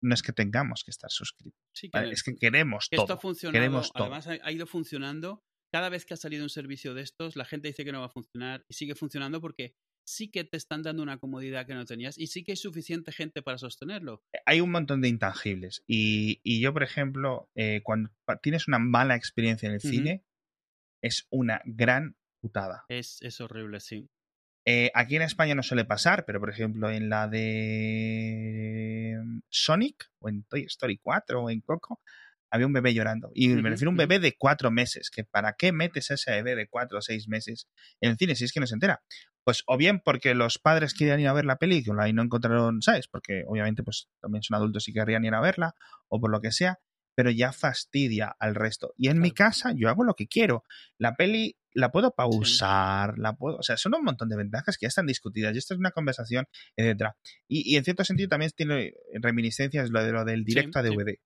no 0.01 0.13
es 0.13 0.21
que 0.21 0.33
tengamos 0.33 0.83
que 0.83 0.91
estar 0.91 1.09
suscritos. 1.09 1.59
Sí. 1.73 1.89
Es 1.93 2.23
que 2.23 2.35
queremos 2.35 2.88
que 2.89 2.97
esto 2.97 3.05
ha 3.05 3.07
todo. 3.07 3.19
funcionado, 3.19 3.53
queremos 3.53 3.91
todo. 3.93 4.03
además 4.13 4.27
ha 4.27 4.51
ido 4.51 4.67
funcionando. 4.67 5.43
Cada 5.72 5.89
vez 5.89 6.05
que 6.05 6.13
ha 6.13 6.18
salido 6.18 6.43
un 6.43 6.49
servicio 6.49 6.93
de 6.93 7.01
estos, 7.01 7.36
la 7.36 7.45
gente 7.45 7.68
dice 7.68 7.84
que 7.84 7.91
no 7.91 7.99
va 7.99 8.07
a 8.07 8.09
funcionar 8.09 8.65
y 8.70 8.74
sigue 8.74 8.95
funcionando 8.95 9.41
porque 9.41 9.76
sí 10.05 10.32
que 10.32 10.45
te 10.45 10.55
están 10.55 10.84
dando 10.84 11.03
una 11.03 11.18
comodidad 11.18 11.68
que 11.68 11.74
no 11.74 11.86
tenías 11.86 12.18
y 12.18 12.28
sí 12.28 12.43
que 12.43 12.53
hay 12.53 12.57
suficiente 12.57 13.11
gente 13.11 13.41
para 13.41 13.57
sostenerlo. 13.57 14.24
Hay 14.45 14.61
un 14.61 14.72
montón 14.72 15.01
de 15.01 15.09
intangibles 15.09 15.84
y, 15.86 16.39
y 16.43 16.61
yo, 16.61 16.74
por 16.74 16.84
ejemplo, 16.84 17.49
eh, 17.55 17.82
cuando 17.84 18.11
tienes 18.41 18.68
una 18.68 18.80
mala 18.80 19.15
experiencia 19.15 19.68
en 19.68 19.76
el 19.76 19.82
cine, 19.82 20.24
es 21.01 21.28
una 21.30 21.61
gran 21.65 22.15
putada. 22.39 22.86
Es, 22.88 23.22
es 23.22 23.41
horrible, 23.41 23.82
sí. 23.82 24.09
Eh, 24.65 24.91
aquí 24.93 25.15
en 25.15 25.22
España 25.22 25.55
no 25.55 25.63
suele 25.63 25.86
pasar, 25.86 26.26
pero 26.26 26.41
por 26.41 26.49
ejemplo 26.49 26.89
en 26.89 27.09
la 27.09 27.30
de 27.30 29.18
Sonic 29.49 30.11
o 30.20 30.28
en 30.28 30.43
Toy 30.43 30.63
Story 30.63 30.97
4 30.97 31.41
o 31.41 31.49
en 31.49 31.61
Coco 31.61 32.01
había 32.50 32.68
un 32.68 32.74
bebé 32.74 32.93
llorando. 32.93 33.32
Y 33.34 33.50
me 33.50 33.70
refiero 33.70 33.89
a 33.89 33.91
un 33.91 33.98
bebé 33.98 34.20
de 34.20 34.36
cuatro 34.38 34.72
meses. 34.72 35.10
que 35.10 35.24
¿Para 35.24 35.54
qué 35.54 35.72
metes 35.72 36.12
a 36.12 36.16
ese 36.16 36.32
bebé 36.32 36.56
de 36.56 36.68
cuatro 36.68 37.00
o 37.00 37.02
seis 37.02 37.28
meses 37.28 37.68
en 38.02 38.12
el 38.12 38.18
cine 38.18 38.36
si 38.36 38.45
es 38.45 38.52
que 38.52 38.60
no 38.60 38.68
se 38.68 38.76
entera? 38.76 39.02
Pues 39.43 39.64
o 39.66 39.78
bien 39.78 40.02
porque 40.04 40.36
los 40.36 40.60
padres 40.60 40.93
querían 40.93 41.20
ir 41.20 41.28
a 41.28 41.34
ver 41.34 41.45
la 41.45 41.58
película 41.58 42.08
y 42.10 42.14
no 42.14 42.22
encontraron, 42.22 42.82
¿sabes? 42.82 43.08
Porque 43.08 43.43
obviamente 43.48 43.84
pues 43.84 44.10
también 44.22 44.43
son 44.43 44.56
adultos 44.56 44.88
y 44.88 44.93
querrían 44.93 45.26
ir 45.26 45.34
a 45.34 45.41
verla 45.41 45.76
o 46.08 46.20
por 46.20 46.32
lo 46.32 46.41
que 46.41 46.52
sea. 46.52 46.80
pero 47.16 47.32
ya 47.32 47.52
fastidia 47.52 48.36
al 48.39 48.54
resto. 48.54 48.93
Y 48.95 49.08
en 49.08 49.20
mi 49.20 49.32
casa 49.32 49.74
yo 49.76 49.89
hago 49.89 50.04
lo 50.04 50.14
que 50.14 50.28
quiero. 50.28 50.64
La 51.00 51.16
peli 51.16 51.58
la 51.74 51.91
puedo 51.91 52.12
pausar, 52.12 53.18
la 53.18 53.36
puedo, 53.36 53.58
o 53.58 53.64
sea, 53.64 53.78
son 53.78 53.95
un 53.95 54.04
montón 54.04 54.30
de 54.30 54.36
ventajas 54.36 54.78
que 54.78 54.86
ya 54.86 54.89
están 54.89 55.06
discutidas 55.06 55.54
y 55.54 55.60
esto 55.60 55.74
es 55.76 55.80
una 55.80 55.91
conversación, 55.91 56.45
etcétera. 56.76 57.18
Y, 57.48 57.76
en 57.76 57.84
cierto 57.84 58.04
sentido 58.04 58.30
también 58.30 58.52
tiene 58.56 58.93
reminiscencias 59.14 59.89
lo 59.89 60.04
de 60.04 60.12
lo 60.12 60.26
del 60.26 60.43
directo 60.43 60.80
a 60.80 60.84
DVD. 60.84 61.20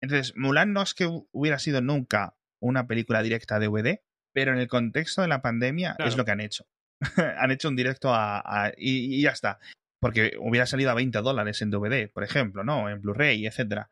Entonces, 0.00 0.36
Mulan 0.36 0.72
no 0.72 0.82
es 0.82 0.94
que 0.94 1.06
hubiera 1.32 1.58
sido 1.58 1.80
nunca 1.80 2.36
una 2.60 2.86
película 2.86 3.22
directa 3.22 3.56
a 3.56 3.60
DVD, 3.60 4.00
pero 4.32 4.52
en 4.52 4.58
el 4.58 4.68
contexto 4.68 5.22
de 5.22 5.28
la 5.28 5.42
pandemia 5.42 5.96
es 5.98 6.16
lo 6.16 6.24
que 6.24 6.30
han 6.30 6.40
hecho. 6.40 6.66
han 7.38 7.50
hecho 7.50 7.68
un 7.68 7.76
directo 7.76 8.12
a, 8.12 8.72
y, 8.76 9.20
ya 9.22 9.30
está. 9.30 9.58
Porque 10.00 10.36
hubiera 10.38 10.66
salido 10.66 10.90
a 10.90 10.94
20 10.94 11.18
dólares 11.22 11.60
en 11.62 11.70
DVD, 11.70 12.10
por 12.10 12.22
ejemplo, 12.22 12.62
¿no? 12.62 12.88
En 12.88 13.00
Blu-ray, 13.00 13.46
etcétera. 13.46 13.90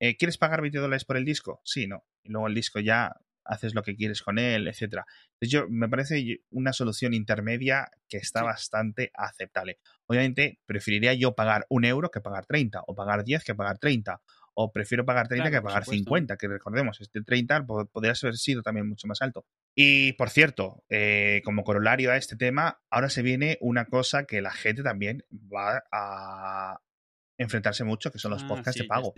Eh, 0.00 0.16
¿Quieres 0.16 0.36
pagar 0.36 0.60
20 0.60 0.78
dólares 0.78 1.04
por 1.06 1.16
el 1.16 1.24
disco? 1.24 1.62
Sí, 1.64 1.86
no. 1.86 2.04
Y 2.22 2.30
luego 2.30 2.48
el 2.48 2.54
disco 2.54 2.80
ya 2.80 3.16
haces 3.46 3.74
lo 3.74 3.82
que 3.82 3.96
quieres 3.96 4.22
con 4.22 4.38
él, 4.38 4.68
etcétera. 4.68 5.06
Yo 5.40 5.66
me 5.68 5.88
parece 5.88 6.40
una 6.50 6.72
solución 6.72 7.14
intermedia 7.14 7.90
que 8.08 8.18
está 8.18 8.42
bastante 8.42 9.10
aceptable. 9.14 9.78
Obviamente, 10.06 10.58
preferiría 10.66 11.14
yo 11.14 11.34
pagar 11.34 11.64
un 11.68 11.84
euro 11.84 12.10
que 12.10 12.20
pagar 12.20 12.44
30, 12.46 12.82
o 12.86 12.94
pagar 12.94 13.24
10 13.24 13.44
que 13.44 13.54
pagar 13.54 13.78
30, 13.78 14.20
o 14.58 14.72
prefiero 14.72 15.04
pagar 15.04 15.28
30 15.28 15.50
que 15.50 15.60
pagar 15.60 15.84
50, 15.84 16.38
que 16.38 16.48
recordemos, 16.48 16.98
este 17.02 17.22
30 17.22 17.66
podría 17.66 18.14
haber 18.22 18.36
sido 18.36 18.62
también 18.62 18.88
mucho 18.88 19.06
más 19.06 19.20
alto. 19.20 19.44
Y 19.74 20.14
por 20.14 20.30
cierto, 20.30 20.82
eh, 20.88 21.42
como 21.44 21.62
corolario 21.62 22.10
a 22.10 22.16
este 22.16 22.36
tema, 22.36 22.80
ahora 22.90 23.10
se 23.10 23.20
viene 23.20 23.58
una 23.60 23.84
cosa 23.84 24.24
que 24.24 24.40
la 24.40 24.50
gente 24.50 24.82
también 24.82 25.24
va 25.30 25.84
a 25.92 26.80
enfrentarse 27.38 27.84
mucho, 27.84 28.10
que 28.10 28.18
son 28.18 28.30
los 28.30 28.44
ah, 28.44 28.48
podcasts 28.48 28.80
de 28.80 28.86
pago. 28.86 29.12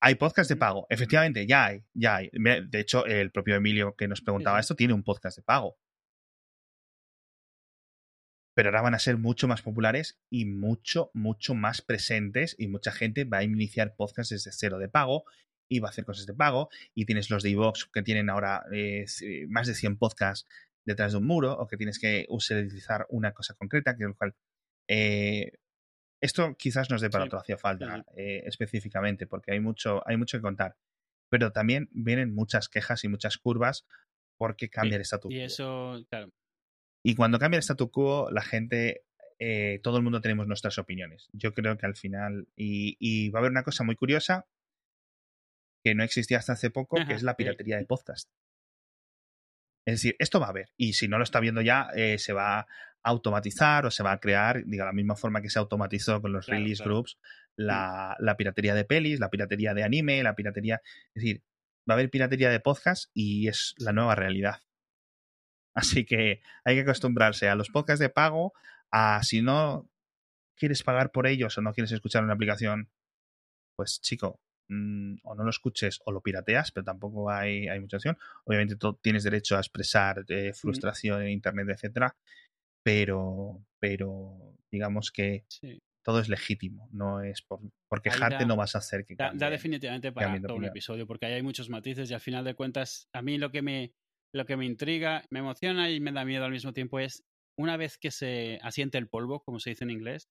Hay 0.00 0.16
podcast 0.16 0.50
de 0.50 0.56
pago. 0.56 0.86
Efectivamente, 0.90 1.46
ya 1.46 1.66
hay, 1.66 1.84
ya 1.94 2.16
hay. 2.16 2.30
De 2.32 2.80
hecho, 2.80 3.06
el 3.06 3.30
propio 3.30 3.54
Emilio 3.54 3.94
que 3.94 4.08
nos 4.08 4.20
preguntaba 4.20 4.58
esto 4.58 4.74
tiene 4.74 4.94
un 4.94 5.04
podcast 5.04 5.36
de 5.36 5.44
pago. 5.44 5.78
Pero 8.58 8.70
ahora 8.70 8.82
van 8.82 8.94
a 8.94 8.98
ser 8.98 9.18
mucho 9.18 9.46
más 9.46 9.62
populares 9.62 10.18
y 10.30 10.44
mucho, 10.44 11.12
mucho 11.14 11.54
más 11.54 11.80
presentes 11.80 12.56
y 12.58 12.66
mucha 12.66 12.90
gente 12.90 13.22
va 13.22 13.38
a 13.38 13.44
iniciar 13.44 13.94
podcasts 13.94 14.30
desde 14.30 14.50
cero 14.50 14.80
de 14.80 14.88
pago 14.88 15.22
y 15.68 15.78
va 15.78 15.86
a 15.86 15.90
hacer 15.90 16.04
cosas 16.04 16.26
de 16.26 16.34
pago. 16.34 16.68
Y 16.92 17.06
tienes 17.06 17.30
los 17.30 17.44
de 17.44 17.50
iVox 17.50 17.88
que 17.92 18.02
tienen 18.02 18.28
ahora 18.28 18.64
eh, 18.72 19.06
más 19.48 19.68
de 19.68 19.74
100 19.74 19.96
podcasts 19.96 20.48
detrás 20.84 21.12
de 21.12 21.18
un 21.18 21.26
muro 21.28 21.52
o 21.52 21.68
que 21.68 21.76
tienes 21.76 22.00
que 22.00 22.26
utilizar 22.28 23.06
una 23.10 23.30
cosa 23.30 23.54
concreta, 23.54 23.96
que 23.96 24.02
lo 24.02 24.16
cual 24.16 24.34
eh, 24.88 25.52
esto 26.20 26.56
quizás 26.58 26.90
nos 26.90 27.00
dé 27.00 27.10
para 27.10 27.26
otro 27.26 27.38
hacía 27.38 27.58
falta 27.58 28.04
eh, 28.16 28.42
específicamente, 28.44 29.28
porque 29.28 29.52
hay 29.52 29.60
mucho, 29.60 30.02
hay 30.04 30.16
mucho 30.16 30.36
que 30.36 30.42
contar. 30.42 30.74
Pero 31.30 31.52
también 31.52 31.88
vienen 31.92 32.34
muchas 32.34 32.68
quejas 32.68 33.04
y 33.04 33.08
muchas 33.08 33.38
curvas 33.38 33.86
porque 34.36 34.68
cambia 34.68 34.96
el 34.96 35.02
statu 35.02 35.28
quo. 35.28 35.36
Y 35.36 35.42
eso, 35.42 36.04
claro. 36.10 36.32
Y 37.08 37.14
cuando 37.14 37.38
cambia 37.38 37.56
el 37.56 37.62
statu 37.62 37.90
quo, 37.90 38.30
la 38.30 38.42
gente, 38.42 39.06
eh, 39.38 39.80
todo 39.82 39.96
el 39.96 40.02
mundo 40.02 40.20
tenemos 40.20 40.46
nuestras 40.46 40.76
opiniones. 40.76 41.30
Yo 41.32 41.54
creo 41.54 41.78
que 41.78 41.86
al 41.86 41.96
final, 41.96 42.48
y, 42.54 43.30
va 43.30 43.38
a 43.38 43.40
haber 43.40 43.50
una 43.50 43.62
cosa 43.62 43.82
muy 43.82 43.96
curiosa 43.96 44.46
que 45.82 45.94
no 45.94 46.04
existía 46.04 46.36
hasta 46.36 46.52
hace 46.52 46.68
poco, 46.68 46.98
que 47.06 47.14
es 47.14 47.22
la 47.22 47.34
piratería 47.34 47.78
de 47.78 47.86
podcast. 47.86 48.28
Es 49.86 49.94
decir, 49.94 50.16
esto 50.18 50.38
va 50.38 50.48
a 50.48 50.50
haber. 50.50 50.68
Y 50.76 50.92
si 50.92 51.08
no 51.08 51.16
lo 51.16 51.24
está 51.24 51.40
viendo 51.40 51.62
ya, 51.62 51.88
eh, 51.96 52.18
se 52.18 52.34
va 52.34 52.66
automatizar 53.02 53.86
o 53.86 53.90
se 53.90 54.02
va 54.02 54.12
a 54.12 54.20
crear, 54.20 54.66
diga, 54.66 54.84
la 54.84 54.92
misma 54.92 55.16
forma 55.16 55.40
que 55.40 55.48
se 55.48 55.58
automatizó 55.58 56.20
con 56.20 56.34
los 56.34 56.46
release 56.46 56.84
groups, 56.84 57.16
mm. 57.56 57.62
la, 57.62 58.16
la, 58.18 58.36
piratería 58.36 58.74
de 58.74 58.84
pelis, 58.84 59.18
la 59.18 59.30
piratería 59.30 59.72
de 59.72 59.82
anime, 59.82 60.22
la 60.22 60.34
piratería. 60.34 60.82
Es 61.14 61.22
decir, 61.22 61.42
va 61.88 61.94
a 61.94 61.96
haber 61.96 62.10
piratería 62.10 62.50
de 62.50 62.60
podcast 62.60 63.10
y 63.14 63.48
es 63.48 63.74
la 63.78 63.94
nueva 63.94 64.14
realidad. 64.14 64.60
Así 65.78 66.04
que 66.04 66.40
hay 66.64 66.74
que 66.74 66.80
acostumbrarse 66.80 67.48
a 67.48 67.54
los 67.54 67.70
podcasts 67.70 68.00
de 68.00 68.08
pago, 68.08 68.52
a 68.90 69.22
si 69.22 69.42
no 69.42 69.88
quieres 70.56 70.82
pagar 70.82 71.12
por 71.12 71.28
ellos 71.28 71.56
o 71.56 71.62
no 71.62 71.72
quieres 71.72 71.92
escuchar 71.92 72.24
una 72.24 72.32
aplicación, 72.32 72.90
pues 73.76 74.00
chico, 74.00 74.40
mm, 74.68 75.18
o 75.22 75.36
no 75.36 75.44
lo 75.44 75.50
escuches 75.50 76.00
o 76.04 76.10
lo 76.10 76.20
pirateas, 76.20 76.72
pero 76.72 76.82
tampoco 76.82 77.30
hay, 77.30 77.68
hay 77.68 77.78
mucha 77.78 77.98
opción. 77.98 78.18
Obviamente 78.44 78.74
tú 78.74 78.94
tienes 78.94 79.22
derecho 79.22 79.56
a 79.56 79.60
expresar 79.60 80.24
eh, 80.26 80.52
frustración 80.52 81.22
en 81.22 81.28
Internet, 81.28 81.68
etcétera, 81.68 82.16
pero, 82.82 83.64
pero 83.78 84.56
digamos 84.72 85.12
que 85.12 85.44
todo 86.02 86.18
es 86.18 86.28
legítimo, 86.28 86.88
no 86.90 87.22
es 87.22 87.40
por, 87.42 87.60
quejarte 88.02 88.46
no 88.46 88.56
vas 88.56 88.74
a 88.74 88.78
hacer 88.78 89.04
que 89.04 89.14
cambie, 89.14 89.38
da, 89.38 89.48
definitivamente 89.48 90.10
para 90.10 90.40
todo 90.40 90.56
un 90.56 90.64
episodio, 90.64 91.06
porque 91.06 91.26
ahí 91.26 91.34
hay 91.34 91.42
muchos 91.42 91.68
matices 91.68 92.10
y 92.10 92.14
al 92.14 92.20
final 92.20 92.44
de 92.44 92.54
cuentas, 92.54 93.08
a 93.12 93.22
mí 93.22 93.38
lo 93.38 93.52
que 93.52 93.62
me, 93.62 93.92
lo 94.34 94.46
que 94.46 94.56
me 94.56 94.66
intriga, 94.66 95.24
me 95.30 95.40
emociona 95.40 95.90
y 95.90 96.00
me 96.00 96.12
da 96.12 96.24
miedo 96.24 96.44
al 96.44 96.52
mismo 96.52 96.72
tiempo 96.72 96.98
es, 96.98 97.24
una 97.58 97.76
vez 97.76 97.98
que 97.98 98.10
se 98.10 98.58
asiente 98.62 98.98
el 98.98 99.08
polvo, 99.08 99.42
como 99.42 99.58
se 99.58 99.70
dice 99.70 99.84
en 99.84 99.90
inglés, 99.90 100.28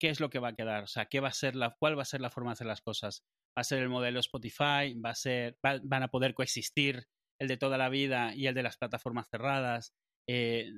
¿qué 0.00 0.08
es 0.08 0.20
lo 0.20 0.30
que 0.30 0.38
va 0.38 0.48
a 0.48 0.54
quedar? 0.54 0.84
O 0.84 0.86
sea, 0.86 1.06
¿qué 1.06 1.20
va 1.20 1.28
a 1.28 1.32
ser 1.32 1.56
la, 1.56 1.76
¿cuál 1.78 1.98
va 1.98 2.02
a 2.02 2.06
ser 2.06 2.20
la 2.20 2.30
forma 2.30 2.50
de 2.50 2.54
hacer 2.54 2.66
las 2.66 2.80
cosas? 2.80 3.22
¿Va 3.56 3.60
a 3.60 3.64
ser 3.64 3.80
el 3.80 3.88
modelo 3.88 4.20
Spotify? 4.20 4.94
¿Va 4.94 5.10
a 5.10 5.14
ser, 5.14 5.58
van 5.62 6.02
a 6.02 6.08
poder 6.08 6.34
coexistir 6.34 7.06
el 7.40 7.48
de 7.48 7.56
toda 7.56 7.78
la 7.78 7.88
vida 7.88 8.34
y 8.34 8.46
el 8.46 8.54
de 8.54 8.62
las 8.62 8.76
plataformas 8.76 9.28
cerradas? 9.30 9.92
Eh, 10.28 10.70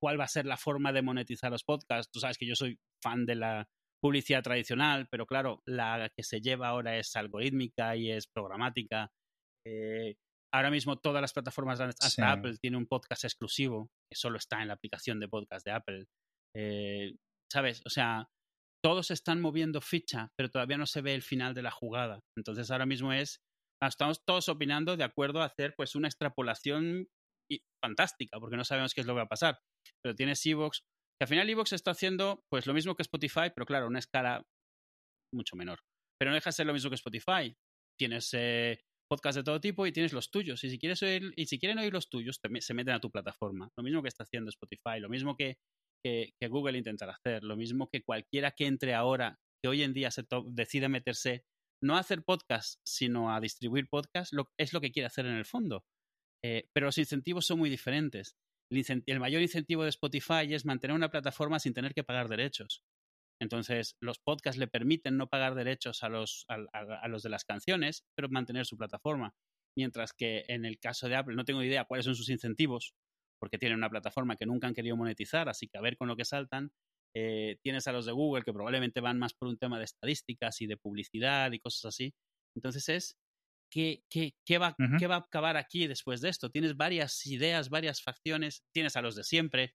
cuál 0.00 0.20
va 0.20 0.24
a 0.24 0.28
ser 0.28 0.46
la 0.46 0.56
forma 0.56 0.92
de 0.92 1.02
monetizar 1.02 1.50
los 1.50 1.64
podcasts. 1.64 2.10
Tú 2.12 2.20
sabes 2.20 2.38
que 2.38 2.46
yo 2.46 2.54
soy 2.54 2.78
fan 3.02 3.26
de 3.26 3.36
la 3.36 3.68
publicidad 4.02 4.42
tradicional, 4.42 5.08
pero 5.10 5.26
claro, 5.26 5.62
la 5.64 6.10
que 6.14 6.22
se 6.22 6.40
lleva 6.40 6.68
ahora 6.68 6.98
es 6.98 7.16
algorítmica 7.16 7.96
y 7.96 8.10
es 8.10 8.26
programática. 8.26 9.10
Eh, 9.66 10.16
ahora 10.54 10.70
mismo 10.70 10.96
todas 10.96 11.20
las 11.20 11.32
plataformas, 11.32 11.80
hasta 11.80 12.32
Apple, 12.32 12.56
tiene 12.58 12.76
un 12.76 12.86
podcast 12.86 13.24
exclusivo 13.24 13.90
que 14.10 14.16
solo 14.16 14.38
está 14.38 14.62
en 14.62 14.68
la 14.68 14.74
aplicación 14.74 15.18
de 15.20 15.28
podcast 15.28 15.66
de 15.66 15.72
Apple. 15.72 16.06
Eh, 16.56 17.14
¿Sabes? 17.52 17.82
O 17.84 17.90
sea, 17.90 18.28
todos 18.82 19.10
están 19.10 19.40
moviendo 19.40 19.80
ficha, 19.80 20.30
pero 20.36 20.50
todavía 20.50 20.78
no 20.78 20.86
se 20.86 21.00
ve 21.02 21.14
el 21.14 21.22
final 21.22 21.54
de 21.54 21.62
la 21.62 21.70
jugada. 21.70 22.20
Entonces 22.36 22.70
ahora 22.70 22.86
mismo 22.86 23.12
es, 23.12 23.40
estamos 23.82 24.24
todos 24.24 24.48
opinando 24.48 24.96
de 24.96 25.04
acuerdo 25.04 25.42
a 25.42 25.46
hacer 25.46 25.74
pues 25.76 25.94
una 25.94 26.08
extrapolación 26.08 27.08
fantástica, 27.84 28.40
porque 28.40 28.56
no 28.56 28.64
sabemos 28.64 28.94
qué 28.94 29.02
es 29.02 29.06
lo 29.06 29.12
que 29.12 29.18
va 29.18 29.24
a 29.24 29.28
pasar 29.28 29.58
pero 30.02 30.14
tienes 30.14 30.44
Evox, 30.46 30.80
que 31.18 31.24
al 31.24 31.28
final 31.28 31.48
Evox 31.48 31.72
está 31.72 31.92
haciendo 31.92 32.44
pues 32.50 32.66
lo 32.66 32.74
mismo 32.74 32.94
que 32.94 33.02
Spotify, 33.02 33.50
pero 33.54 33.66
claro, 33.66 33.86
una 33.86 33.98
escala 33.98 34.44
mucho 35.32 35.56
menor. 35.56 35.80
Pero 36.18 36.30
no 36.30 36.36
deja 36.36 36.50
de 36.50 36.54
ser 36.54 36.66
lo 36.66 36.72
mismo 36.72 36.90
que 36.90 36.96
Spotify. 36.96 37.54
Tienes 37.98 38.30
eh, 38.34 38.80
podcasts 39.08 39.36
de 39.36 39.44
todo 39.44 39.60
tipo 39.60 39.86
y 39.86 39.92
tienes 39.92 40.12
los 40.12 40.30
tuyos. 40.30 40.62
Y 40.64 40.70
si 40.70 40.78
quieres 40.78 41.02
oír, 41.02 41.32
y 41.36 41.46
si 41.46 41.58
quieren 41.58 41.78
oír 41.78 41.92
los 41.92 42.08
tuyos, 42.08 42.40
se 42.60 42.74
meten 42.74 42.94
a 42.94 43.00
tu 43.00 43.10
plataforma. 43.10 43.70
Lo 43.76 43.82
mismo 43.82 44.02
que 44.02 44.08
está 44.08 44.24
haciendo 44.24 44.50
Spotify, 44.50 45.00
lo 45.00 45.08
mismo 45.08 45.36
que, 45.36 45.58
que, 46.04 46.32
Google 46.48 46.78
intentará 46.78 47.12
hacer, 47.12 47.42
lo 47.42 47.56
mismo 47.56 47.88
que 47.90 48.02
cualquiera 48.02 48.52
que 48.52 48.66
entre 48.66 48.94
ahora, 48.94 49.38
que 49.62 49.68
hoy 49.68 49.82
en 49.82 49.92
día 49.92 50.10
se 50.10 50.24
decide 50.46 50.88
meterse 50.88 51.44
no 51.82 51.96
a 51.96 52.00
hacer 52.00 52.22
podcast, 52.22 52.80
sino 52.86 53.34
a 53.34 53.40
distribuir 53.40 53.88
podcast, 53.88 54.32
es 54.58 54.72
lo 54.72 54.80
que 54.80 54.90
quiere 54.90 55.06
hacer 55.06 55.26
en 55.26 55.34
el 55.34 55.44
fondo. 55.44 55.84
Eh, 56.42 56.68
pero 56.72 56.86
los 56.86 56.98
incentivos 56.98 57.46
son 57.46 57.58
muy 57.58 57.70
diferentes 57.70 58.36
el, 59.06 59.20
mayor 59.20 59.42
incentivo 59.42 59.82
de 59.82 59.90
Spotify 59.90 60.52
es 60.52 60.64
mantener 60.64 60.94
una 60.94 61.10
plataforma 61.10 61.58
sin 61.58 61.74
tener 61.74 61.94
que 61.94 62.04
pagar 62.04 62.28
derechos. 62.28 62.82
Entonces, 63.40 63.96
los 64.00 64.18
podcasts 64.18 64.58
le 64.58 64.68
permiten 64.68 65.16
no 65.16 65.28
pagar 65.28 65.54
derechos 65.54 66.02
a 66.02 66.08
los, 66.08 66.46
a, 66.48 67.08
los 67.08 67.22
de 67.22 67.28
las 67.28 67.44
canciones, 67.44 68.04
pero 68.14 68.28
mantener 68.28 68.66
su 68.66 68.76
plataforma. 68.76 69.34
Mientras 69.76 70.12
que 70.12 70.44
en 70.48 70.64
el 70.64 70.78
caso 70.78 71.08
de 71.08 71.16
Apple 71.16 71.34
no 71.34 71.44
tengo 71.44 71.62
idea 71.62 71.84
cuáles 71.84 72.06
son 72.06 72.14
sus 72.14 72.28
incentivos, 72.28 72.94
porque 73.40 73.58
tienen 73.58 73.78
una 73.78 73.90
plataforma 73.90 74.36
que 74.36 74.46
nunca 74.46 74.68
han 74.68 74.74
querido 74.74 74.96
monetizar, 74.96 75.48
así 75.48 75.68
que 75.68 75.78
a 75.78 75.82
ver 75.82 75.96
con 75.96 76.08
lo 76.08 76.16
que 76.16 76.24
saltan. 76.24 76.70
Eh, 77.16 77.58
tienes 77.62 77.86
a 77.86 77.92
los 77.92 78.06
de 78.06 78.12
Google 78.12 78.42
que 78.42 78.52
probablemente 78.52 79.00
van 79.00 79.18
más 79.18 79.34
por 79.34 79.48
un 79.48 79.56
tema 79.56 79.78
de 79.78 79.84
estadísticas 79.84 80.60
y 80.60 80.66
de 80.66 80.76
publicidad 80.76 81.52
y 81.52 81.60
cosas 81.60 81.84
así. 81.86 82.14
Entonces 82.56 82.88
es 82.88 83.16
¿qué, 83.74 84.58
va, 84.58 84.76
¿qué 84.98 85.06
va 85.06 85.16
a 85.16 85.18
acabar 85.18 85.56
aquí 85.56 85.86
después 85.86 86.20
de 86.20 86.28
esto? 86.28 86.50
Tienes 86.50 86.76
varias 86.76 87.26
ideas, 87.26 87.70
varias 87.70 88.02
facciones, 88.02 88.62
tienes 88.72 88.96
a 88.96 89.02
los 89.02 89.16
de 89.16 89.24
siempre, 89.24 89.74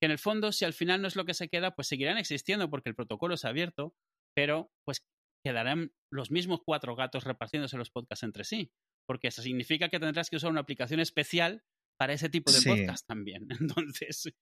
que 0.00 0.06
en 0.06 0.12
el 0.12 0.18
fondo, 0.18 0.52
si 0.52 0.64
al 0.64 0.72
final 0.72 1.02
no 1.02 1.08
es 1.08 1.16
lo 1.16 1.24
que 1.24 1.34
se 1.34 1.48
queda, 1.48 1.74
pues 1.74 1.88
seguirán 1.88 2.18
existiendo 2.18 2.70
porque 2.70 2.88
el 2.88 2.94
protocolo 2.94 3.34
es 3.34 3.44
abierto, 3.44 3.94
pero 4.34 4.70
pues 4.84 5.02
quedarán 5.44 5.92
los 6.12 6.30
mismos 6.30 6.60
cuatro 6.64 6.94
gatos 6.96 7.24
repartiéndose 7.24 7.76
los 7.76 7.90
podcasts 7.90 8.22
entre 8.22 8.44
sí, 8.44 8.70
porque 9.06 9.28
eso 9.28 9.42
significa 9.42 9.88
que 9.88 10.00
tendrás 10.00 10.30
que 10.30 10.36
usar 10.36 10.50
una 10.50 10.60
aplicación 10.60 11.00
especial 11.00 11.62
para 11.98 12.12
ese 12.12 12.28
tipo 12.28 12.52
de 12.52 12.62
podcast 12.62 13.06
también. 13.06 13.48
Entonces... 13.60 14.32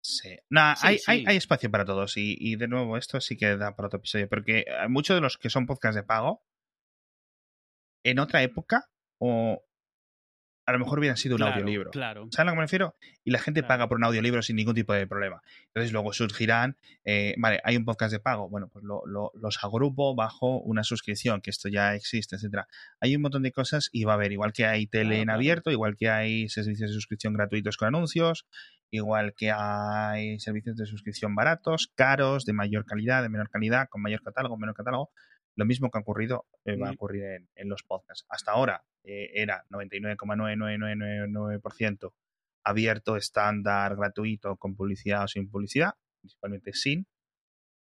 Sí. 0.00 0.38
Nada, 0.48 0.76
hay, 0.80 0.98
Hay, 1.06 1.24
hay, 1.26 1.36
espacio 1.36 1.70
para 1.70 1.84
todos 1.84 2.16
y, 2.16 2.36
y, 2.38 2.54
de 2.54 2.68
nuevo 2.68 2.96
esto 2.96 3.20
sí 3.20 3.36
que 3.36 3.56
da 3.56 3.74
para 3.74 3.88
otro 3.88 3.98
episodio, 3.98 4.28
porque 4.28 4.64
muchos 4.88 5.16
de 5.16 5.20
los 5.20 5.36
que 5.36 5.50
son 5.50 5.66
podcasts 5.66 5.96
de 5.96 6.04
pago 6.04 6.44
en 8.04 8.20
otra 8.20 8.42
época 8.42 8.88
o 9.20 9.67
a 10.68 10.72
lo 10.72 10.78
mejor 10.80 10.98
hubiera 10.98 11.16
sido 11.16 11.36
un 11.36 11.38
Claro, 11.38 11.54
audiolibro. 11.54 11.90
Claro. 11.90 12.28
¿Sabes 12.30 12.38
a 12.40 12.44
lo 12.44 12.50
que 12.52 12.56
me 12.56 12.62
refiero? 12.62 12.94
Y 13.24 13.30
la 13.30 13.38
gente 13.38 13.60
Claro. 13.60 13.68
paga 13.68 13.88
por 13.88 13.96
un 13.96 14.04
audiolibro 14.04 14.42
sin 14.42 14.56
ningún 14.56 14.74
tipo 14.74 14.92
de 14.92 15.06
problema. 15.06 15.40
Entonces 15.68 15.92
luego 15.92 16.12
surgirán, 16.12 16.76
eh, 17.04 17.34
vale, 17.38 17.60
hay 17.64 17.76
un 17.76 17.84
podcast 17.86 18.12
de 18.12 18.20
pago, 18.20 18.48
bueno, 18.50 18.68
pues 18.68 18.84
lo- 18.84 19.02
lo- 19.06 19.32
los 19.34 19.64
agrupo 19.64 20.14
bajo 20.14 20.60
una 20.60 20.84
suscripción, 20.84 21.40
que 21.40 21.50
esto 21.50 21.68
ya 21.70 21.94
existe, 21.94 22.36
etcétera. 22.36 22.66
Hay 23.00 23.16
un 23.16 23.22
montón 23.22 23.42
de 23.42 23.50
cosas 23.52 23.88
y 23.92 24.04
va 24.04 24.12
a 24.12 24.14
haber, 24.16 24.32
igual 24.32 24.52
que 24.52 24.66
hay 24.66 24.86
tele 24.86 25.20
en 25.22 25.30
abierto, 25.30 25.70
igual 25.70 25.96
que 25.96 26.10
hay 26.10 26.48
servicios 26.50 26.90
de 26.90 26.94
suscripción 26.94 27.32
gratuitos 27.32 27.76
con 27.78 27.88
anuncios, 27.88 28.46
igual 28.90 29.34
que 29.36 29.50
hay 29.50 30.38
servicios 30.38 30.76
de 30.76 30.86
suscripción 30.86 31.34
baratos, 31.34 31.90
caros, 31.94 32.44
de 32.44 32.52
mayor 32.52 32.84
calidad, 32.84 33.22
de 33.22 33.28
menor 33.30 33.48
calidad, 33.50 33.88
con 33.88 34.02
mayor 34.02 34.22
catálogo, 34.22 34.56
menor 34.58 34.74
catálogo. 34.74 35.10
Lo 35.56 35.64
mismo 35.64 35.90
que 35.90 35.98
ha 35.98 36.02
ocurrido 36.02 36.46
eh, 36.64 36.76
va 36.76 36.88
a 36.88 36.92
ocurrir 36.92 37.24
en, 37.24 37.48
en 37.56 37.68
los 37.68 37.82
podcasts. 37.82 38.24
Hasta 38.28 38.52
ahora 38.52 38.84
eh, 39.04 39.30
era 39.34 39.64
99,9999% 39.70 42.12
abierto, 42.64 43.16
estándar, 43.16 43.96
gratuito, 43.96 44.56
con 44.56 44.76
publicidad 44.76 45.24
o 45.24 45.28
sin 45.28 45.48
publicidad, 45.50 45.94
principalmente 46.20 46.72
sin, 46.74 47.06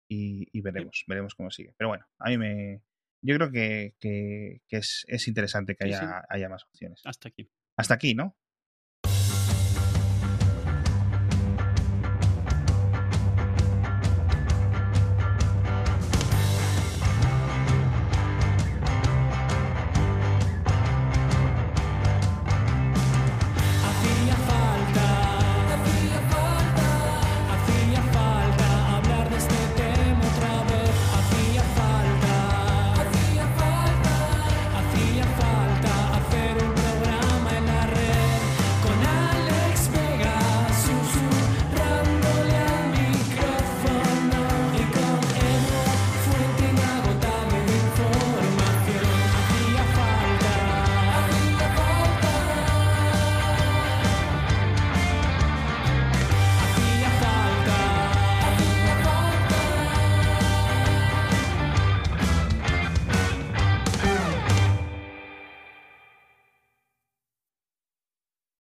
y, 0.10 0.48
y 0.52 0.62
veremos, 0.62 1.04
veremos 1.08 1.36
cómo 1.36 1.52
sigue. 1.52 1.74
Pero 1.78 1.90
bueno, 1.90 2.08
a 2.18 2.30
mí 2.30 2.38
me... 2.38 2.82
Yo 3.22 3.36
creo 3.36 3.52
que, 3.52 3.96
que- 4.00 4.62
que 4.68 4.78
es, 4.78 5.04
es 5.10 5.28
interesante 5.28 5.76
que 5.76 5.84
Sí, 5.86 5.90
haya, 5.94 6.22
sí. 6.22 6.26
haya 6.30 6.48
más 6.50 6.64
opciones. 6.64 7.02
Hasta 7.04 7.28
aquí. 7.28 7.52
Hasta 7.78 7.94
aquí, 7.96 8.16
¿no? 8.16 8.38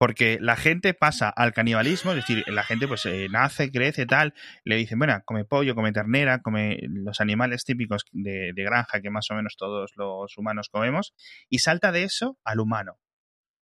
Porque 0.06 0.38
la 0.40 0.54
gente 0.54 0.94
pasa 0.94 1.28
al 1.30 1.52
canibalismo, 1.52 2.12
es 2.12 2.18
decir, 2.18 2.44
la 2.46 2.62
gente 2.62 2.86
pues 2.86 3.04
eh, 3.06 3.26
nace, 3.28 3.72
crece, 3.72 4.06
tal, 4.06 4.34
le 4.62 4.76
dicen, 4.76 4.98
bueno, 5.00 5.20
come 5.24 5.44
pollo, 5.44 5.74
come 5.74 5.90
ternera, 5.92 6.42
come 6.42 6.78
los 6.82 7.20
animales 7.20 7.64
típicos 7.64 8.04
de, 8.12 8.52
de 8.54 8.62
granja 8.62 9.00
que 9.00 9.10
más 9.10 9.28
o 9.32 9.34
menos 9.34 9.56
todos 9.56 9.90
los 9.96 10.38
humanos 10.38 10.68
comemos, 10.68 11.12
y 11.48 11.58
salta 11.58 11.90
de 11.90 12.04
eso 12.04 12.38
al 12.44 12.60
humano. 12.60 13.00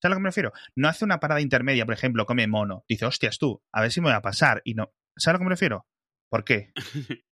¿Sabes 0.02 0.06
a 0.06 0.08
lo 0.08 0.16
que 0.16 0.22
me 0.22 0.28
refiero? 0.30 0.52
No 0.74 0.88
hace 0.88 1.04
una 1.04 1.20
parada 1.20 1.40
intermedia, 1.40 1.84
por 1.84 1.94
ejemplo, 1.94 2.26
come 2.26 2.48
mono. 2.48 2.84
Dice, 2.88 3.06
hostias 3.06 3.38
tú, 3.38 3.62
a 3.72 3.80
ver 3.80 3.92
si 3.92 4.00
me 4.00 4.08
voy 4.08 4.16
a 4.16 4.20
pasar. 4.20 4.60
Y 4.64 4.74
no. 4.74 4.92
¿Sabes 5.16 5.28
a 5.28 5.32
lo 5.34 5.38
que 5.38 5.44
me 5.44 5.50
refiero? 5.50 5.86
¿Por 6.28 6.44
qué? 6.44 6.72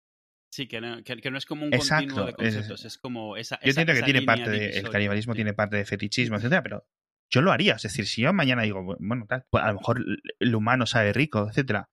Sí, 0.53 0.67
que 0.67 0.81
no, 0.81 1.03
que, 1.05 1.17
que 1.17 1.31
no 1.31 1.39
es 1.39 1.47
como 1.47 1.65
un 1.65 1.73
Exacto, 1.73 2.07
continuo 2.07 2.27
de 2.27 2.31
es- 2.49 2.55
conceptos, 2.55 2.85
es, 2.85 2.99
como 2.99 3.37
esa. 3.37 3.61
Yo 3.63 3.69
entiendo 3.71 3.95
que 3.95 4.03
tiene 4.03 4.23
parte 4.23 4.51
de, 4.51 4.71
el 4.71 4.91
canibalismo 4.91 5.33
Sí. 5.33 5.37
tiene 5.37 5.55
parte 5.55 5.77
de 5.77 5.85
fetichismo, 5.85 6.37
etcétera, 6.39 6.61
pero 6.65 6.87
yo 7.31 7.41
lo 7.43 7.53
haría. 7.53 7.75
Es 7.75 7.83
decir, 7.83 8.07
si 8.07 8.23
yo 8.23 8.33
mañana 8.33 8.63
digo, 8.63 8.81
bu- 8.81 8.97
bueno, 9.01 9.27
tal, 9.29 9.45
pues 9.51 9.65
a 9.65 9.69
lo 9.69 9.75
mejor 9.79 10.05
el- 10.41 10.55
humano 10.55 10.87
sabe 10.87 11.13
rico, 11.13 11.49
etcétera, 11.49 11.89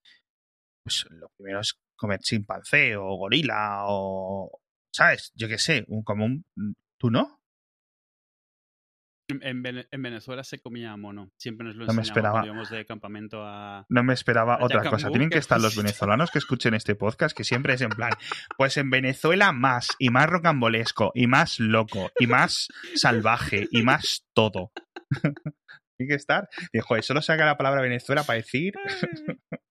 pues 0.83 1.05
lo 1.11 1.29
primero 1.37 1.59
es 1.61 1.75
comer 1.95 2.19
chimpancé 2.21 2.95
o 2.97 3.15
gorila 3.17 3.83
o, 3.87 4.59
¿sabes? 4.93 5.31
Yo 5.35 5.47
qué 5.47 5.57
sé, 5.57 5.85
un 5.87 6.03
común. 6.03 6.45
¿Tú 6.99 7.11
no? 7.11 7.39
En, 9.29 9.43
en 9.43 9.61
Vene- 9.61 9.87
en 9.91 10.01
Venezuela 10.01 10.43
se 10.43 10.59
comía 10.59 10.95
mono. 10.95 11.31
Siempre 11.37 11.67
nos 11.67 11.75
lo 11.75 11.85
No 11.85 11.93
me 11.93 12.01
esperaba. 12.01 12.43
de 12.43 12.85
campamento 12.85 13.43
a. 13.43 13.85
No 13.89 14.03
me 14.03 14.13
esperaba 14.13 14.55
A 14.55 14.63
otra 14.65 14.89
cosa. 14.89 15.09
Tienen 15.09 15.29
que 15.29 15.37
estar 15.37 15.59
los 15.59 15.75
venezolanos 15.77 16.31
que 16.31 16.39
escuchen 16.39 16.73
este 16.73 16.95
podcast, 16.95 17.35
que 17.35 17.43
siempre 17.43 17.73
es 17.73 17.81
en 17.81 17.89
plan, 17.89 18.11
pues 18.57 18.77
en 18.77 18.89
Venezuela 18.89 19.51
más, 19.51 19.89
y 19.99 20.09
más 20.11 20.27
rocambolesco, 20.27 21.11
y 21.13 21.27
más 21.27 21.59
loco, 21.59 22.09
y 22.19 22.27
más 22.27 22.69
salvaje, 22.95 23.67
y 23.71 23.81
más 23.83 24.25
todo. 24.33 24.71
Tiene 25.97 26.09
que 26.11 26.15
estar. 26.15 26.47
Joder, 26.81 27.03
solo 27.03 27.21
saca 27.21 27.45
la 27.45 27.57
palabra 27.57 27.81
Venezuela 27.81 28.23
para 28.23 28.37
decir 28.37 28.73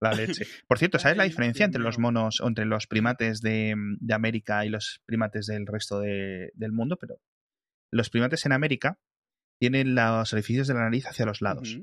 la 0.00 0.12
leche. 0.12 0.44
Por 0.68 0.78
cierto, 0.78 0.98
¿sabes 0.98 1.16
la 1.16 1.24
diferencia 1.24 1.64
entre 1.64 1.80
los 1.82 1.98
monos, 1.98 2.40
entre 2.44 2.66
los 2.66 2.86
primates 2.86 3.40
de, 3.40 3.74
de 3.98 4.14
América 4.14 4.64
y 4.64 4.68
los 4.68 5.00
primates 5.06 5.46
del 5.46 5.66
resto 5.66 6.00
de- 6.00 6.50
del 6.54 6.72
mundo? 6.72 6.96
Pero 7.00 7.16
los 7.90 8.10
primates 8.10 8.46
en 8.46 8.52
América 8.52 8.98
tienen 9.58 9.94
los 9.94 10.32
orificios 10.32 10.66
de 10.68 10.74
la 10.74 10.80
nariz 10.80 11.06
hacia 11.06 11.26
los 11.26 11.40
lados. 11.40 11.78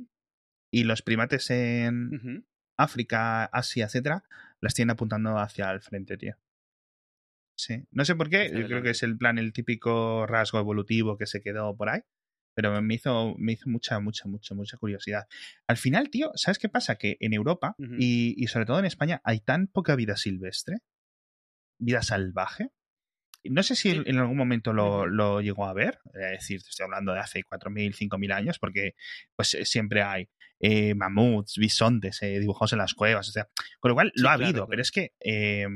Y 0.72 0.84
los 0.84 1.02
primates 1.02 1.50
en. 1.50 2.46
África, 2.76 3.46
Asia, 3.46 3.86
etcétera, 3.86 4.24
las 4.60 4.74
tienen 4.74 4.92
apuntando 4.92 5.38
hacia 5.38 5.70
el 5.72 5.82
frente, 5.82 6.18
tío. 6.18 6.36
Sí. 7.56 7.84
No 7.92 8.04
sé 8.04 8.16
por 8.16 8.30
qué, 8.30 8.50
yo 8.52 8.66
creo 8.66 8.82
que 8.82 8.90
es 8.90 9.04
el 9.04 9.16
plan, 9.16 9.38
el 9.38 9.54
típico 9.54 10.26
rasgo 10.26 10.60
evolutivo 10.60 11.18
que 11.18 11.28
se 11.28 11.42
quedó 11.42 11.76
por 11.78 11.90
ahí. 11.90 12.02
Pero 12.56 12.80
me 12.82 12.94
hizo, 12.94 13.36
me 13.38 13.54
hizo 13.54 13.70
mucha, 13.70 14.00
mucha, 14.00 14.28
mucha, 14.28 14.54
mucha 14.54 14.78
curiosidad. 14.78 15.28
Al 15.68 15.78
final, 15.78 16.10
tío, 16.10 16.32
¿sabes 16.36 16.60
qué 16.60 16.70
pasa? 16.70 16.96
Que 16.96 17.18
en 17.20 17.34
Europa 17.34 17.76
y 17.78 18.46
sobre 18.48 18.66
todo 18.66 18.80
en 18.80 18.86
España 18.86 19.22
hay 19.24 19.40
tan 19.40 19.68
poca 19.68 19.96
vida 19.96 20.18
silvestre, 20.18 20.78
vida 21.80 22.02
salvaje. 22.02 22.70
No 23.46 23.62
sé 23.64 23.76
si 23.76 23.92
Sí. 23.92 24.02
en 24.06 24.18
algún 24.20 24.38
momento 24.38 24.74
lo, 24.74 25.42
llegó 25.42 25.66
a 25.68 25.74
ver, 25.74 26.00
es 26.14 26.40
decir, 26.40 26.62
te 26.64 26.70
estoy 26.70 26.86
hablando 26.86 27.14
de 27.14 27.20
hace 27.20 27.44
4.000, 27.44 27.94
5.000 27.94 28.32
años, 28.32 28.60
porque 28.60 28.96
pues 29.36 29.54
eh, 29.54 29.66
siempre 29.66 30.02
hay 30.04 30.30
eh, 30.60 30.96
mamuts, 30.96 31.58
bisontes 31.58 32.22
eh, 32.22 32.40
dibujados 32.40 32.72
en 32.74 32.80
las 32.80 32.94
cuevas, 32.94 33.28
o 33.28 33.32
sea, 33.32 33.50
con 33.82 33.90
lo 33.90 33.96
cual 33.96 34.12
Sí, 34.16 34.22
lo 34.22 34.30
ha 34.30 34.32
claro, 34.36 34.44
habido, 34.46 34.54
claro. 34.62 34.68
pero 34.70 34.82
es 34.82 34.92
que 34.92 35.12
eh, 35.20 35.68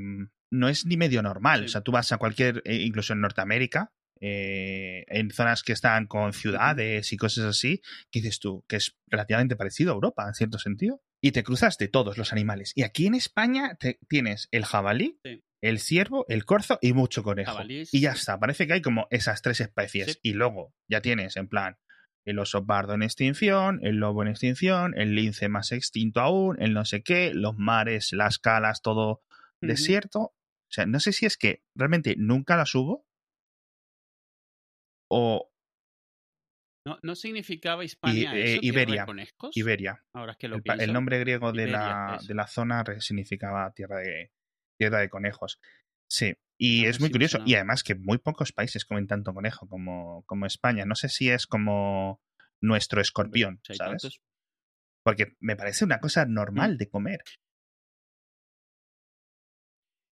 no 0.50 0.70
es 0.70 0.86
ni 0.86 0.96
medio 0.96 1.22
normal, 1.22 1.60
Sí. 1.62 1.66
o 1.66 1.70
sea, 1.70 1.82
tú 1.82 1.92
vas 1.92 2.12
a 2.14 2.18
cualquier, 2.18 2.62
eh, 2.64 2.76
incluso 2.76 3.12
en 3.14 3.20
Norteamérica, 3.22 3.92
eh, 4.22 5.04
en 5.10 5.30
zonas 5.32 5.62
que 5.64 5.74
están 5.74 6.08
con 6.08 6.34
ciudades 6.34 7.12
y 7.14 7.18
cosas 7.18 7.46
así, 7.46 7.82
que 8.12 8.20
dices 8.22 8.40
tú, 8.40 8.64
que 8.68 8.78
es 8.78 8.98
relativamente 9.08 9.56
parecido 9.56 9.92
a 9.92 9.96
Europa, 9.96 10.26
en 10.28 10.34
cierto 10.34 10.58
sentido, 10.58 11.02
y 11.22 11.32
te 11.32 11.44
cruzas 11.44 11.78
de 11.78 11.88
todos 11.88 12.18
los 12.18 12.32
animales. 12.32 12.72
Y 12.76 12.84
aquí 12.84 13.08
en 13.08 13.16
España 13.16 13.76
te- 13.80 14.00
tienes 14.08 14.48
el 14.52 14.66
jabalí, 14.66 15.20
Sí. 15.24 15.44
El 15.62 15.80
ciervo, 15.80 16.26
el 16.30 16.46
corzo 16.46 16.80
y 16.82 16.94
mucho 16.94 17.24
conejo. 17.24 17.52
Jabalís. 17.52 17.94
Y 17.94 18.02
ya 18.02 18.12
está, 18.12 18.40
parece 18.40 18.68
que 18.68 18.74
hay 18.74 18.82
como 18.82 19.08
esas 19.10 19.42
tres 19.42 19.60
especies. 19.62 20.14
Sí. 20.14 20.20
Y 20.24 20.34
luego 20.34 20.74
ya 20.88 21.02
tienes, 21.02 21.36
en 21.38 21.48
plan, 21.48 21.78
el 22.26 22.40
oso 22.40 22.66
pardo 22.66 22.94
en 22.94 23.04
extinción, 23.04 23.80
el 23.84 23.96
lobo 23.98 24.22
en 24.22 24.28
extinción, 24.28 24.94
el 24.98 25.16
lince 25.16 25.48
más 25.48 25.72
extinto 25.72 26.20
aún, 26.20 26.62
el 26.62 26.74
no 26.74 26.84
sé 26.86 27.02
qué, 27.02 27.34
los 27.34 27.58
mares, 27.58 28.12
las 28.12 28.38
calas, 28.38 28.82
todo 28.82 29.24
desierto. 29.62 30.20
O 30.20 30.70
sea, 30.70 30.86
no 30.86 31.00
sé 31.00 31.14
si 31.14 31.26
es 31.26 31.38
que 31.38 31.64
realmente 31.74 32.16
nunca 32.18 32.58
las 32.58 32.76
hubo 32.76 33.06
o 35.10 35.52
¿No, 36.86 36.98
¿No 37.02 37.16
significaba 37.16 37.84
Hispania 37.84 38.34
eh, 38.34 38.54
eso? 38.54 38.60
Iberia. 38.62 39.06
Iberia. 39.54 40.06
Ahora 40.14 40.32
es 40.32 40.38
que 40.38 40.48
lo 40.48 40.56
El, 40.64 40.82
el 40.82 40.94
nombre 40.94 41.20
griego 41.20 41.52
de, 41.52 41.64
Iberia, 41.64 41.78
la, 41.78 42.16
eso. 42.18 42.28
de 42.28 42.34
la 42.34 42.48
zona 42.48 42.86
significaba 43.00 43.70
tierra 43.74 44.00
de, 44.00 44.32
tierra 44.78 45.00
de 45.00 45.10
conejos. 45.10 45.60
Sí, 46.10 46.36
y 46.58 46.86
Ah, 46.86 46.88
es 46.88 47.00
muy 47.00 47.10
sí 47.10 47.12
curioso. 47.12 47.40
Y 47.46 47.56
además 47.56 47.84
que 47.84 47.96
muy 47.96 48.18
pocos 48.20 48.52
países 48.54 48.86
comen 48.86 49.08
tanto 49.08 49.34
conejo 49.34 49.68
como, 49.68 50.24
como 50.26 50.46
España. 50.46 50.86
No 50.86 50.96
sé 50.96 51.10
si 51.10 51.30
es 51.30 51.48
como 51.48 52.22
nuestro 52.62 53.02
escorpión, 53.02 53.62
Si 53.62 53.74
¿sabes? 53.78 54.02
tantos. 54.02 54.22
Porque 55.04 55.36
me 55.40 55.56
parece 55.56 55.86
una 55.86 56.00
cosa 56.00 56.26
normal 56.26 56.74
Mm. 56.74 56.78
de 56.78 56.90
comer. 56.90 57.22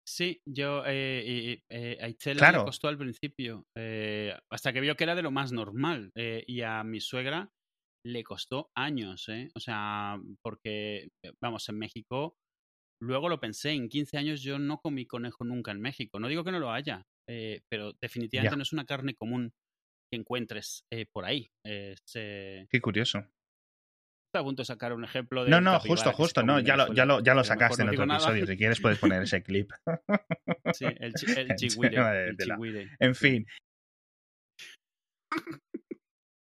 Sí, 0.06 0.40
yo 0.44 0.82
eh, 0.86 1.62
eh, 1.68 1.98
a 2.00 2.34
Claro. 2.36 2.58
le 2.58 2.64
costó 2.64 2.88
al 2.88 2.98
principio, 2.98 3.66
eh, 3.76 4.36
hasta 4.50 4.72
que 4.72 4.80
vio 4.80 4.96
que 4.96 5.04
era 5.04 5.14
de 5.14 5.22
lo 5.22 5.30
más 5.30 5.52
normal. 5.52 6.10
eh, 6.16 6.42
y 6.46 6.62
a 6.62 6.82
mi 6.84 7.00
suegra 7.00 7.50
le 8.04 8.24
costó 8.24 8.70
años, 8.74 9.28
¿eh? 9.28 9.50
O 9.54 9.60
sea, 9.60 10.18
porque, 10.42 11.08
eh, 11.22 11.32
vamos, 11.40 11.68
en 11.68 11.78
México, 11.78 12.36
luego 13.00 13.28
lo 13.28 13.40
pensé, 13.40 13.70
en 13.72 13.88
15 13.88 14.16
años 14.18 14.42
yo 14.42 14.58
no 14.58 14.80
comí 14.80 15.06
conejo 15.06 15.44
nunca 15.44 15.70
en 15.70 15.80
México. 15.80 16.18
No 16.20 16.28
digo 16.28 16.44
que 16.44 16.52
no 16.52 16.58
lo 16.60 16.70
haya, 16.72 17.06
eh, 17.28 17.60
pero 17.68 17.92
definitivamente 18.00 18.52
Ya. 18.52 18.56
no 18.56 18.62
es 18.62 18.72
una 18.72 18.84
carne 18.86 19.14
común. 19.14 19.52
que 20.12 20.18
encuentres 20.18 20.84
eh, 20.90 21.06
por 21.06 21.24
ahí. 21.24 21.52
Eh, 21.64 21.94
se- 22.04 22.66
Qué 22.68 22.80
curioso. 22.80 23.18
Estoy 23.20 24.40
a 24.40 24.42
punto 24.42 24.62
de 24.62 24.66
sacar 24.66 24.92
un 24.92 25.04
ejemplo 25.04 25.44
de. 25.44 25.50
No, 25.50 25.60
no, 25.60 25.78
justo, 25.78 26.12
justo, 26.12 26.42
no, 26.42 26.58
ya 26.58 26.76
lo, 26.76 26.92
ya 26.92 27.04
lo, 27.04 27.20
ya 27.20 27.32
lo 27.32 27.44
sacaste 27.44 27.82
en 27.82 27.90
otro 27.90 28.06
nada. 28.06 28.18
episodio. 28.18 28.44
Si 28.46 28.56
quieres 28.56 28.80
puedes 28.80 28.98
poner 28.98 29.22
ese 29.22 29.44
clip. 29.44 29.70
Sí, 30.74 30.84
el, 30.98 31.14
chi- 31.14 31.26
el 31.36 31.54
chigüire. 31.54 31.96
En 32.98 33.14
fin. 33.14 33.46